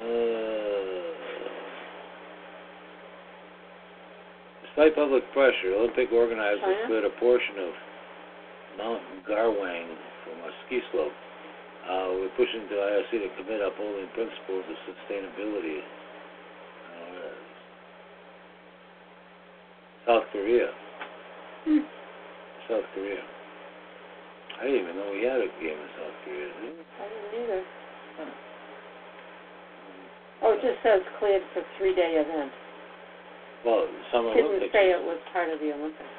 Uh, 0.00 1.14
despite 4.66 4.94
public 4.94 5.22
pressure, 5.32 5.74
Olympic 5.78 6.10
organizers 6.12 6.60
China? 6.60 6.86
cleared 6.86 7.04
a 7.04 7.14
portion 7.20 7.56
of 7.62 7.72
Mount 8.78 9.02
Gariwang 9.28 9.86
from 10.24 10.36
a 10.42 10.50
ski 10.66 10.80
slope. 10.92 11.14
Uh, 11.84 12.08
we're 12.16 12.32
pushing 12.36 12.64
the 12.72 12.76
IOC 12.80 13.10
to 13.22 13.28
commit 13.38 13.60
upholding 13.60 14.08
principles 14.16 14.64
of 14.66 14.76
sustainability. 14.88 15.84
South 20.06 20.24
Korea. 20.32 20.68
Hmm. 21.64 21.84
South 22.68 22.84
Korea. 22.94 23.20
I 24.60 24.64
didn't 24.68 24.86
even 24.86 24.96
know 24.96 25.10
we 25.10 25.24
had 25.24 25.40
a 25.40 25.50
game 25.58 25.76
in 25.76 25.90
South 25.98 26.16
Korea. 26.24 26.48
Did 26.62 26.72
we? 26.76 26.84
I 26.84 27.04
didn't 27.08 27.32
either. 27.44 27.62
Oh, 30.44 30.52
it 30.52 30.60
just 30.60 30.76
says 30.84 31.00
cleared 31.18 31.40
for 31.56 31.64
three-day 31.80 32.20
event. 32.20 32.52
Well, 33.64 33.88
Summer 34.12 34.36
Didn't 34.36 34.60
Olympics. 34.60 34.76
say 34.76 34.92
it 34.92 35.00
was 35.00 35.16
part 35.32 35.48
of 35.48 35.56
the 35.56 35.72
Olympics. 35.72 36.14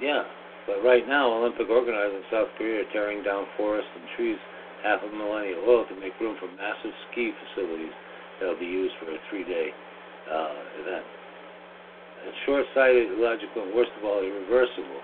Yeah, 0.00 0.24
but 0.64 0.80
right 0.80 1.04
now, 1.04 1.28
Olympic 1.36 1.68
organizers 1.68 2.16
in 2.16 2.24
South 2.32 2.48
Korea 2.56 2.88
are 2.88 2.90
tearing 2.96 3.20
down 3.20 3.44
forests 3.60 3.92
and 3.92 4.08
trees 4.16 4.40
half 4.82 5.04
a 5.04 5.10
millennia 5.12 5.60
oil 5.68 5.84
to 5.84 5.94
make 6.00 6.16
room 6.16 6.40
for 6.40 6.48
massive 6.56 6.94
ski 7.10 7.28
facilities 7.44 7.92
that 8.40 8.48
will 8.48 8.58
be 8.62 8.70
used 8.70 8.94
for 9.04 9.12
a 9.12 9.18
three-day 9.28 9.68
uh, 10.32 10.80
event. 10.80 11.04
It's 12.26 12.40
short-sighted, 12.46 13.18
illogical, 13.18 13.62
and 13.68 13.74
worst 13.74 13.92
of 13.98 14.04
all, 14.04 14.24
irreversible. 14.24 15.02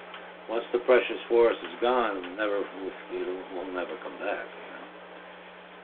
Once 0.49 0.65
the 0.73 0.83
precious 0.85 1.21
forest 1.29 1.61
is 1.65 1.77
gone, 1.81 2.19
it'll 2.19 2.37
never 2.37 2.59
it 2.61 3.55
will 3.55 3.71
never 3.73 3.97
come 4.03 4.19
back. 4.21 4.45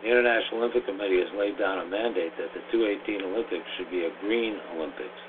The 0.03 0.09
International 0.09 0.65
Olympic 0.65 0.89
Committee 0.89 1.21
has 1.21 1.29
laid 1.37 1.61
down 1.61 1.85
a 1.85 1.87
mandate 1.87 2.33
that 2.41 2.53
the 2.57 2.65
2018 2.73 3.21
Olympics 3.21 3.69
should 3.77 3.93
be 3.93 4.09
a 4.09 4.13
green 4.25 4.57
Olympics, 4.77 5.21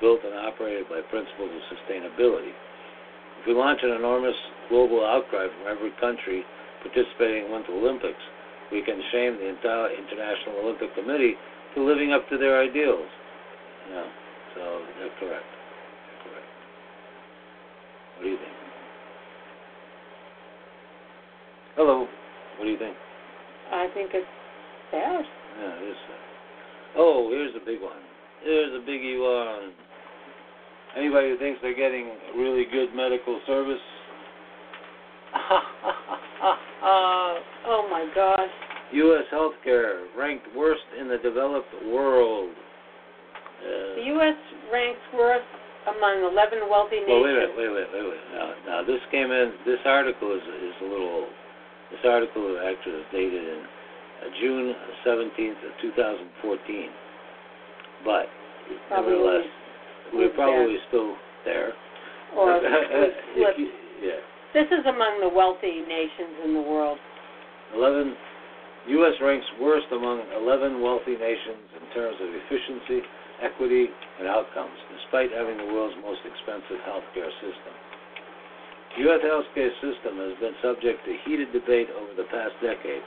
built 0.00 0.18
and 0.26 0.34
operated 0.34 0.90
by 0.90 0.98
principles 1.10 1.50
of 1.50 1.62
sustainability. 1.70 2.50
If 3.40 3.46
we 3.46 3.54
launch 3.54 3.80
an 3.82 3.94
enormous 3.94 4.34
global 4.68 5.06
outcry 5.06 5.46
from 5.46 5.70
every 5.70 5.94
country 6.02 6.42
participating 6.82 7.46
in 7.46 7.52
Winter 7.52 7.72
Olympics, 7.72 8.22
we 8.72 8.82
can 8.82 8.98
shame 9.12 9.38
the 9.38 9.48
entire 9.48 9.94
International 9.94 10.66
Olympic 10.66 10.94
Committee 10.94 11.34
to 11.74 11.82
living 11.82 12.12
up 12.12 12.28
to 12.30 12.38
their 12.38 12.58
ideals. 12.58 13.06
So 14.54 14.80
they're 14.98 15.14
correct. 15.20 15.44
They're 15.44 16.22
correct. 16.24 16.50
What 18.16 18.22
do 18.24 18.28
you 18.30 18.36
think? 18.36 18.52
Hello. 21.76 22.06
What 22.58 22.64
do 22.64 22.70
you 22.70 22.78
think? 22.78 22.96
I 23.72 23.88
think 23.94 24.10
it's 24.14 24.26
bad. 24.92 25.24
Yeah, 25.60 25.82
it 25.82 25.90
is. 25.90 25.96
uh, 25.96 26.96
Oh, 26.96 27.28
here's 27.30 27.54
a 27.56 27.64
big 27.64 27.80
one. 27.82 27.98
Here's 28.42 28.72
a 28.74 28.84
biggie 28.86 29.18
one. 29.18 29.72
Anybody 30.96 31.30
who 31.30 31.38
thinks 31.38 31.58
they're 31.60 31.74
getting 31.74 32.12
really 32.36 32.64
good 32.70 32.94
medical 32.94 33.40
service? 33.46 33.80
Oh 37.66 37.88
my 37.90 38.06
gosh. 38.14 38.50
U.S. 38.92 39.24
healthcare 39.32 40.04
ranked 40.16 40.46
worst 40.54 40.82
in 41.00 41.08
the 41.08 41.16
developed 41.18 41.72
world. 41.86 42.50
The 43.64 44.04
Uh, 44.04 44.12
U.S. 44.20 44.36
ranks 44.72 45.00
worst 45.16 45.48
among 45.88 46.20
11 46.24 46.68
wealthy 46.68 47.00
nations. 47.00 47.08
well, 47.12 47.24
wait 47.24 47.32
a 47.32 47.40
minute, 47.48 47.54
wait, 47.56 47.68
wait, 47.72 47.88
wait, 47.92 48.04
wait. 48.12 48.24
Now, 48.36 48.46
now 48.68 48.78
this 48.84 49.00
came 49.10 49.30
in. 49.32 49.52
This 49.64 49.80
article 49.84 50.32
is 50.36 50.44
is 50.44 50.76
a 50.80 50.88
little 50.88 51.08
old. 51.24 51.32
This 51.92 52.04
article 52.04 52.44
actually 52.64 53.00
is 53.04 53.08
dated 53.12 53.44
in 53.44 53.60
uh, 53.60 54.28
June 54.40 54.74
17th 55.04 55.60
of 55.64 55.72
2014. 55.80 56.88
But 58.04 58.26
Probably 58.88 59.12
nevertheless, 59.12 59.46
we're 60.12 60.34
probably 60.36 60.76
still 60.88 61.16
there. 61.44 61.72
Or 62.36 62.56
If 62.60 62.62
was 62.64 63.12
flipped. 63.34 63.58
you- 63.58 63.72
yeah. 64.02 64.20
This 64.52 64.68
is 64.70 64.84
among 64.86 65.20
the 65.20 65.28
wealthy 65.28 65.82
nations 65.88 66.36
in 66.44 66.54
the 66.54 66.60
world. 66.62 66.98
11, 67.74 68.14
U.S. 69.02 69.14
ranks 69.20 69.46
worst 69.60 69.86
among 69.90 70.22
11 70.36 70.80
wealthy 70.80 71.16
nations 71.18 71.64
in 71.74 71.84
terms 71.94 72.16
of 72.22 72.28
efficiency, 72.30 73.02
equity, 73.44 73.92
and 74.18 74.26
outcomes, 74.26 74.74
despite 74.96 75.28
having 75.30 75.60
the 75.60 75.68
world's 75.68 75.96
most 76.00 76.24
expensive 76.24 76.80
healthcare 76.88 77.28
system. 77.44 77.74
The 78.96 79.10
U.S. 79.10 79.20
healthcare 79.20 79.74
system 79.84 80.16
has 80.22 80.34
been 80.40 80.56
subject 80.62 81.04
to 81.04 81.12
heated 81.28 81.52
debate 81.52 81.92
over 81.92 82.14
the 82.16 82.24
past 82.32 82.56
decade, 82.64 83.02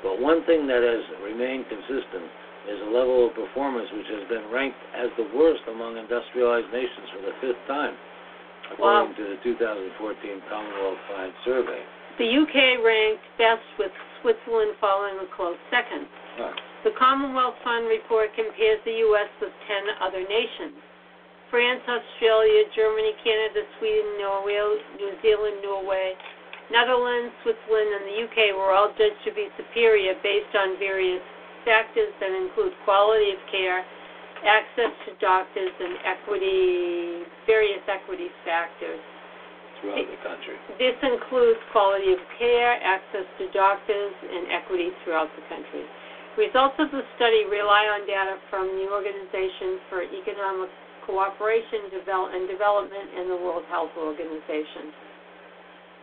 but 0.00 0.16
one 0.22 0.40
thing 0.48 0.66
that 0.66 0.80
has 0.80 1.02
remained 1.20 1.66
consistent 1.68 2.26
is 2.70 2.78
a 2.86 2.90
level 2.94 3.26
of 3.26 3.34
performance 3.34 3.90
which 3.90 4.06
has 4.06 4.22
been 4.30 4.46
ranked 4.54 4.78
as 4.94 5.10
the 5.18 5.26
worst 5.34 5.66
among 5.66 5.98
industrialized 5.98 6.70
nations 6.70 7.10
for 7.10 7.20
the 7.26 7.34
fifth 7.42 7.62
time, 7.66 7.98
according 8.70 9.10
Wow. 9.10 9.18
to 9.18 9.24
the 9.34 9.36
2014 9.42 10.42
Commonwealth 10.48 10.98
Fund 11.10 11.34
Survey. 11.44 11.82
The 12.18 12.28
UK 12.38 12.78
ranked 12.84 13.24
best 13.38 13.66
with 13.78 13.90
Switzerland 14.20 14.76
following 14.78 15.18
a 15.18 15.26
close 15.34 15.58
second. 15.70 16.06
Huh. 16.38 16.54
The 16.82 16.90
Commonwealth 16.98 17.54
Fund 17.62 17.86
report 17.86 18.34
compares 18.34 18.82
the 18.82 19.06
U.S. 19.06 19.30
with 19.38 19.54
10 19.70 20.02
other 20.02 20.26
nations. 20.26 20.74
France, 21.46 21.84
Australia, 21.86 22.66
Germany, 22.74 23.14
Canada, 23.22 23.62
Sweden, 23.78 24.18
Norway, 24.18 24.58
New 24.98 25.14
Zealand, 25.22 25.62
Norway, 25.62 26.18
Netherlands, 26.74 27.30
Switzerland, 27.46 27.86
and 27.86 28.04
the 28.10 28.16
UK 28.26 28.38
were 28.58 28.74
all 28.74 28.90
judged 28.98 29.22
to 29.22 29.30
be 29.30 29.46
superior 29.54 30.18
based 30.26 30.50
on 30.58 30.74
various 30.82 31.22
factors 31.62 32.10
that 32.18 32.34
include 32.34 32.74
quality 32.82 33.30
of 33.30 33.38
care, 33.52 33.86
access 34.42 34.90
to 35.06 35.14
doctors, 35.22 35.70
and 35.78 36.02
equity, 36.02 37.22
various 37.46 37.84
equity 37.86 38.26
factors. 38.42 38.98
throughout 39.82 40.06
the 40.06 40.18
country. 40.22 40.56
This 40.78 40.98
includes 41.02 41.58
quality 41.70 42.14
of 42.14 42.22
care, 42.38 42.78
access 42.82 43.26
to 43.38 43.50
doctors, 43.50 44.14
and 44.22 44.50
equity 44.50 44.90
throughout 45.04 45.30
the 45.34 45.42
country. 45.50 45.86
Results 46.32 46.80
of 46.80 46.88
the 46.88 47.04
study 47.20 47.44
rely 47.44 47.84
on 47.92 48.08
data 48.08 48.40
from 48.48 48.64
the 48.80 48.88
Organization 48.88 49.76
for 49.92 50.00
Economic 50.00 50.72
Cooperation 51.04 51.92
and 52.32 52.48
Development 52.48 53.08
and 53.20 53.28
the 53.28 53.36
World 53.36 53.68
Health 53.68 53.92
Organization. 54.00 54.96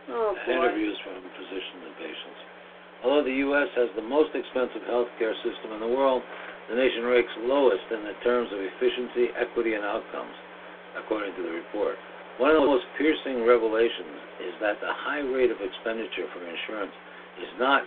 Oh, 0.06 0.30
boy. 0.46 0.54
interviews 0.54 0.94
from 1.02 1.18
physicians 1.34 1.82
and 1.82 1.94
patients. 1.98 2.40
Although 3.02 3.26
the 3.26 3.38
U.S. 3.50 3.74
has 3.74 3.90
the 3.98 4.06
most 4.06 4.30
expensive 4.30 4.86
health 4.86 5.10
care 5.18 5.34
system 5.42 5.74
in 5.74 5.80
the 5.82 5.90
world, 5.90 6.22
the 6.70 6.78
nation 6.78 7.10
ranks 7.10 7.34
lowest 7.50 7.90
in 7.90 8.06
the 8.06 8.14
terms 8.22 8.54
of 8.54 8.62
efficiency, 8.62 9.34
equity, 9.34 9.74
and 9.74 9.82
outcomes, 9.82 10.36
according 10.94 11.34
to 11.34 11.42
the 11.42 11.54
report. 11.58 11.98
One 12.38 12.54
of 12.54 12.62
the 12.62 12.70
most 12.70 12.86
piercing 12.94 13.42
revelations 13.42 14.46
is 14.46 14.54
that 14.62 14.78
the 14.78 14.94
high 14.94 15.26
rate 15.26 15.50
of 15.50 15.58
expenditure 15.58 16.30
for 16.30 16.38
insurance 16.46 16.94
is 17.42 17.50
not 17.58 17.82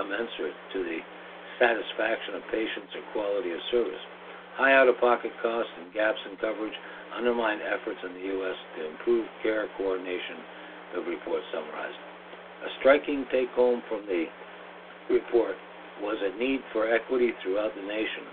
commensurate 0.00 0.56
to 0.72 0.80
the 0.80 1.04
satisfaction 1.58 2.38
of 2.38 2.42
patients 2.50 2.90
or 2.94 3.02
quality 3.12 3.50
of 3.52 3.60
service. 3.70 4.02
High 4.56 4.74
out-of-pocket 4.74 5.30
costs 5.42 5.70
and 5.78 5.92
gaps 5.94 6.18
in 6.30 6.34
coverage 6.38 6.74
undermine 7.14 7.58
efforts 7.62 7.98
in 8.02 8.14
the 8.14 8.24
U.S. 8.38 8.58
to 8.76 8.90
improve 8.90 9.26
care 9.42 9.66
coordination, 9.76 10.38
the 10.94 11.00
report 11.02 11.42
summarized. 11.52 12.00
A 12.66 12.70
striking 12.80 13.26
take 13.30 13.50
home 13.54 13.82
from 13.88 14.02
the 14.06 14.26
report 15.10 15.54
was 16.02 16.18
a 16.22 16.36
need 16.38 16.60
for 16.72 16.90
equity 16.90 17.30
throughout 17.42 17.74
the 17.74 17.82
nation. 17.82 18.26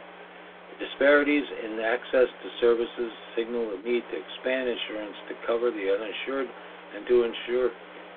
The 0.73 0.85
disparities 0.85 1.45
in 1.65 1.79
access 1.79 2.27
to 2.29 2.47
services 2.59 3.11
signal 3.37 3.69
the 3.69 3.81
need 3.85 4.03
to 4.11 4.17
expand 4.17 4.69
insurance 4.69 5.17
to 5.29 5.33
cover 5.45 5.71
the 5.71 5.85
uninsured 5.93 6.49
and 6.95 7.07
to 7.07 7.23
ensure 7.23 7.69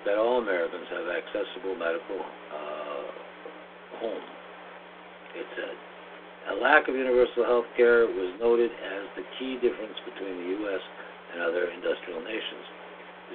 that 0.07 0.17
all 0.17 0.39
Americans 0.39 0.87
have 0.91 1.07
accessible 1.09 1.77
medical 1.77 2.21
uh, 2.21 3.07
home. 4.01 4.38
It 5.37 5.47
said. 5.57 5.77
A 6.49 6.55
lack 6.57 6.89
of 6.89 6.97
universal 6.97 7.45
health 7.45 7.69
care 7.77 8.09
was 8.09 8.33
noted 8.41 8.73
as 8.73 9.05
the 9.21 9.25
key 9.37 9.61
difference 9.61 9.97
between 10.09 10.33
the 10.41 10.49
U.S. 10.65 10.81
and 11.35 11.45
other 11.45 11.69
industrial 11.69 12.25
nations. 12.25 12.65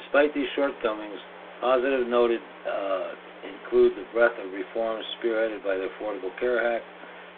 Despite 0.01 0.33
these 0.33 0.49
shortcomings, 0.57 1.21
positive 1.61 2.09
noted 2.09 2.41
uh, 2.65 3.13
include 3.45 3.93
the 3.93 4.07
breadth 4.11 4.39
of 4.41 4.49
reforms 4.49 5.05
spearheaded 5.21 5.61
by 5.61 5.77
the 5.77 5.93
Affordable 5.93 6.33
Care 6.39 6.63
Act, 6.65 6.85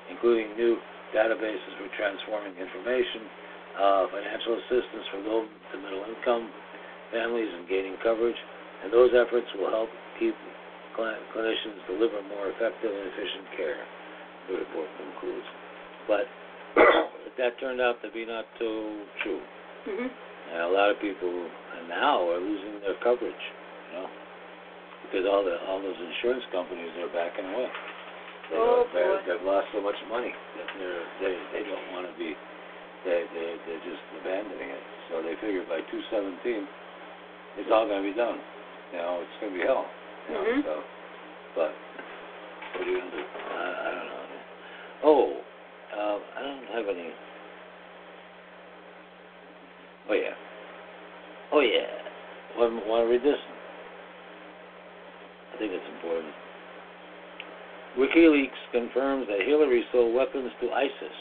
including 0.09 0.55
new 0.55 0.79
databases 1.11 1.71
for 1.75 1.91
transforming 1.99 2.55
information, 2.55 3.27
uh, 3.75 4.07
financial 4.07 4.55
assistance 4.63 5.05
for 5.11 5.19
low 5.27 5.39
to 5.43 5.75
middle 5.83 6.07
income 6.07 6.47
families 7.11 7.51
in 7.51 7.67
gaining 7.67 7.95
coverage, 8.01 8.37
and 8.83 8.91
those 8.91 9.11
efforts 9.11 9.47
will 9.59 9.69
help 9.69 9.89
keep 10.19 10.35
cl- 10.95 11.19
clinicians 11.35 11.79
deliver 11.87 12.23
more 12.31 12.49
effective 12.55 12.91
and 12.91 13.05
efficient 13.11 13.45
care, 13.55 13.79
the 14.49 14.53
report 14.61 14.89
concludes. 14.97 15.47
But 16.07 16.25
that 17.39 17.59
turned 17.59 17.81
out 17.81 18.01
to 18.03 18.09
be 18.11 18.25
not 18.25 18.45
so 18.59 18.93
true. 19.23 19.41
hmm 19.85 20.09
And 20.53 20.61
a 20.61 20.71
lot 20.71 20.89
of 20.91 20.99
people 21.01 21.31
now 21.89 22.25
are 22.29 22.39
losing 22.41 22.81
their 22.81 22.97
coverage, 23.03 23.43
you 23.89 23.91
know, 23.99 24.07
because 25.05 25.25
all 25.29 25.43
the 25.45 25.57
all 25.69 25.81
those 25.81 25.97
insurance 25.97 26.43
companies 26.51 26.91
are 27.01 27.09
backing 27.13 27.45
away. 27.45 27.69
They 28.51 28.57
Oh, 28.61 28.85
boy. 28.93 29.17
they've 29.25 29.41
lost 29.45 29.67
so 29.73 29.81
much 29.81 29.97
money 30.09 30.29
that 30.29 30.67
they're 30.77 31.05
they 31.21 31.33
they 31.53 31.63
don't 31.65 31.87
want 31.93 32.05
to 32.09 32.13
be 32.17 32.33
they 33.05 33.25
they 33.33 33.47
they're 33.65 33.85
just 33.85 34.01
abandoning 34.21 34.69
it. 34.69 34.83
So 35.09 35.21
they 35.21 35.33
figure 35.41 35.61
by 35.69 35.81
217, 35.93 36.65
it's 37.61 37.69
all 37.73 37.85
going 37.85 38.01
to 38.01 38.07
be 38.09 38.17
done. 38.17 38.37
You 38.93 38.97
know, 39.01 39.21
it's 39.21 39.37
going 39.41 39.53
to 39.53 39.57
be 39.57 39.65
hell. 39.65 39.85
You 40.29 40.33
know, 40.33 40.41
Mhm. 40.45 40.59
so, 40.65 40.73
but 41.53 41.71
what 42.73 42.81
are 42.81 42.89
you 42.89 42.97
going 42.97 43.11
to 43.13 43.17
do? 43.17 43.23
I, 43.25 43.61
I 43.61 43.89
don't 43.93 44.09
know. 44.09 44.23
Oh, 45.03 45.33
uh, 45.95 46.17
I 46.37 46.41
don't 46.41 46.65
have 46.73 46.95
any. 46.95 47.09
Oh 50.09 50.13
yeah. 50.13 50.35
Oh 51.51 51.59
yeah. 51.61 52.59
Want, 52.59 52.87
want 52.87 53.05
to 53.07 53.11
read 53.11 53.21
this? 53.21 53.39
I 55.53 55.57
think 55.57 55.71
it's 55.73 55.83
important. 55.95 56.33
WikiLeaks 57.97 58.71
confirms 58.71 59.27
that 59.27 59.47
Hillary 59.47 59.83
sold 59.91 60.13
weapons 60.13 60.51
to 60.61 60.69
ISIS, 60.71 61.15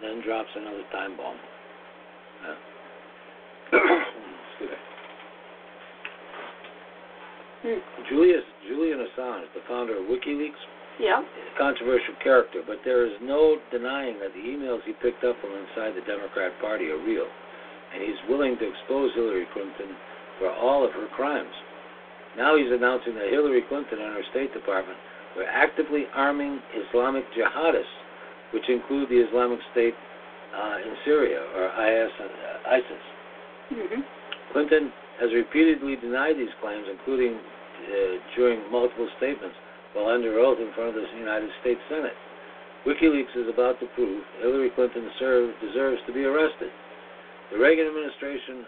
and 0.00 0.18
then 0.18 0.24
drops 0.24 0.48
another 0.56 0.82
time 0.92 1.16
bomb. 1.16 1.36
Excuse 3.72 4.70
me. 4.70 4.76
Hmm. 7.62 7.78
Julius, 8.08 8.44
Julian 8.66 8.98
Assange, 8.98 9.44
the 9.54 9.60
founder 9.68 9.98
of 9.98 10.04
WikiLeaks, 10.04 10.56
Yeah. 11.00 11.24
a 11.24 11.58
controversial 11.58 12.14
character, 12.22 12.60
but 12.66 12.78
there 12.84 13.06
is 13.06 13.12
no 13.22 13.56
denying 13.72 14.20
that 14.20 14.32
the 14.34 14.40
emails 14.44 14.84
he 14.84 14.92
picked 15.00 15.24
up 15.24 15.36
from 15.40 15.52
inside 15.56 15.96
the 15.96 16.04
Democrat 16.06 16.52
Party 16.60 16.90
are 16.90 17.00
real, 17.00 17.26
and 17.94 18.02
he's 18.02 18.20
willing 18.28 18.56
to 18.58 18.68
expose 18.68 19.10
Hillary 19.14 19.46
Clinton 19.52 19.96
for 20.38 20.52
all 20.52 20.84
of 20.84 20.92
her 20.92 21.08
crimes. 21.16 21.52
Now 22.36 22.56
he's 22.56 22.70
announcing 22.70 23.14
that 23.16 23.28
Hillary 23.32 23.62
Clinton 23.68 23.98
and 23.98 24.14
her 24.14 24.22
State 24.30 24.52
Department 24.52 24.98
were 25.36 25.46
actively 25.48 26.04
arming 26.14 26.60
Islamic 26.76 27.24
jihadists, 27.32 27.96
which 28.52 28.68
include 28.68 29.08
the 29.08 29.18
Islamic 29.18 29.58
State 29.72 29.94
uh, 30.54 30.76
in 30.84 30.94
Syria, 31.04 31.40
or 31.56 31.66
IS, 31.70 32.10
uh, 32.20 32.70
ISIS. 32.70 33.04
Mhm. 33.72 34.04
Clinton 34.52 34.92
has 35.20 35.32
repeatedly 35.32 35.96
denied 35.96 36.36
these 36.36 36.52
claims, 36.60 36.86
including 36.90 37.38
uh, 37.38 38.18
during 38.36 38.60
multiple 38.70 39.08
statements 39.16 39.56
while 39.94 40.08
under 40.08 40.38
oath 40.38 40.58
in 40.58 40.72
front 40.74 40.96
of 40.96 41.02
the 41.02 41.18
United 41.18 41.50
States 41.60 41.80
Senate. 41.88 42.16
WikiLeaks 42.86 43.36
is 43.36 43.48
about 43.52 43.78
to 43.80 43.86
prove 43.94 44.24
Hillary 44.40 44.70
Clinton 44.70 45.10
serve, 45.18 45.52
deserves 45.60 46.00
to 46.06 46.12
be 46.12 46.24
arrested. 46.24 46.70
The 47.52 47.58
Reagan 47.58 47.86
administration 47.86 48.64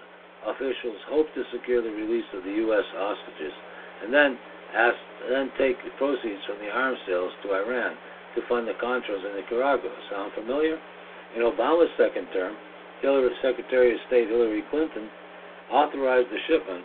officials 0.46 1.00
hope 1.08 1.32
to 1.34 1.44
secure 1.54 1.80
the 1.80 1.94
release 1.94 2.26
of 2.34 2.44
the 2.44 2.52
U.S. 2.66 2.84
hostages 2.92 3.54
and 4.02 4.12
then 4.12 4.36
ask, 4.74 4.98
then 5.30 5.50
take 5.56 5.78
the 5.84 5.94
proceeds 5.96 6.42
from 6.44 6.58
the 6.58 6.68
arms 6.68 6.98
sales 7.06 7.32
to 7.42 7.54
Iran 7.54 7.96
to 8.34 8.42
fund 8.48 8.66
the 8.66 8.76
Contras 8.82 9.22
in 9.24 9.36
Nicaragua. 9.36 9.92
Sound 10.10 10.32
familiar? 10.34 10.76
In 11.36 11.42
Obama's 11.42 11.92
second 11.96 12.26
term, 12.32 12.56
Hillary, 13.00 13.30
Secretary 13.40 13.94
of 13.94 14.00
State 14.08 14.28
Hillary 14.28 14.62
Clinton 14.70 15.08
authorized 15.70 16.28
the 16.28 16.38
shipment 16.48 16.84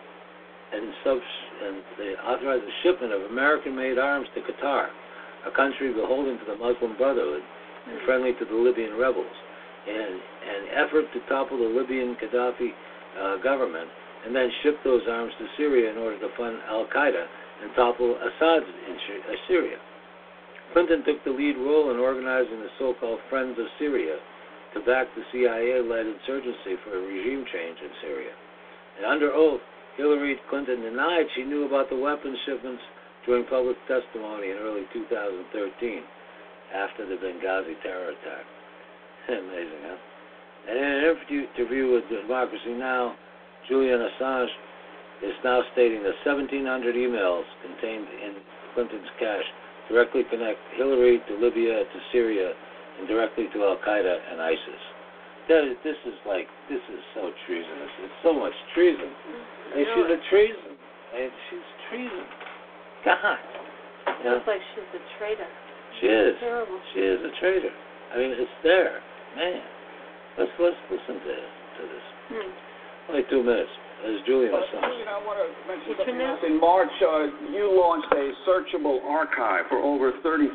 and, 0.73 0.93
subs, 1.03 1.31
and 1.63 1.75
they 1.97 2.11
authorized 2.19 2.63
the 2.63 2.77
shipment 2.83 3.13
of 3.13 3.21
American-made 3.31 3.97
arms 3.97 4.27
to 4.35 4.41
Qatar, 4.41 4.87
a 5.47 5.51
country 5.51 5.93
beholden 5.93 6.37
to 6.39 6.45
the 6.45 6.57
Muslim 6.57 6.97
Brotherhood 6.97 7.41
and 7.87 8.01
friendly 8.05 8.33
to 8.39 8.45
the 8.45 8.55
Libyan 8.55 8.97
rebels, 8.97 9.31
in 9.87 10.19
an 10.19 10.63
effort 10.75 11.05
to 11.13 11.19
topple 11.29 11.57
the 11.57 11.71
Libyan 11.71 12.17
Gaddafi 12.19 12.69
uh, 13.19 13.37
government, 13.41 13.87
and 14.25 14.35
then 14.35 14.51
ship 14.63 14.75
those 14.83 15.03
arms 15.07 15.31
to 15.39 15.47
Syria 15.55 15.91
in 15.91 15.97
order 15.97 16.19
to 16.19 16.27
fund 16.35 16.57
Al 16.67 16.85
Qaeda 16.87 17.25
and 17.63 17.71
topple 17.75 18.17
Assad 18.19 18.63
in 18.63 18.95
uh, 18.95 19.35
Syria. 19.47 19.77
Clinton 20.73 21.03
took 21.05 21.23
the 21.23 21.31
lead 21.31 21.55
role 21.55 21.91
in 21.91 21.97
organizing 21.97 22.59
the 22.59 22.69
so-called 22.77 23.19
Friends 23.29 23.57
of 23.57 23.65
Syria 23.79 24.17
to 24.73 24.79
back 24.81 25.07
the 25.15 25.23
CIA-led 25.31 26.05
insurgency 26.05 26.75
for 26.83 26.97
a 26.97 27.01
regime 27.01 27.45
change 27.47 27.79
in 27.79 27.91
Syria. 28.01 28.33
And 28.97 29.05
under 29.05 29.31
oath, 29.31 29.61
Hillary 29.97 30.37
Clinton 30.49 30.81
denied 30.81 31.25
she 31.35 31.43
knew 31.43 31.65
about 31.65 31.89
the 31.89 31.97
weapons 31.97 32.37
shipments 32.45 32.81
during 33.25 33.45
public 33.45 33.75
testimony 33.87 34.51
in 34.53 34.57
early 34.57 34.85
2013 34.93 36.03
after 36.73 37.05
the 37.05 37.15
Benghazi 37.15 37.73
terror 37.81 38.13
attack. 38.13 38.45
Amazing, 39.27 39.81
huh? 39.83 39.97
And 40.69 40.77
in 40.77 40.83
an 40.85 41.15
interview, 41.57 41.91
with 41.91 42.03
Democracy 42.09 42.73
Now!, 42.77 43.15
Julian 43.67 43.99
Assange 43.99 44.51
is 45.23 45.33
now 45.43 45.61
stating 45.73 46.03
that 46.03 46.13
1,700 46.23 46.95
emails 46.95 47.43
contained 47.63 48.07
in 48.23 48.35
Clinton's 48.75 49.09
cache 49.19 49.49
directly 49.89 50.23
connect 50.29 50.59
Hillary 50.75 51.19
to 51.27 51.33
Libya, 51.39 51.83
to 51.83 51.99
Syria, 52.11 52.53
and 52.99 53.07
directly 53.07 53.47
to 53.53 53.63
Al 53.63 53.77
Qaeda 53.77 54.17
and 54.31 54.41
ISIS. 54.41 54.83
That 55.47 55.63
is, 55.63 55.79
this 55.83 55.95
is 56.03 56.17
like, 56.27 56.47
this 56.67 56.83
is 56.91 57.01
so 57.15 57.31
treasonous. 57.47 57.91
It's 58.03 58.19
so 58.23 58.35
much 58.35 58.51
treason. 58.75 59.07
And 59.75 59.83
she's 59.95 60.11
a 60.11 60.19
treason. 60.27 60.71
And 61.15 61.31
she's 61.47 61.67
treason. 61.87 62.25
God. 63.07 63.39
You 64.19 64.23
know, 64.27 64.35
Looks 64.43 64.47
like 64.47 64.63
she's 64.75 64.91
a 64.91 65.03
traitor. 65.19 65.47
she 65.99 66.07
is. 66.07 66.35
Terrible. 66.43 66.79
She 66.93 66.99
is 66.99 67.19
a 67.23 67.31
traitor. 67.39 67.71
I 68.11 68.19
mean, 68.19 68.31
it's 68.35 68.57
there. 68.63 68.99
Man. 69.35 69.63
Let's 70.37 70.51
let's 70.59 70.77
listen 70.91 71.15
to 71.15 71.35
to 71.35 71.81
this. 71.87 72.05
Hmm. 72.29 72.51
Only 73.09 73.23
two 73.31 73.43
minutes. 73.43 73.71
There's 74.03 74.21
Julian 74.27 74.53
Assange. 74.53 74.83
Julian, 74.83 75.07
I 75.09 75.17
want 75.25 75.41
to 75.41 75.47
mention 75.65 75.95
something 75.97 76.21
else. 76.21 76.39
In 76.45 76.59
March, 76.61 76.93
uh, 77.01 77.33
you 77.49 77.65
launched 77.73 78.13
a 78.13 78.29
searchable 78.45 79.01
archive 79.09 79.65
for 79.69 79.79
over 79.81 80.13
30,000 80.21 80.53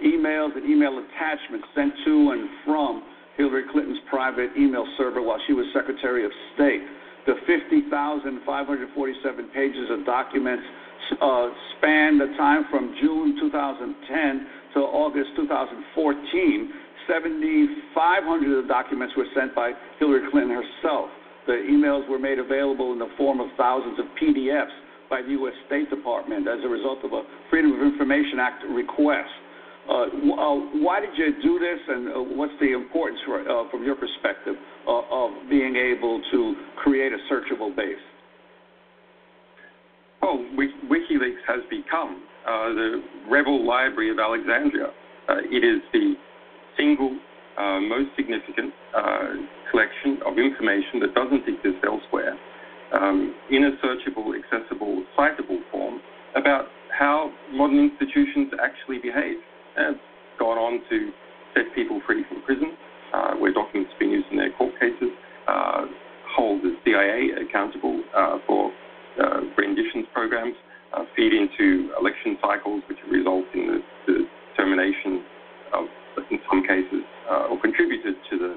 emails 0.00 0.56
and 0.56 0.64
email 0.64 0.96
attachments 1.04 1.68
sent 1.74 1.92
to 2.06 2.32
and 2.32 2.48
from 2.64 3.04
Hillary 3.36 3.64
Clinton's 3.72 3.98
private 4.08 4.50
email 4.56 4.86
server 4.98 5.22
while 5.22 5.38
she 5.46 5.52
was 5.52 5.66
Secretary 5.74 6.24
of 6.24 6.32
State. 6.54 6.82
The 7.26 7.34
50,547 7.46 9.48
pages 9.54 9.90
of 9.90 10.06
documents 10.06 10.64
uh, 11.20 11.48
span 11.76 12.18
the 12.18 12.26
time 12.38 12.64
from 12.70 12.94
June 13.00 13.36
2010 13.40 14.46
to 14.74 14.80
August 14.80 15.30
2014. 15.36 16.72
7,500 17.08 18.58
of 18.58 18.64
the 18.64 18.68
documents 18.68 19.14
were 19.16 19.26
sent 19.34 19.54
by 19.54 19.72
Hillary 19.98 20.30
Clinton 20.30 20.54
herself. 20.54 21.10
The 21.46 21.64
emails 21.66 22.08
were 22.08 22.18
made 22.18 22.38
available 22.38 22.92
in 22.92 22.98
the 22.98 23.08
form 23.16 23.40
of 23.40 23.48
thousands 23.56 23.98
of 23.98 24.06
PDFs 24.20 24.70
by 25.08 25.22
the 25.22 25.30
U.S. 25.42 25.54
State 25.66 25.90
Department 25.90 26.46
as 26.46 26.62
a 26.64 26.68
result 26.68 27.04
of 27.04 27.12
a 27.12 27.22
Freedom 27.50 27.72
of 27.72 27.82
Information 27.82 28.38
Act 28.38 28.62
request. 28.70 29.30
Uh, 29.90 30.06
uh, 30.06 30.54
why 30.78 31.00
did 31.00 31.10
you 31.18 31.34
do 31.42 31.58
this, 31.58 31.80
and 31.88 32.08
uh, 32.08 32.12
what's 32.38 32.52
the 32.60 32.72
importance, 32.72 33.18
for, 33.26 33.40
uh, 33.40 33.68
from 33.70 33.82
your 33.82 33.96
perspective, 33.96 34.54
of 34.86 35.30
being 35.50 35.74
able 35.74 36.22
to 36.30 36.54
create 36.76 37.12
a 37.12 37.18
searchable 37.26 37.74
base? 37.74 37.98
Well, 40.22 40.38
WikiLeaks 40.54 41.42
has 41.48 41.60
become 41.68 42.22
the 42.46 43.02
rebel 43.28 43.66
library 43.66 44.10
of 44.10 44.18
Alexandria. 44.18 44.90
It 45.50 45.64
is 45.64 45.82
the 45.92 46.14
single 46.76 47.18
most 47.88 48.10
significant 48.16 48.72
collection 49.70 50.20
of 50.24 50.38
information 50.38 51.00
that 51.00 51.14
doesn't 51.14 51.48
exist 51.48 51.82
elsewhere 51.84 52.38
um, 52.92 53.34
in 53.50 53.64
a 53.64 53.70
searchable, 53.84 54.38
accessible, 54.38 55.04
citable 55.18 55.58
form 55.72 56.00
about 56.36 56.66
how 56.96 57.32
modern 57.52 57.90
institutions 57.90 58.52
actually 58.62 58.98
behave. 58.98 59.38
It's 59.80 60.00
gone 60.38 60.58
on 60.58 60.80
to 60.90 61.10
set 61.54 61.74
people 61.74 62.00
free 62.06 62.24
from 62.28 62.42
prison, 62.42 62.76
uh, 63.12 63.34
where 63.34 63.52
documents 63.52 63.90
have 63.92 63.98
been 63.98 64.10
used 64.10 64.28
in 64.30 64.36
their 64.36 64.52
court 64.52 64.72
cases, 64.80 65.10
uh, 65.48 65.86
hold 66.36 66.62
the 66.62 66.76
CIA 66.84 67.32
accountable 67.42 68.02
uh, 68.14 68.38
for 68.46 68.70
uh, 69.20 69.40
renditions 69.56 70.06
programs, 70.12 70.54
uh, 70.92 71.04
feed 71.16 71.32
into 71.32 71.92
election 71.98 72.38
cycles, 72.40 72.82
which 72.88 72.98
result 73.10 73.44
in 73.54 73.66
the, 73.66 73.78
the 74.06 74.18
termination 74.56 75.24
of, 75.72 75.84
in 76.30 76.38
some 76.48 76.62
cases, 76.62 77.02
or 77.50 77.60
contributed 77.60 78.14
to 78.30 78.38
the 78.38 78.52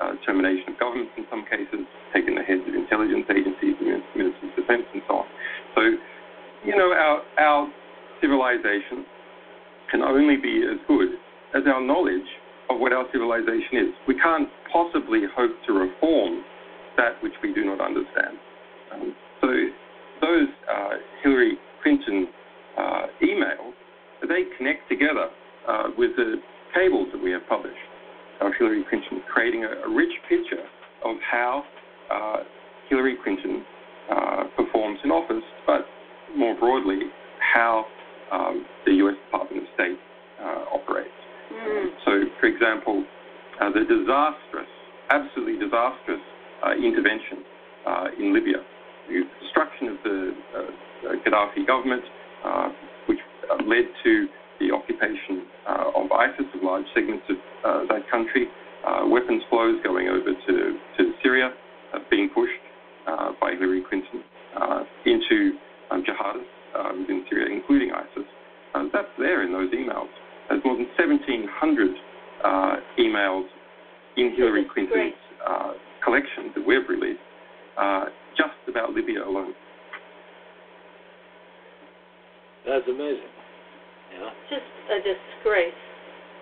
uh, 0.00 0.12
termination 0.24 0.72
of 0.72 0.78
governments 0.78 1.12
in 1.16 1.24
some 1.30 1.44
cases, 1.50 1.84
taking 2.14 2.34
the 2.34 2.42
heads 2.42 2.62
of 2.68 2.74
intelligence 2.74 3.26
agencies, 3.30 3.74
ministers 4.14 4.46
of 4.46 4.56
defense, 4.56 4.86
and 4.94 5.02
so 5.08 5.24
on. 5.24 5.26
So, 5.74 5.80
you 6.64 6.76
know, 6.76 6.92
our, 6.92 7.22
our 7.38 7.72
civilization 8.20 9.04
can 9.90 10.02
only 10.02 10.36
be 10.36 10.64
as 10.64 10.78
good 10.86 11.08
as 11.54 11.62
our 11.66 11.80
knowledge 11.80 12.26
of 12.70 12.78
what 12.80 12.92
our 12.92 13.06
civilization 13.12 13.88
is. 13.88 13.92
We 14.06 14.14
can't 14.20 14.48
possibly 14.72 15.22
hope 15.34 15.52
to 15.66 15.72
reform 15.72 16.44
that 16.96 17.22
which 17.22 17.32
we 17.42 17.54
do 17.54 17.64
not 17.64 17.80
understand. 17.80 18.36
Um, 18.92 19.14
so 19.40 19.48
those 20.20 20.48
uh, 20.68 20.90
Hillary 21.22 21.56
Clinton 21.82 22.28
uh, 22.76 23.06
emails, 23.22 23.72
they 24.22 24.44
connect 24.56 24.88
together 24.88 25.28
uh, 25.66 25.84
with 25.96 26.16
the 26.16 26.36
cables 26.74 27.08
that 27.12 27.22
we 27.22 27.30
have 27.30 27.42
published 27.48 27.76
of 28.40 28.52
Hillary 28.58 28.84
Clinton, 28.88 29.22
creating 29.32 29.64
a, 29.64 29.88
a 29.88 29.94
rich 29.94 30.12
picture 30.28 30.62
of 31.04 31.16
how 31.30 31.64
uh, 32.10 32.44
Hillary 32.88 33.16
Clinton 33.22 33.64
uh, 34.10 34.44
performs 34.56 34.98
in 35.04 35.10
office, 35.10 35.44
but 35.66 35.86
more 36.36 36.54
broadly, 36.58 37.00
how 37.40 37.86
um, 38.32 38.66
the 38.84 38.92
U.S. 39.04 39.16
Department 39.26 39.62
of 39.62 39.68
State 39.74 39.98
uh, 40.40 40.74
operates. 40.74 41.18
Hmm. 41.50 41.88
So, 42.04 42.10
for 42.40 42.46
example, 42.46 43.04
uh, 43.60 43.70
the 43.72 43.84
disastrous, 43.84 44.70
absolutely 45.10 45.58
disastrous 45.58 46.20
uh, 46.64 46.72
intervention 46.76 47.44
uh, 47.86 48.06
in 48.18 48.34
Libya, 48.34 48.58
the 49.08 49.22
destruction 49.42 49.88
of 49.88 49.96
the 50.04 50.34
uh, 50.54 51.12
Gaddafi 51.24 51.66
government, 51.66 52.04
uh, 52.44 52.68
which 53.06 53.18
uh, 53.50 53.56
led 53.64 53.88
to 54.04 54.28
the 54.60 54.72
occupation 54.72 55.46
uh, 55.68 55.92
of 55.94 56.10
ISIS 56.12 56.46
of 56.54 56.62
large 56.62 56.84
segments 56.94 57.24
of 57.30 57.36
uh, 57.64 57.86
that 57.88 58.08
country, 58.10 58.46
uh, 58.86 59.06
weapons 59.06 59.42
flows 59.48 59.80
going 59.82 60.08
over 60.08 60.32
to, 60.46 60.78
to 60.96 61.12
Syria, 61.22 61.50
being 62.10 62.28
pushed 62.28 62.52
by 63.40 63.52
Hillary 63.52 63.82
Clinton 63.88 64.22
into 65.06 65.56
um, 65.90 66.04
jihadists 66.04 66.57
uh, 66.76 66.90
within 66.98 67.24
Syria, 67.28 67.54
including 67.54 67.92
ISIS, 67.92 68.28
uh, 68.74 68.84
that's 68.92 69.08
there 69.18 69.42
in 69.44 69.52
those 69.52 69.70
emails. 69.72 70.08
There's 70.48 70.64
more 70.64 70.76
than 70.76 70.86
1,700 70.96 71.90
uh, 72.44 72.76
emails 72.98 73.46
in 74.16 74.34
Hillary 74.36 74.66
Clinton's 74.72 75.14
uh, 75.46 75.72
collection 76.04 76.52
that 76.54 76.66
we've 76.66 76.88
released 76.88 77.20
uh, 77.78 78.04
just 78.36 78.54
about 78.68 78.92
Libya 78.92 79.24
alone. 79.24 79.52
That's 82.66 82.86
amazing. 82.88 83.32
Yeah. 84.12 84.30
Just 84.50 84.68
a 84.90 84.98
disgrace 84.98 85.72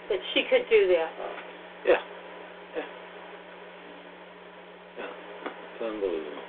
that 0.09 0.19
she 0.35 0.43
could 0.51 0.65
do 0.71 0.89
that. 0.89 1.11
Yeah. 1.87 1.95
Yeah. 2.77 2.83
Yeah. 4.99 5.05
It's 5.07 5.83
unbelievable. 5.83 6.43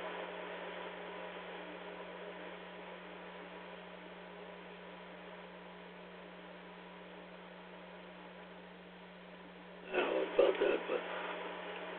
I 9.88 9.96
don't 9.96 10.06
know 10.06 10.24
about 10.34 10.54
that, 10.58 10.78
but 10.88 11.02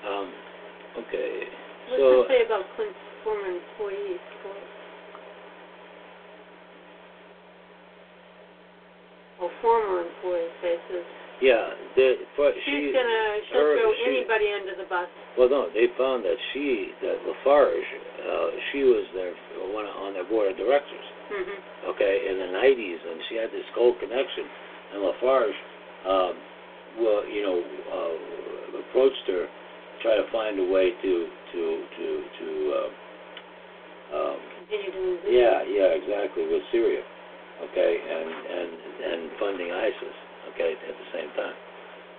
um, 0.10 0.28
okay. 1.06 1.44
What's 1.90 2.02
So 2.02 2.22
it 2.22 2.28
say 2.30 2.39
about 2.50 2.66
Clint's 2.74 2.98
former 3.22 3.46
employees? 3.46 4.18
Oh, 9.38 9.54
former 9.62 10.02
employees, 10.02 10.50
yeah, 11.40 11.72
the, 11.96 12.28
for, 12.36 12.52
She's 12.52 12.92
she 12.92 12.92
gonna, 12.92 13.40
she'll 13.48 13.64
her- 13.64 13.80
throw 13.80 13.94
she- 14.04 14.20
anybody 14.20 14.52
under 14.52 14.76
the 14.76 14.84
bus. 14.90 15.08
Well, 15.38 15.48
no, 15.48 15.70
they 15.72 15.88
found 15.96 16.26
that 16.28 16.36
she, 16.52 16.92
that 17.00 17.16
Lafarge, 17.24 17.80
uh, 18.20 18.48
she 18.74 18.84
was 18.84 19.08
their 19.16 19.32
one 19.72 19.86
on 19.88 20.12
their 20.12 20.28
board 20.28 20.52
of 20.52 20.58
directors. 20.58 21.06
hmm 21.32 21.56
Okay, 21.96 22.28
in 22.28 22.36
the 22.44 22.50
'90s, 22.52 23.00
and 23.00 23.22
she 23.30 23.36
had 23.40 23.48
this 23.56 23.64
cold 23.72 23.96
connection, 24.04 24.44
and 24.92 25.00
Lafarge, 25.00 25.56
um, 26.04 26.34
well, 27.00 27.24
you 27.24 27.40
know, 27.40 27.58
uh, 27.64 28.80
approached 28.84 29.24
her, 29.32 29.48
try 30.02 30.16
to 30.16 30.28
find 30.32 30.60
a 30.60 30.68
way 30.68 30.92
to 30.92 31.14
to 31.54 31.62
to 31.98 32.08
to. 32.40 32.48
Uh, 32.74 32.90
um, 34.10 34.38
Continue 34.66 34.90
to 34.90 35.02
move. 35.06 35.20
yeah, 35.30 35.62
yeah, 35.70 35.94
exactly, 35.94 36.50
with 36.50 36.66
Syria, 36.74 37.06
okay, 37.70 37.94
and 37.94 38.30
and 38.30 38.72
and 39.06 39.22
funding 39.38 39.70
ISIS, 39.70 40.18
okay, 40.54 40.74
at 40.74 40.96
the 40.98 41.08
same 41.14 41.30
time, 41.38 41.58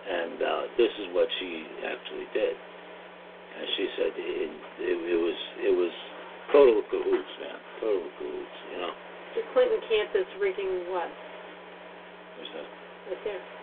and 0.07 0.39
uh, 0.39 0.63
this 0.79 0.93
is 1.03 1.11
what 1.11 1.27
she 1.43 1.67
actually 1.83 2.31
did, 2.31 2.55
and 2.55 3.67
she 3.75 3.85
said 3.99 4.13
it, 4.15 4.51
it, 4.87 4.97
it 5.03 5.19
was 5.19 5.39
it 5.67 5.75
was 5.75 5.91
total 6.55 6.83
cahoots, 6.95 7.35
man, 7.43 7.59
total 7.83 8.07
cahoots, 8.19 8.59
you 8.71 8.79
know. 8.87 8.95
The 9.35 9.43
Clinton 9.55 9.83
campus 9.91 10.31
rigging 10.39 10.91
what? 10.95 11.11
What's 12.39 12.51
that? 12.55 12.67
Right 13.11 13.23
there. 13.27 13.60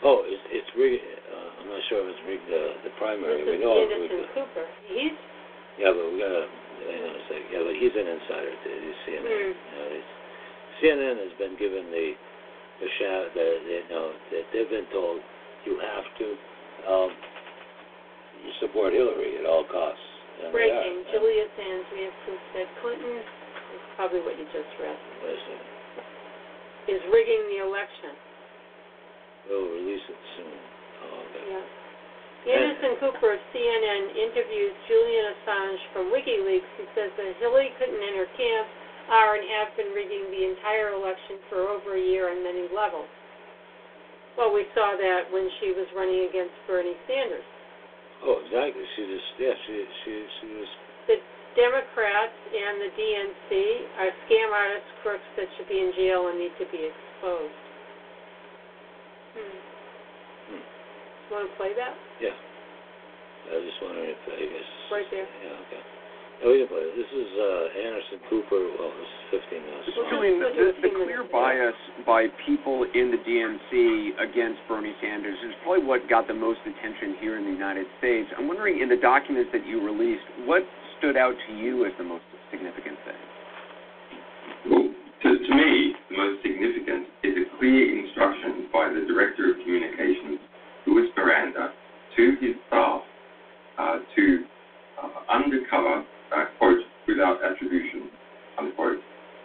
Oh, 0.00 0.24
it's 0.24 0.44
it's 0.48 0.70
rigged. 0.76 1.04
Uh, 1.04 1.60
I'm 1.60 1.68
not 1.68 1.82
sure 1.92 2.00
if 2.00 2.16
it's 2.16 2.24
rigged 2.24 2.48
the 2.48 2.88
the 2.88 2.92
primary. 2.96 3.44
This 3.44 3.52
we 3.52 3.56
know 3.60 3.76
it's 3.84 3.92
rigged. 3.92 4.32
Cooper. 4.32 4.66
He's 4.88 5.16
Yeah, 5.76 5.92
but 5.92 6.04
we 6.08 6.16
gotta 6.16 6.48
hang 6.88 7.02
on 7.04 7.14
a. 7.20 7.36
Yeah, 7.52 7.62
but 7.68 7.76
he's 7.76 7.92
an 7.92 8.08
insider 8.08 8.52
to 8.52 8.68
the 8.68 8.92
CNN. 9.04 9.52
He's, 9.92 10.10
CNN 10.80 11.16
has 11.20 11.34
been 11.36 11.54
given 11.60 11.92
the 11.92 12.16
the 12.80 12.88
shout 12.96 13.28
that 13.36 13.54
you 13.68 13.84
know 13.92 14.16
that 14.32 14.44
they've 14.56 14.72
been 14.72 14.88
told 14.88 15.20
you 15.68 15.76
have 15.76 16.06
to 16.16 16.26
um, 16.88 17.10
you 18.40 18.52
support 18.64 18.96
Hillary 18.96 19.36
at 19.36 19.44
all 19.44 19.68
costs. 19.68 20.00
And 20.40 20.48
breaking. 20.56 21.04
Julian 21.12 21.52
Assange, 21.52 21.84
we 21.92 22.00
have 22.08 22.16
proof 22.24 22.40
that 22.56 22.68
Clinton, 22.80 23.20
is 23.20 23.28
probably 24.00 24.24
what 24.24 24.40
you 24.40 24.48
just 24.48 24.72
read, 24.80 24.96
Listen, 25.20 25.60
is 26.88 27.02
rigging 27.12 27.44
the 27.52 27.60
election. 27.60 28.16
We'll 29.48 29.70
release 29.70 30.04
it 30.04 30.20
soon. 30.36 30.58
Oh. 31.06 31.22
Yeah. 31.48 31.64
Anderson 32.40 32.96
Cooper 33.04 33.36
of 33.36 33.42
CNN 33.52 34.16
interviews 34.16 34.72
Julian 34.88 35.24
Assange 35.36 35.82
from 35.92 36.08
WikiLeaks, 36.08 36.70
who 36.80 36.84
says 36.96 37.12
that 37.20 37.36
Hillary 37.36 37.68
Clinton 37.76 38.00
and 38.00 38.16
her 38.16 38.30
camp 38.32 38.66
are 39.12 39.36
and 39.36 39.44
have 39.60 39.76
been 39.76 39.92
rigging 39.92 40.24
the 40.32 40.48
entire 40.48 40.96
election 40.96 41.36
for 41.52 41.68
over 41.68 42.00
a 42.00 42.00
year 42.00 42.32
on 42.32 42.40
many 42.40 42.64
levels. 42.72 43.08
Well, 44.38 44.54
we 44.56 44.64
saw 44.72 44.96
that 44.96 45.28
when 45.28 45.50
she 45.60 45.76
was 45.76 45.84
running 45.92 46.32
against 46.32 46.54
Bernie 46.64 46.96
Sanders. 47.04 47.44
Oh, 48.24 48.40
exactly. 48.44 48.84
She 48.96 49.02
just 49.04 49.30
yeah, 49.36 49.56
she 49.66 49.74
she 50.04 50.12
she 50.40 50.46
was 50.60 50.70
The 51.08 51.18
Democrats 51.56 52.36
and 52.52 52.74
the 52.80 52.90
DNC 52.94 53.50
are 54.00 54.12
scam 54.24 54.48
artist 54.52 54.88
crooks 55.02 55.28
that 55.36 55.48
should 55.56 55.68
be 55.68 55.80
in 55.80 55.92
jail 55.96 56.28
and 56.28 56.38
need 56.40 56.54
to 56.56 56.68
be 56.72 56.88
exposed. 56.88 57.69
Hmm. 59.34 59.56
Hmm. 60.50 60.64
Want 61.30 61.46
to 61.46 61.52
play 61.56 61.72
that? 61.76 61.94
yeah. 62.20 62.34
I 63.50 63.56
was 63.58 63.66
just 63.66 63.80
wondering 63.82 64.14
if 64.14 64.20
I 64.30 64.46
guess 64.46 64.70
Right 64.92 65.08
there. 65.10 65.26
Yeah, 65.26 65.62
okay. 65.66 65.82
Oh, 66.40 66.48
we 66.48 66.64
can 66.64 66.68
play 66.72 66.80
it. 66.80 66.96
This 66.96 67.12
is 67.12 67.30
uh, 67.36 67.84
Anderson 67.84 68.18
Cooper. 68.32 68.62
Well, 68.80 68.92
this 68.96 69.42
is 69.42 69.44
15 69.44 69.60
minutes. 69.60 69.86
Well. 69.92 70.08
Julian, 70.08 70.36
Let's 70.40 70.80
the, 70.80 70.88
the 70.88 70.92
clear 71.04 71.22
bias 71.28 71.76
by 72.08 72.32
people 72.48 72.88
in 72.88 73.12
the 73.12 73.20
DNC 73.20 74.16
against 74.24 74.64
Bernie 74.64 74.96
Sanders 75.04 75.36
is 75.44 75.52
probably 75.60 75.84
what 75.84 76.08
got 76.08 76.24
the 76.30 76.36
most 76.36 76.64
attention 76.64 77.20
here 77.20 77.36
in 77.36 77.44
the 77.44 77.52
United 77.52 77.84
States. 78.00 78.30
I'm 78.40 78.48
wondering, 78.48 78.80
in 78.80 78.88
the 78.88 78.96
documents 78.96 79.52
that 79.52 79.68
you 79.68 79.84
released, 79.84 80.24
what 80.48 80.64
stood 80.96 81.16
out 81.20 81.36
to 81.36 81.50
you 81.52 81.84
as 81.84 81.92
the 81.98 82.08
most 82.08 82.24
significant 82.48 82.96
thing? 83.04 83.20
Well, 84.72 84.86
to, 84.88 85.28
to 85.28 85.52
me, 85.52 85.92
the 86.08 86.16
most 86.16 86.40
significant 86.40 87.04
is 87.04 87.09
a 87.09 87.09
clear 87.60 88.00
instruction 88.00 88.72
by 88.72 88.88
the 88.88 89.04
Director 89.04 89.52
of 89.52 89.60
Communications, 89.60 90.40
Luis 90.86 91.10
Miranda, 91.14 91.68
to 92.16 92.22
his 92.40 92.56
staff 92.66 93.02
uh, 93.78 93.96
to 94.16 94.44
uh, 94.96 95.08
undercover, 95.28 96.02
uh, 96.34 96.44
quote, 96.56 96.80
without 97.06 97.44
attribution, 97.44 98.08
unquote, 98.58 98.96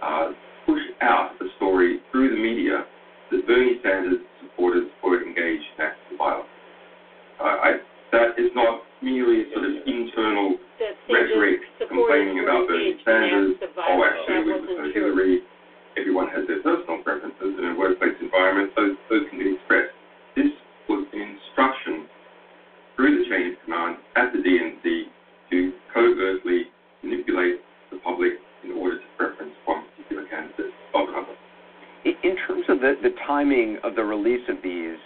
uh, 0.01 0.31
push 0.65 0.79
out 1.01 1.35
the 1.39 1.47
story 1.57 1.99
through 2.11 2.29
the 2.31 2.39
media 2.39 2.85
that 3.31 3.45
Bernie 3.45 3.83
Sanders 3.83 4.23
supporters 4.41 4.87
were 5.03 5.21
engaged 5.21 5.67
in 5.75 5.83
acts 5.83 5.99
of 6.11 6.17
violence. 6.17 6.47
Uh, 7.35 7.43
I, 7.43 7.71
that 8.13 8.39
is 8.39 8.47
not 8.55 8.79
merely 9.03 9.43
sort 9.51 9.65
of 9.65 9.75
internal 9.85 10.55
rhetoric 11.11 11.59
complaining 11.89 12.39
about 12.47 12.67
Bernie 12.67 12.95
Sanders. 13.03 13.59
Oh, 13.59 14.07
actually, 14.07 14.39
That 14.39 14.45
we 14.45 14.51
wasn't 14.55 14.67
prefer 14.71 14.91
true. 14.93 15.03
Hillary. 15.03 15.39
Everyone 15.97 16.27
has 16.29 16.47
their 16.47 16.61
personal 16.61 17.01
preferences, 17.03 17.55
in 17.57 17.65
a 17.71 17.75
workplace 17.77 18.15
environment, 18.21 18.71
those, 18.75 18.95
those 19.09 19.23
can 19.29 19.39
be 19.39 19.55
expressed. 19.55 19.95
This 20.35 20.51
was 20.89 21.07
an 21.13 21.21
instruction 21.21 22.07
through 22.95 23.23
the 23.23 23.29
chain 23.29 23.53
of 23.53 23.63
command 23.63 23.97
at 24.15 24.31
the 24.33 24.39
DNC 24.39 25.07
to 25.51 25.73
covertly 25.93 26.63
manipulate 27.03 27.61
the 27.91 27.97
public 28.03 28.33
in 28.63 28.71
order 28.71 28.97
to 28.97 29.05
preference 29.17 29.53
one 29.65 29.85
particular 29.95 30.27
candidate 30.27 30.73
of 30.93 31.09
another. 31.09 31.35
In 32.03 32.13
in 32.23 32.35
terms 32.47 32.65
of 32.69 32.79
the, 32.79 32.95
the 33.01 33.15
timing 33.25 33.77
of 33.83 33.95
the 33.95 34.03
release 34.03 34.43
of 34.49 34.57
these, 34.63 34.97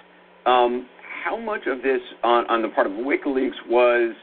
um, 0.46 0.88
how 1.24 1.38
much 1.38 1.68
of 1.68 1.82
this 1.82 2.02
on, 2.24 2.50
on 2.50 2.62
the 2.62 2.70
part 2.70 2.88
of 2.88 2.94
WikiLeaks 2.94 3.68
was, 3.68 4.16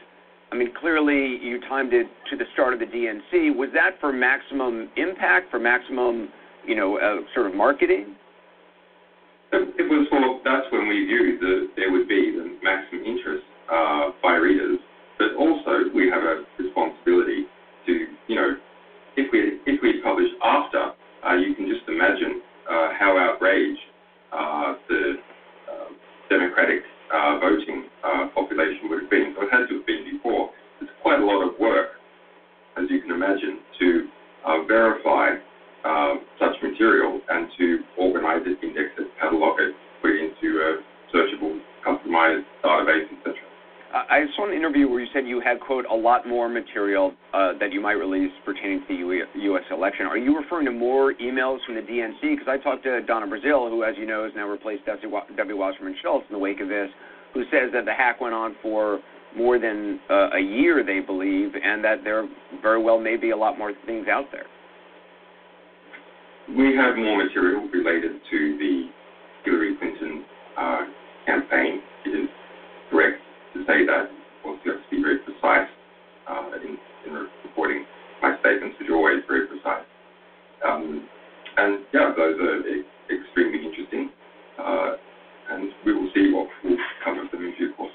I 0.51 0.55
mean, 0.55 0.73
clearly 0.79 1.37
you 1.41 1.59
timed 1.67 1.93
it 1.93 2.07
to 2.29 2.37
the 2.37 2.45
start 2.53 2.73
of 2.73 2.79
the 2.79 2.85
DNC. 2.85 3.55
Was 3.55 3.69
that 3.73 3.99
for 3.99 4.11
maximum 4.11 4.89
impact, 4.97 5.51
for 5.51 5.59
maximum, 5.59 6.29
you 6.67 6.75
know, 6.75 6.99
uh, 6.99 7.23
sort 7.33 7.47
of 7.47 7.55
marketing? 7.55 8.15
It 9.51 9.87
was 9.89 10.07
for, 10.11 10.19
that's 10.43 10.67
when 10.71 10.87
we 10.87 11.05
viewed 11.05 11.39
that 11.39 11.69
there 11.77 11.91
would 11.91 12.07
be 12.07 12.35
the 12.35 12.59
maximum 12.61 13.05
interest 13.05 13.45
uh, 13.71 14.11
by 14.21 14.35
readers, 14.35 14.77
but 15.17 15.33
also 15.39 15.87
we 15.95 16.09
have 16.09 16.21
a 16.21 16.43
responsibility 16.59 17.47
to, 17.85 17.93
you 18.27 18.35
know, 18.35 18.57
if 19.15 19.31
we 19.31 19.59
if 19.65 19.81
we 19.81 20.01
publish 20.03 20.27
after, 20.43 20.91
uh, 21.25 21.33
you 21.33 21.55
can 21.55 21.67
just 21.67 21.87
imagine 21.87 22.41
uh, 22.69 22.89
how 22.99 23.17
outraged 23.17 23.79
uh, 24.31 24.75
the 24.89 25.15
uh, 25.71 25.89
Democratic 26.29 26.83
uh, 27.13 27.39
voting 27.39 27.85
uh, 28.03 28.27
population 28.35 28.89
would 28.89 29.01
have 29.01 29.09
been. 29.09 29.33
So 29.35 29.47
it 29.47 29.49
had 29.51 29.67
to 29.69 29.79
have 29.79 29.87
been 29.87 30.03
before. 30.11 30.51
It's 30.81 30.91
quite 31.01 31.19
a 31.19 31.25
lot 31.25 31.41
of 31.41 31.57
work, 31.59 31.97
as 32.77 32.85
you 32.89 33.01
can 33.01 33.11
imagine, 33.11 33.59
to 33.79 34.07
uh, 34.45 34.63
verify 34.67 35.39
um, 35.85 36.21
such 36.39 36.55
material 36.61 37.21
and 37.29 37.47
to 37.57 37.79
organize 37.97 38.41
it, 38.45 38.63
index 38.63 38.89
it, 38.97 39.07
catalog 39.19 39.59
it, 39.59 39.73
put 40.01 40.11
it 40.11 40.19
into 40.19 40.59
a 40.59 41.15
searchable, 41.15 41.59
customized 41.85 42.43
database, 42.63 43.07
etc. 43.17 43.33
Uh, 43.93 44.03
I 44.09 44.25
saw 44.35 44.47
an 44.47 44.53
interview 44.53 44.89
where 44.89 44.99
you 44.99 45.07
said 45.13 45.25
you 45.25 45.39
had, 45.39 45.59
quote, 45.59 45.85
a 45.89 45.95
lot 46.07 46.25
more 46.25 46.47
material 46.47 47.11
uh, 47.33 47.51
that 47.59 47.73
you 47.73 47.81
might 47.81 47.99
release 47.99 48.31
pertaining 48.45 48.79
to 48.79 48.87
the 48.87 48.93
U- 48.93 49.25
U.S. 49.51 49.63
election. 49.71 50.05
Are 50.05 50.17
you 50.17 50.37
referring 50.39 50.65
to 50.65 50.71
more 50.71 51.13
emails 51.15 51.57
from 51.65 51.75
the 51.75 51.81
DNC? 51.81 52.21
Because 52.21 52.47
I 52.47 52.57
talked 52.63 52.83
to 52.83 53.01
Donna 53.01 53.27
Brazile, 53.27 53.69
who, 53.69 53.83
as 53.83 53.95
you 53.97 54.05
know, 54.05 54.23
has 54.23 54.31
now 54.33 54.47
replaced 54.47 54.83
W. 54.85 55.57
Wasserman 55.57 55.95
Schultz 56.01 56.25
in 56.29 56.33
the 56.33 56.39
wake 56.39 56.61
of 56.61 56.69
this, 56.69 56.87
who 57.33 57.43
says 57.51 57.71
that 57.73 57.83
the 57.83 57.93
hack 57.93 58.21
went 58.21 58.33
on 58.33 58.55
for 58.61 59.01
more 59.35 59.59
than 59.59 59.99
uh, 60.09 60.29
a 60.37 60.39
year, 60.39 60.81
they 60.81 61.01
believe, 61.01 61.51
and 61.61 61.83
that 61.83 62.05
there 62.05 62.25
very 62.61 62.81
well 62.81 62.99
may 62.99 63.17
be 63.17 63.31
a 63.31 63.37
lot 63.37 63.57
more 63.57 63.73
things 63.85 64.07
out 64.07 64.25
there. 64.31 64.47
We 66.47 66.73
have 66.77 66.95
more 66.95 67.21
material 67.21 67.67
related 67.67 68.21
to 68.31 68.57
the 68.57 68.89
Hillary 69.43 69.75
Clinton 69.77 70.23
uh, 70.57 70.81
campaign. 71.25 71.81
It 72.05 72.09
is 72.09 72.29
correct 72.89 73.19
to 73.53 73.59
say 73.67 73.85
that. 73.85 74.07
Of 74.07 74.43
course, 74.43 74.59
you 74.63 74.71
have 74.71 74.81
to 74.81 74.89
be 74.89 75.01
very 75.03 75.19
precise 75.19 75.67
uh, 76.29 76.51
in, 76.63 76.77
in, 77.07 77.27
reporting 77.43 77.85
my 78.21 78.35
statements, 78.39 78.75
which 78.79 78.89
are 78.89 78.95
always 78.95 79.23
very 79.27 79.47
precise. 79.47 79.85
Um, 80.65 81.07
and 81.57 81.79
yeah, 81.93 82.11
those 82.15 82.35
are 82.39 82.59
extremely 83.13 83.65
interesting. 83.65 84.09
Uh, 84.59 84.95
and 85.49 85.71
we 85.85 85.93
will 85.93 86.09
see 86.13 86.31
what 86.33 86.47
will 86.63 86.77
come 87.03 87.19
of 87.19 87.31
them 87.31 87.43
in 87.43 87.53
due 87.57 87.73
course. 87.75 87.91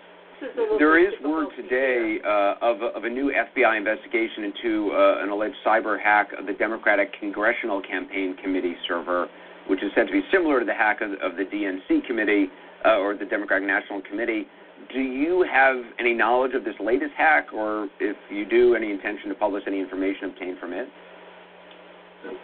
There 0.78 0.98
is 0.98 1.12
word 1.22 1.48
today 1.56 2.18
uh, 2.24 2.54
of, 2.60 2.82
of 2.82 3.04
a 3.04 3.08
new 3.08 3.30
FBI 3.30 3.76
investigation 3.76 4.44
into 4.44 4.90
uh, 4.90 5.22
an 5.22 5.28
alleged 5.28 5.54
cyber 5.72 6.00
hack 6.00 6.28
of 6.38 6.46
the 6.46 6.52
Democratic 6.52 7.18
Congressional 7.18 7.80
Campaign 7.80 8.36
Committee 8.42 8.74
server, 8.86 9.28
which 9.68 9.82
is 9.82 9.90
said 9.94 10.06
to 10.06 10.12
be 10.12 10.22
similar 10.32 10.60
to 10.60 10.66
the 10.66 10.74
hack 10.74 11.00
of, 11.00 11.12
of 11.22 11.36
the 11.36 11.44
DNC 11.44 12.06
committee 12.06 12.46
uh, 12.84 12.98
or 12.98 13.16
the 13.16 13.24
Democratic 13.24 13.66
National 13.66 14.02
Committee. 14.02 14.46
Do 14.92 15.00
you 15.00 15.46
have 15.50 15.76
any 15.98 16.12
knowledge 16.12 16.54
of 16.54 16.64
this 16.64 16.74
latest 16.80 17.12
hack, 17.16 17.52
or 17.54 17.88
if 18.00 18.16
you 18.30 18.44
do, 18.44 18.74
any 18.74 18.90
intention 18.90 19.28
to 19.28 19.34
publish 19.34 19.62
any 19.66 19.80
information 19.80 20.30
obtained 20.30 20.58
from 20.58 20.72
it? 20.72 20.88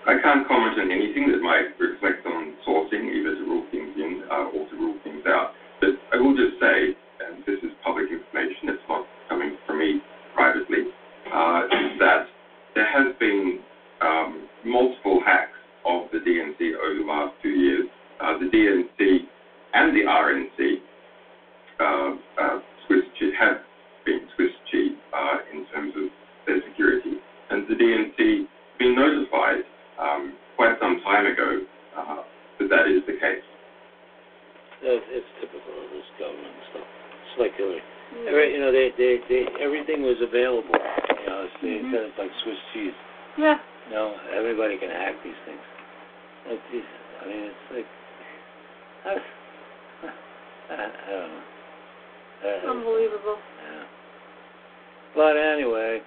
I 0.06 0.14
can't 0.22 0.46
comment 0.48 0.78
on 0.80 0.90
anything 0.90 1.30
that 1.30 1.42
might 1.42 1.74
reflect 1.78 2.24
on 2.26 2.54
sourcing, 2.66 3.10
either 3.12 3.34
to 3.34 3.42
rule 3.42 3.66
things 3.70 3.94
in 3.96 4.22
uh, 4.30 4.54
or 4.54 4.68
to 4.70 4.74
rule 4.76 4.98
things 5.04 5.22
out. 5.26 5.52
But 5.80 5.90
I 6.12 6.16
will 6.16 6.34
just 6.34 6.58
say, 6.58 6.94
and 7.26 7.44
this 7.46 7.58
is 7.62 7.70
public 7.84 8.06
information, 8.10 8.70
it's 8.70 8.82
not 8.88 9.06
coming 9.28 9.56
from 9.66 9.78
me 9.78 10.00
privately, 10.34 10.90
uh, 11.30 11.62
that 11.98 12.26
there 12.78 12.86
has 12.86 13.14
been 13.18 13.58
um, 14.00 14.48
multiple 14.64 15.20
hacks 15.26 15.58
of 15.84 16.02
the 16.12 16.18
DNC 16.18 16.78
over 16.78 17.02
the 17.02 17.04
last 17.04 17.34
two 17.42 17.50
years. 17.50 17.88
Uh, 18.20 18.38
the 18.38 18.46
DNC 18.46 19.26
and 19.74 19.96
the 19.96 20.06
RNC 20.06 20.76
uh, 21.80 22.16
uh, 22.40 22.58
Swiss 22.86 23.02
have 23.38 23.58
been 24.06 24.20
Swiss 24.36 24.54
cheat 24.70 24.96
uh, 25.12 25.38
in 25.52 25.66
terms 25.74 25.92
of 25.96 26.10
their 26.46 26.60
security, 26.70 27.18
and 27.50 27.66
the 27.68 27.74
DNC 27.74 28.46
been 28.78 28.94
notified 28.94 29.66
um, 29.98 30.34
quite 30.56 30.78
some 30.80 31.00
time 31.02 31.26
ago 31.26 31.60
uh, 31.96 32.22
that 32.58 32.70
that 32.70 32.86
is 32.86 33.02
the 33.06 33.18
case. 33.18 33.42
It's 34.80 35.26
typical 35.42 35.74
of 35.74 35.90
this 35.90 36.06
government 36.18 36.54
stuff. 36.70 36.86
It's 36.86 37.40
like 37.40 37.54
Hillary. 37.58 37.82
Mm-hmm. 37.82 38.28
Every, 38.30 38.54
you 38.54 38.60
know, 38.60 38.70
they, 38.70 38.88
they, 38.96 39.18
they, 39.28 39.42
everything 39.60 40.02
was 40.02 40.16
available. 40.22 40.70
You 40.70 41.26
know, 41.26 41.44
it's, 41.44 41.58
mm-hmm. 41.60 41.92
it's 41.92 42.18
like 42.18 42.30
Swiss 42.46 42.56
cheese. 42.72 42.96
Yeah. 43.36 43.58
You 43.90 43.94
know, 43.94 44.14
everybody 44.32 44.78
can 44.78 44.88
hack 44.88 45.14
these 45.24 45.36
things. 45.44 45.60
It's, 46.46 46.62
it's, 46.72 46.92
I 47.20 47.26
mean, 47.26 47.42
it's 47.50 47.66
like, 47.74 47.88
I, 49.04 49.12
I, 50.72 50.78
I 50.78 51.10
don't 51.10 51.32
know. 51.34 51.44
Uh, 52.38 52.70
Unbelievable. 52.70 53.36
Yeah. 53.36 53.84
But 55.16 55.36
anyway, 55.36 56.00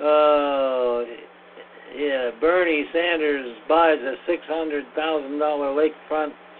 Oh, 0.00 1.04
yeah, 1.96 2.30
Bernie 2.40 2.84
Sanders 2.92 3.56
buys 3.68 3.98
a 3.98 4.14
six 4.28 4.42
hundred 4.46 4.84
thousand 4.94 5.38
dollar 5.40 5.74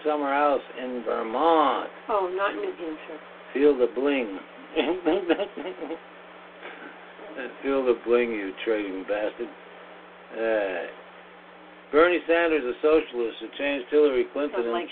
lakefront 0.03 0.33
else 0.33 0.63
in 0.81 1.03
Vermont. 1.05 1.89
Oh, 2.07 2.33
not 2.35 2.53
in 2.53 2.61
New 2.61 2.71
Hampshire. 2.71 3.19
Feel 3.53 3.77
the 3.77 3.87
bling. 3.95 4.39
Feel 7.63 7.85
the 7.85 7.97
bling, 8.05 8.31
you 8.31 8.53
trading 8.65 9.03
bastard. 9.03 9.47
Uh, 10.33 10.87
Bernie 11.91 12.19
Sanders, 12.27 12.63
a 12.63 12.73
socialist 12.81 13.37
who 13.39 13.47
changed 13.57 13.87
Hillary 13.89 14.25
Clinton 14.33 14.61
in, 14.61 14.87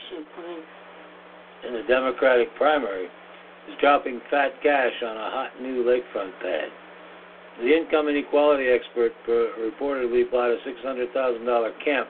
in 1.68 1.74
the 1.74 1.84
Democratic 1.88 2.56
primary, 2.56 3.06
is 3.06 3.76
dropping 3.80 4.22
fat 4.32 4.52
cash 4.64 4.94
on 5.04 5.18
a 5.18 5.30
hot 5.30 5.62
new 5.62 5.84
lakefront 5.84 6.32
pad. 6.42 6.70
The 7.60 7.76
income 7.76 8.08
inequality 8.08 8.70
expert 8.70 9.12
reportedly 9.28 10.32
bought 10.32 10.52
a 10.52 10.58
$600,000 10.66 11.72
camp 11.84 12.08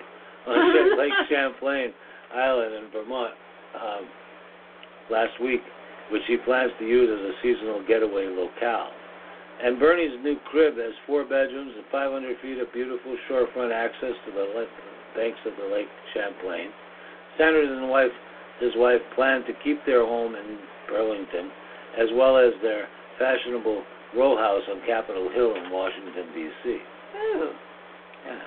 on 0.47 0.73
Lake 0.97 1.13
Champlain 1.29 1.93
Island 2.34 2.75
in 2.75 2.91
Vermont 2.91 3.34
um, 3.75 4.03
last 5.09 5.39
week, 5.41 5.61
which 6.11 6.23
he 6.28 6.38
plans 6.38 6.71
to 6.80 6.86
use 6.86 7.09
as 7.11 7.23
a 7.23 7.34
seasonal 7.41 7.84
getaway 7.88 8.28
locale. 8.28 8.91
And 9.63 9.80
Bernie's 9.80 10.13
new 10.23 10.38
crib 10.51 10.78
has 10.78 10.93
four 11.07 11.23
bedrooms 11.23 11.73
and 11.75 11.86
500 11.91 12.38
feet 12.41 12.59
of 12.59 12.71
beautiful 12.73 13.17
shorefront 13.30 13.73
access 13.73 14.13
to 14.25 14.32
the 14.32 14.45
lake, 14.53 14.69
banks 15.15 15.39
of 15.45 15.53
the 15.57 15.73
Lake 15.73 15.89
Champlain. 16.13 16.69
Sanders 17.38 17.69
and 17.69 17.89
wife, 17.89 18.13
his 18.59 18.71
wife 18.75 19.01
plan 19.15 19.41
to 19.45 19.53
keep 19.63 19.84
their 19.86 20.05
home 20.05 20.36
in 20.36 20.59
Burlington, 20.88 21.49
as 21.97 22.07
well 22.13 22.38
as 22.38 22.53
their 22.61 22.88
fashionable 23.17 23.84
row 24.15 24.38
house 24.38 24.61
on 24.69 24.82
Capitol 24.86 25.30
Hill 25.34 25.55
in 25.55 25.71
Washington, 25.71 26.25
D.C. 26.36 26.78
Oh. 27.15 27.51
Yeah. 28.28 28.39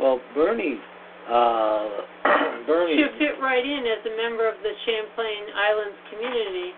Well, 0.00 0.20
Bernie. 0.34 0.78
Uh, 1.28 2.08
Bernie. 2.66 2.96
To 2.96 3.08
fit 3.20 3.36
right 3.40 3.64
in 3.64 3.84
as 3.84 4.00
a 4.08 4.14
member 4.16 4.48
of 4.48 4.56
the 4.64 4.72
Champlain 4.84 5.44
Islands 5.52 6.00
community, 6.08 6.72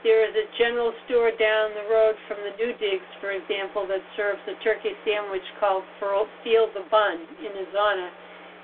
there 0.00 0.24
is 0.24 0.32
a 0.32 0.48
general 0.56 0.96
store 1.04 1.28
down 1.36 1.76
the 1.76 1.84
road 1.92 2.16
from 2.24 2.40
the 2.40 2.56
New 2.56 2.72
Digs, 2.80 3.04
for 3.20 3.36
example, 3.36 3.84
that 3.84 4.00
serves 4.16 4.40
a 4.48 4.56
turkey 4.64 4.96
sandwich 5.04 5.44
called 5.60 5.84
Feel 6.00 6.72
the 6.72 6.88
Bun 6.88 7.20
in 7.44 7.52
his 7.52 7.68
honor. 7.76 8.08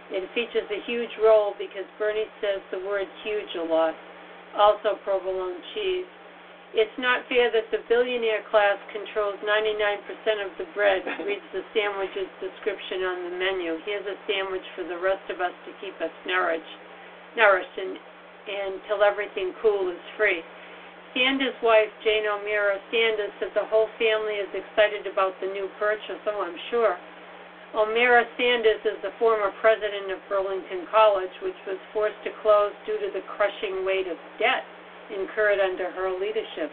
It 0.09 0.24
features 0.32 0.64
a 0.72 0.80
huge 0.89 1.12
roll 1.20 1.53
because 1.59 1.84
Bernie 1.99 2.30
says 2.41 2.64
the 2.72 2.80
word 2.89 3.05
huge 3.20 3.53
a 3.61 3.64
lot. 3.68 3.93
Also 4.57 4.97
provolone 5.05 5.61
cheese. 5.74 6.09
It's 6.75 6.99
not 6.99 7.23
fair 7.31 7.53
that 7.55 7.71
the 7.71 7.87
billionaire 7.87 8.43
class 8.51 8.75
controls 8.91 9.39
99% 9.47 10.43
of 10.43 10.51
the 10.59 10.67
bread, 10.75 11.07
reads 11.27 11.47
the 11.55 11.62
sandwich's 11.71 12.31
description 12.43 13.07
on 13.07 13.19
the 13.31 13.35
menu. 13.39 13.79
Here's 13.87 14.07
a 14.07 14.19
sandwich 14.27 14.67
for 14.75 14.83
the 14.83 14.99
rest 14.99 15.23
of 15.31 15.39
us 15.39 15.55
to 15.69 15.71
keep 15.79 15.95
us 16.03 16.11
nourished, 16.27 16.77
nourished 17.39 17.77
and, 17.79 17.95
and 18.51 18.73
till 18.91 19.07
everything 19.07 19.55
cool 19.62 19.89
is 19.95 20.03
free. 20.19 20.43
Sanders' 21.14 21.57
wife, 21.62 21.89
Jane 22.05 22.29
O'Meara 22.29 22.77
Sanders, 22.93 23.33
said 23.41 23.55
the 23.55 23.64
whole 23.73 23.89
family 23.97 24.37
is 24.37 24.51
excited 24.53 25.07
about 25.09 25.33
the 25.41 25.49
new 25.49 25.71
purchase. 25.79 26.21
Oh, 26.29 26.45
I'm 26.45 26.61
sure. 26.69 26.99
O'Meara 27.73 28.29
Sanders 28.37 28.85
is 28.85 29.01
the 29.01 29.17
former 29.17 29.49
president 29.64 30.12
of 30.12 30.21
Burlington 30.29 30.85
College, 30.93 31.33
which 31.41 31.57
was 31.64 31.81
forced 31.95 32.21
to 32.29 32.37
close 32.45 32.75
due 32.85 33.01
to 33.01 33.09
the 33.17 33.25
crushing 33.33 33.81
weight 33.87 34.09
of 34.12 34.21
debt 34.37 34.67
incurred 35.11 35.61
under 35.61 35.91
her 35.91 36.15
leadership. 36.19 36.71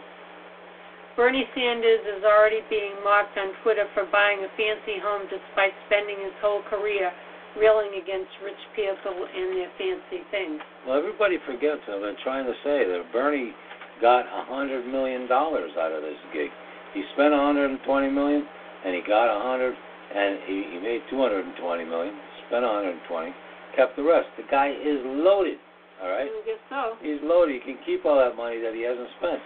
Bernie 1.14 1.46
Sanders 1.54 2.02
is 2.18 2.26
already 2.26 2.60
being 2.66 2.98
mocked 3.06 3.38
on 3.38 3.54
Twitter 3.62 3.86
for 3.94 4.02
buying 4.10 4.42
a 4.42 4.50
fancy 4.58 4.98
home 4.98 5.30
despite 5.30 5.70
spending 5.86 6.18
his 6.18 6.34
whole 6.42 6.62
career 6.66 7.14
railing 7.54 8.02
against 8.02 8.30
rich 8.42 8.58
people 8.74 9.14
and 9.14 9.54
their 9.54 9.70
fancy 9.78 10.26
things. 10.34 10.58
Well, 10.82 10.98
everybody 10.98 11.38
forgets, 11.46 11.86
I've 11.86 12.02
been 12.02 12.18
trying 12.26 12.46
to 12.50 12.56
say, 12.66 12.82
that 12.82 13.06
Bernie 13.14 13.54
got 14.02 14.26
a 14.26 14.42
$100 14.50 14.90
million 14.90 15.30
out 15.30 15.92
of 15.94 16.02
this 16.02 16.18
gig. 16.34 16.50
He 16.94 17.06
spent 17.14 17.30
a 17.30 17.38
120 17.38 17.78
million, 18.10 18.42
and 18.84 18.94
he 18.94 19.02
got 19.06 19.30
a 19.30 19.38
100 19.38 19.74
and 20.14 20.38
he, 20.46 20.56
he 20.70 20.78
made 20.78 21.02
220 21.10 21.58
million, 21.84 22.14
spent 22.46 22.62
120, 22.62 23.34
kept 23.74 23.96
the 23.96 24.02
rest. 24.02 24.28
The 24.36 24.46
guy 24.50 24.70
is 24.70 25.02
loaded. 25.02 25.58
All 26.02 26.10
right. 26.10 26.26
I 26.26 26.42
guess 26.44 26.58
so. 26.68 26.96
He's 27.00 27.20
loaded. 27.22 27.62
He 27.62 27.74
can 27.74 27.78
keep 27.86 28.04
all 28.04 28.18
that 28.18 28.36
money 28.36 28.58
that 28.60 28.74
he 28.74 28.82
hasn't 28.82 29.08
spent. 29.18 29.40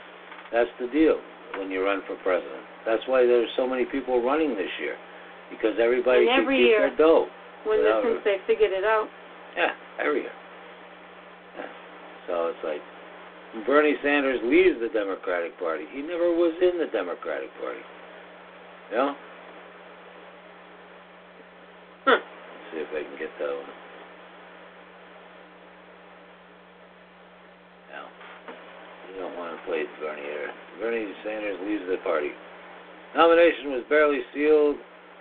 That's 0.52 0.70
the 0.80 0.88
deal 0.88 1.20
when 1.58 1.70
you 1.70 1.84
run 1.84 2.00
for 2.06 2.16
president. 2.24 2.64
That's 2.86 3.02
why 3.06 3.26
there's 3.26 3.50
so 3.56 3.66
many 3.66 3.84
people 3.84 4.22
running 4.24 4.56
this 4.56 4.72
year, 4.80 4.96
because 5.50 5.76
everybody 5.80 6.26
and 6.26 6.40
every 6.40 6.56
keep 6.56 6.66
year, 6.72 6.88
their 6.88 6.96
dough. 6.96 7.28
When 7.66 7.84
without, 7.84 8.02
since 8.02 8.24
they 8.24 8.38
figured 8.46 8.72
it 8.72 8.84
out. 8.84 9.08
Yeah, 9.56 9.72
every 10.00 10.22
year. 10.22 10.36
Yeah. 11.58 11.68
So 12.26 12.52
it's 12.54 12.64
like 12.64 12.80
Bernie 13.66 13.96
Sanders 14.02 14.40
leaves 14.44 14.80
the 14.80 14.88
Democratic 14.88 15.58
Party. 15.58 15.84
He 15.92 16.00
never 16.00 16.32
was 16.32 16.54
in 16.62 16.78
the 16.78 16.86
Democratic 16.92 17.50
Party. 17.60 17.84
You 18.90 18.96
know? 18.96 19.14
Huh. 22.04 22.20
Let's 22.20 22.72
see 22.72 22.80
if 22.80 22.88
I 22.88 23.02
can 23.04 23.18
get 23.18 23.32
that 23.38 23.52
one. 23.52 23.77
Don't 29.18 29.36
want 29.36 29.52
to 29.52 29.60
play 29.66 29.84
Bernie 30.00 30.22
here. 30.22 30.50
Bernie 30.80 31.12
Sanders 31.24 31.58
leaves 31.66 31.84
the 31.90 31.98
party. 32.06 32.30
Nomination 33.14 33.74
was 33.74 33.82
barely 33.88 34.22
sealed 34.34 34.76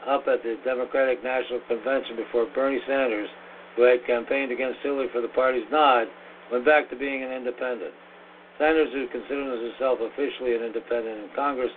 up 0.05 0.27
at 0.27 0.43
the 0.43 0.55
Democratic 0.63 1.23
National 1.23 1.59
Convention 1.67 2.15
before 2.15 2.47
Bernie 2.53 2.81
Sanders, 2.87 3.29
who 3.75 3.83
had 3.83 4.05
campaigned 4.05 4.51
against 4.51 4.79
Hillary 4.83 5.09
for 5.11 5.21
the 5.21 5.33
party's 5.33 5.67
nod, 5.71 6.07
went 6.51 6.65
back 6.65 6.89
to 6.89 6.95
being 6.95 7.23
an 7.23 7.31
independent. 7.31 7.93
Sanders, 8.57 8.89
who 8.93 9.07
considers 9.09 9.61
himself 9.61 9.99
officially 10.01 10.55
an 10.55 10.63
independent 10.63 11.25
in 11.25 11.29
Congress 11.35 11.71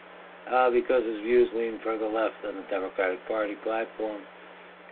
uh, 0.48 0.70
because 0.70 1.04
his 1.04 1.20
views 1.20 1.48
lean 1.54 1.78
further 1.84 2.08
left 2.08 2.34
than 2.42 2.56
the 2.56 2.66
Democratic 2.70 3.20
Party 3.28 3.54
platform. 3.62 4.20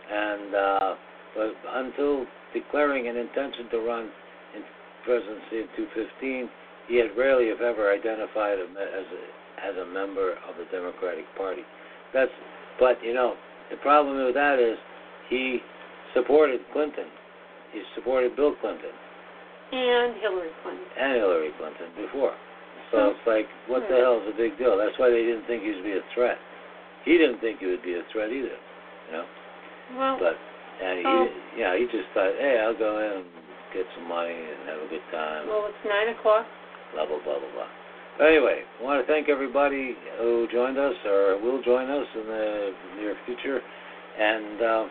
And 0.09 0.55
uh, 0.55 0.95
but 1.35 1.53
until 1.75 2.25
declaring 2.53 3.07
an 3.07 3.17
intention 3.17 3.69
to 3.71 3.79
run 3.79 4.09
in 4.55 4.61
presidency 5.05 5.65
in 5.65 5.67
2015, 5.77 6.49
he 6.89 6.97
had 6.97 7.15
rarely, 7.15 7.53
if 7.53 7.61
ever, 7.61 7.93
identified 7.93 8.57
as 8.59 8.67
a, 8.73 9.29
as 9.61 9.75
a 9.77 9.85
member 9.93 10.33
of 10.49 10.57
the 10.57 10.65
Democratic 10.73 11.23
Party. 11.37 11.61
That's, 12.13 12.31
but 12.79 12.97
you 13.05 13.13
know, 13.13 13.35
the 13.69 13.77
problem 13.77 14.17
with 14.25 14.33
that 14.33 14.57
is 14.57 14.75
he 15.29 15.59
supported 16.17 16.59
Clinton. 16.73 17.05
He 17.71 17.83
supported 17.93 18.35
Bill 18.35 18.55
Clinton 18.59 18.89
And 19.71 20.17
Hillary 20.17 20.49
Clinton. 20.65 20.89
and 20.97 21.13
Hillary 21.21 21.51
Clinton 21.61 21.93
before. 21.95 22.33
So 22.89 22.97
Hmm. 22.97 23.09
it's 23.13 23.27
like, 23.29 23.47
what 23.69 23.85
the 23.87 23.93
Right. 23.93 24.01
hell 24.01 24.17
is 24.19 24.25
the 24.25 24.33
big 24.33 24.57
deal? 24.57 24.73
That's 24.75 24.97
why 24.97 25.11
they 25.13 25.21
didn't 25.21 25.45
think 25.45 25.61
he 25.61 25.69
would 25.69 25.83
be 25.85 25.93
a 25.93 26.01
threat. 26.17 26.39
He 27.05 27.19
didn't 27.21 27.37
think 27.37 27.59
he 27.61 27.67
would 27.67 27.83
be 27.85 27.93
a 27.93 28.03
threat 28.11 28.31
either, 28.33 28.57
you 28.57 29.11
know. 29.13 29.25
Well, 29.95 30.17
But 30.17 30.37
and 30.81 30.97
he, 30.97 31.05
Oh. 31.05 31.29
yeah, 31.55 31.75
he 31.77 31.85
just 31.85 32.09
thought, 32.17 32.33
hey, 32.39 32.57
I'll 32.59 32.73
go 32.73 32.97
in 32.97 33.11
and 33.21 33.25
get 33.73 33.85
some 33.93 34.07
money 34.07 34.33
and 34.33 34.67
have 34.69 34.81
a 34.81 34.87
good 34.89 35.03
time. 35.11 35.45
well, 35.47 35.67
it's 35.67 35.85
nine 35.85 36.09
o'clock. 36.09 36.47
Blah 36.93 37.05
blah 37.05 37.19
blah 37.23 37.39
blah 37.39 37.53
blah. 37.53 37.69
But 38.17 38.27
anyway, 38.35 38.67
I 38.67 38.83
want 38.83 38.99
to 38.99 39.07
thank 39.07 39.29
everybody 39.29 39.95
who 40.19 40.47
joined 40.51 40.77
us 40.77 40.95
or 41.05 41.39
will 41.39 41.63
join 41.63 41.89
us 41.89 42.07
in 42.15 42.25
the 42.27 42.71
near 42.99 43.15
future, 43.25 43.61
and 44.19 44.61
uh, 44.61 44.85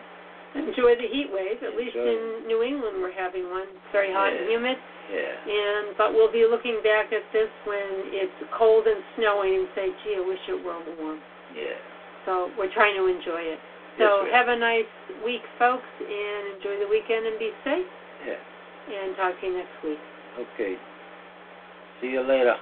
Enjoy 0.55 0.97
the 0.97 1.05
heat 1.05 1.29
wave. 1.29 1.61
At 1.61 1.77
least 1.77 1.93
in 1.93 2.49
New 2.49 2.65
England, 2.65 2.97
we're 3.05 3.13
having 3.13 3.53
one. 3.53 3.69
It's 3.69 3.93
very 3.93 4.09
hot 4.09 4.33
and 4.33 4.49
humid. 4.49 4.81
yeah, 5.13 5.37
And 5.45 5.93
but 5.93 6.09
we'll 6.17 6.31
be 6.33 6.41
looking 6.49 6.81
back 6.81 7.13
at 7.13 7.21
this 7.29 7.53
when 7.69 8.09
it's 8.17 8.33
cold 8.57 8.89
and 8.89 8.97
snowing 9.13 9.53
and 9.61 9.67
say, 9.77 9.93
"Gee, 10.01 10.17
I 10.17 10.25
wish 10.25 10.41
it 10.49 10.57
were 10.65 10.81
warm." 10.97 11.21
yeah. 11.53 11.77
So 12.25 12.49
we're 12.57 12.73
trying 12.73 12.97
to 12.97 13.05
enjoy 13.05 13.45
it. 13.45 13.59
So 14.01 14.25
are. 14.25 14.31
have 14.33 14.49
a 14.49 14.57
nice 14.57 14.89
week, 15.21 15.45
folks, 15.61 15.85
and 16.01 16.57
enjoy 16.57 16.81
the 16.81 16.89
weekend 16.89 17.29
and 17.29 17.37
be 17.37 17.53
safe. 17.63 17.85
Yeah. 18.25 18.41
And 18.89 19.15
talk 19.21 19.39
to 19.39 19.45
you 19.45 19.53
next 19.53 19.77
week. 19.85 20.01
Okay. 20.33 20.81
See 22.01 22.07
you 22.07 22.21
later. 22.21 22.55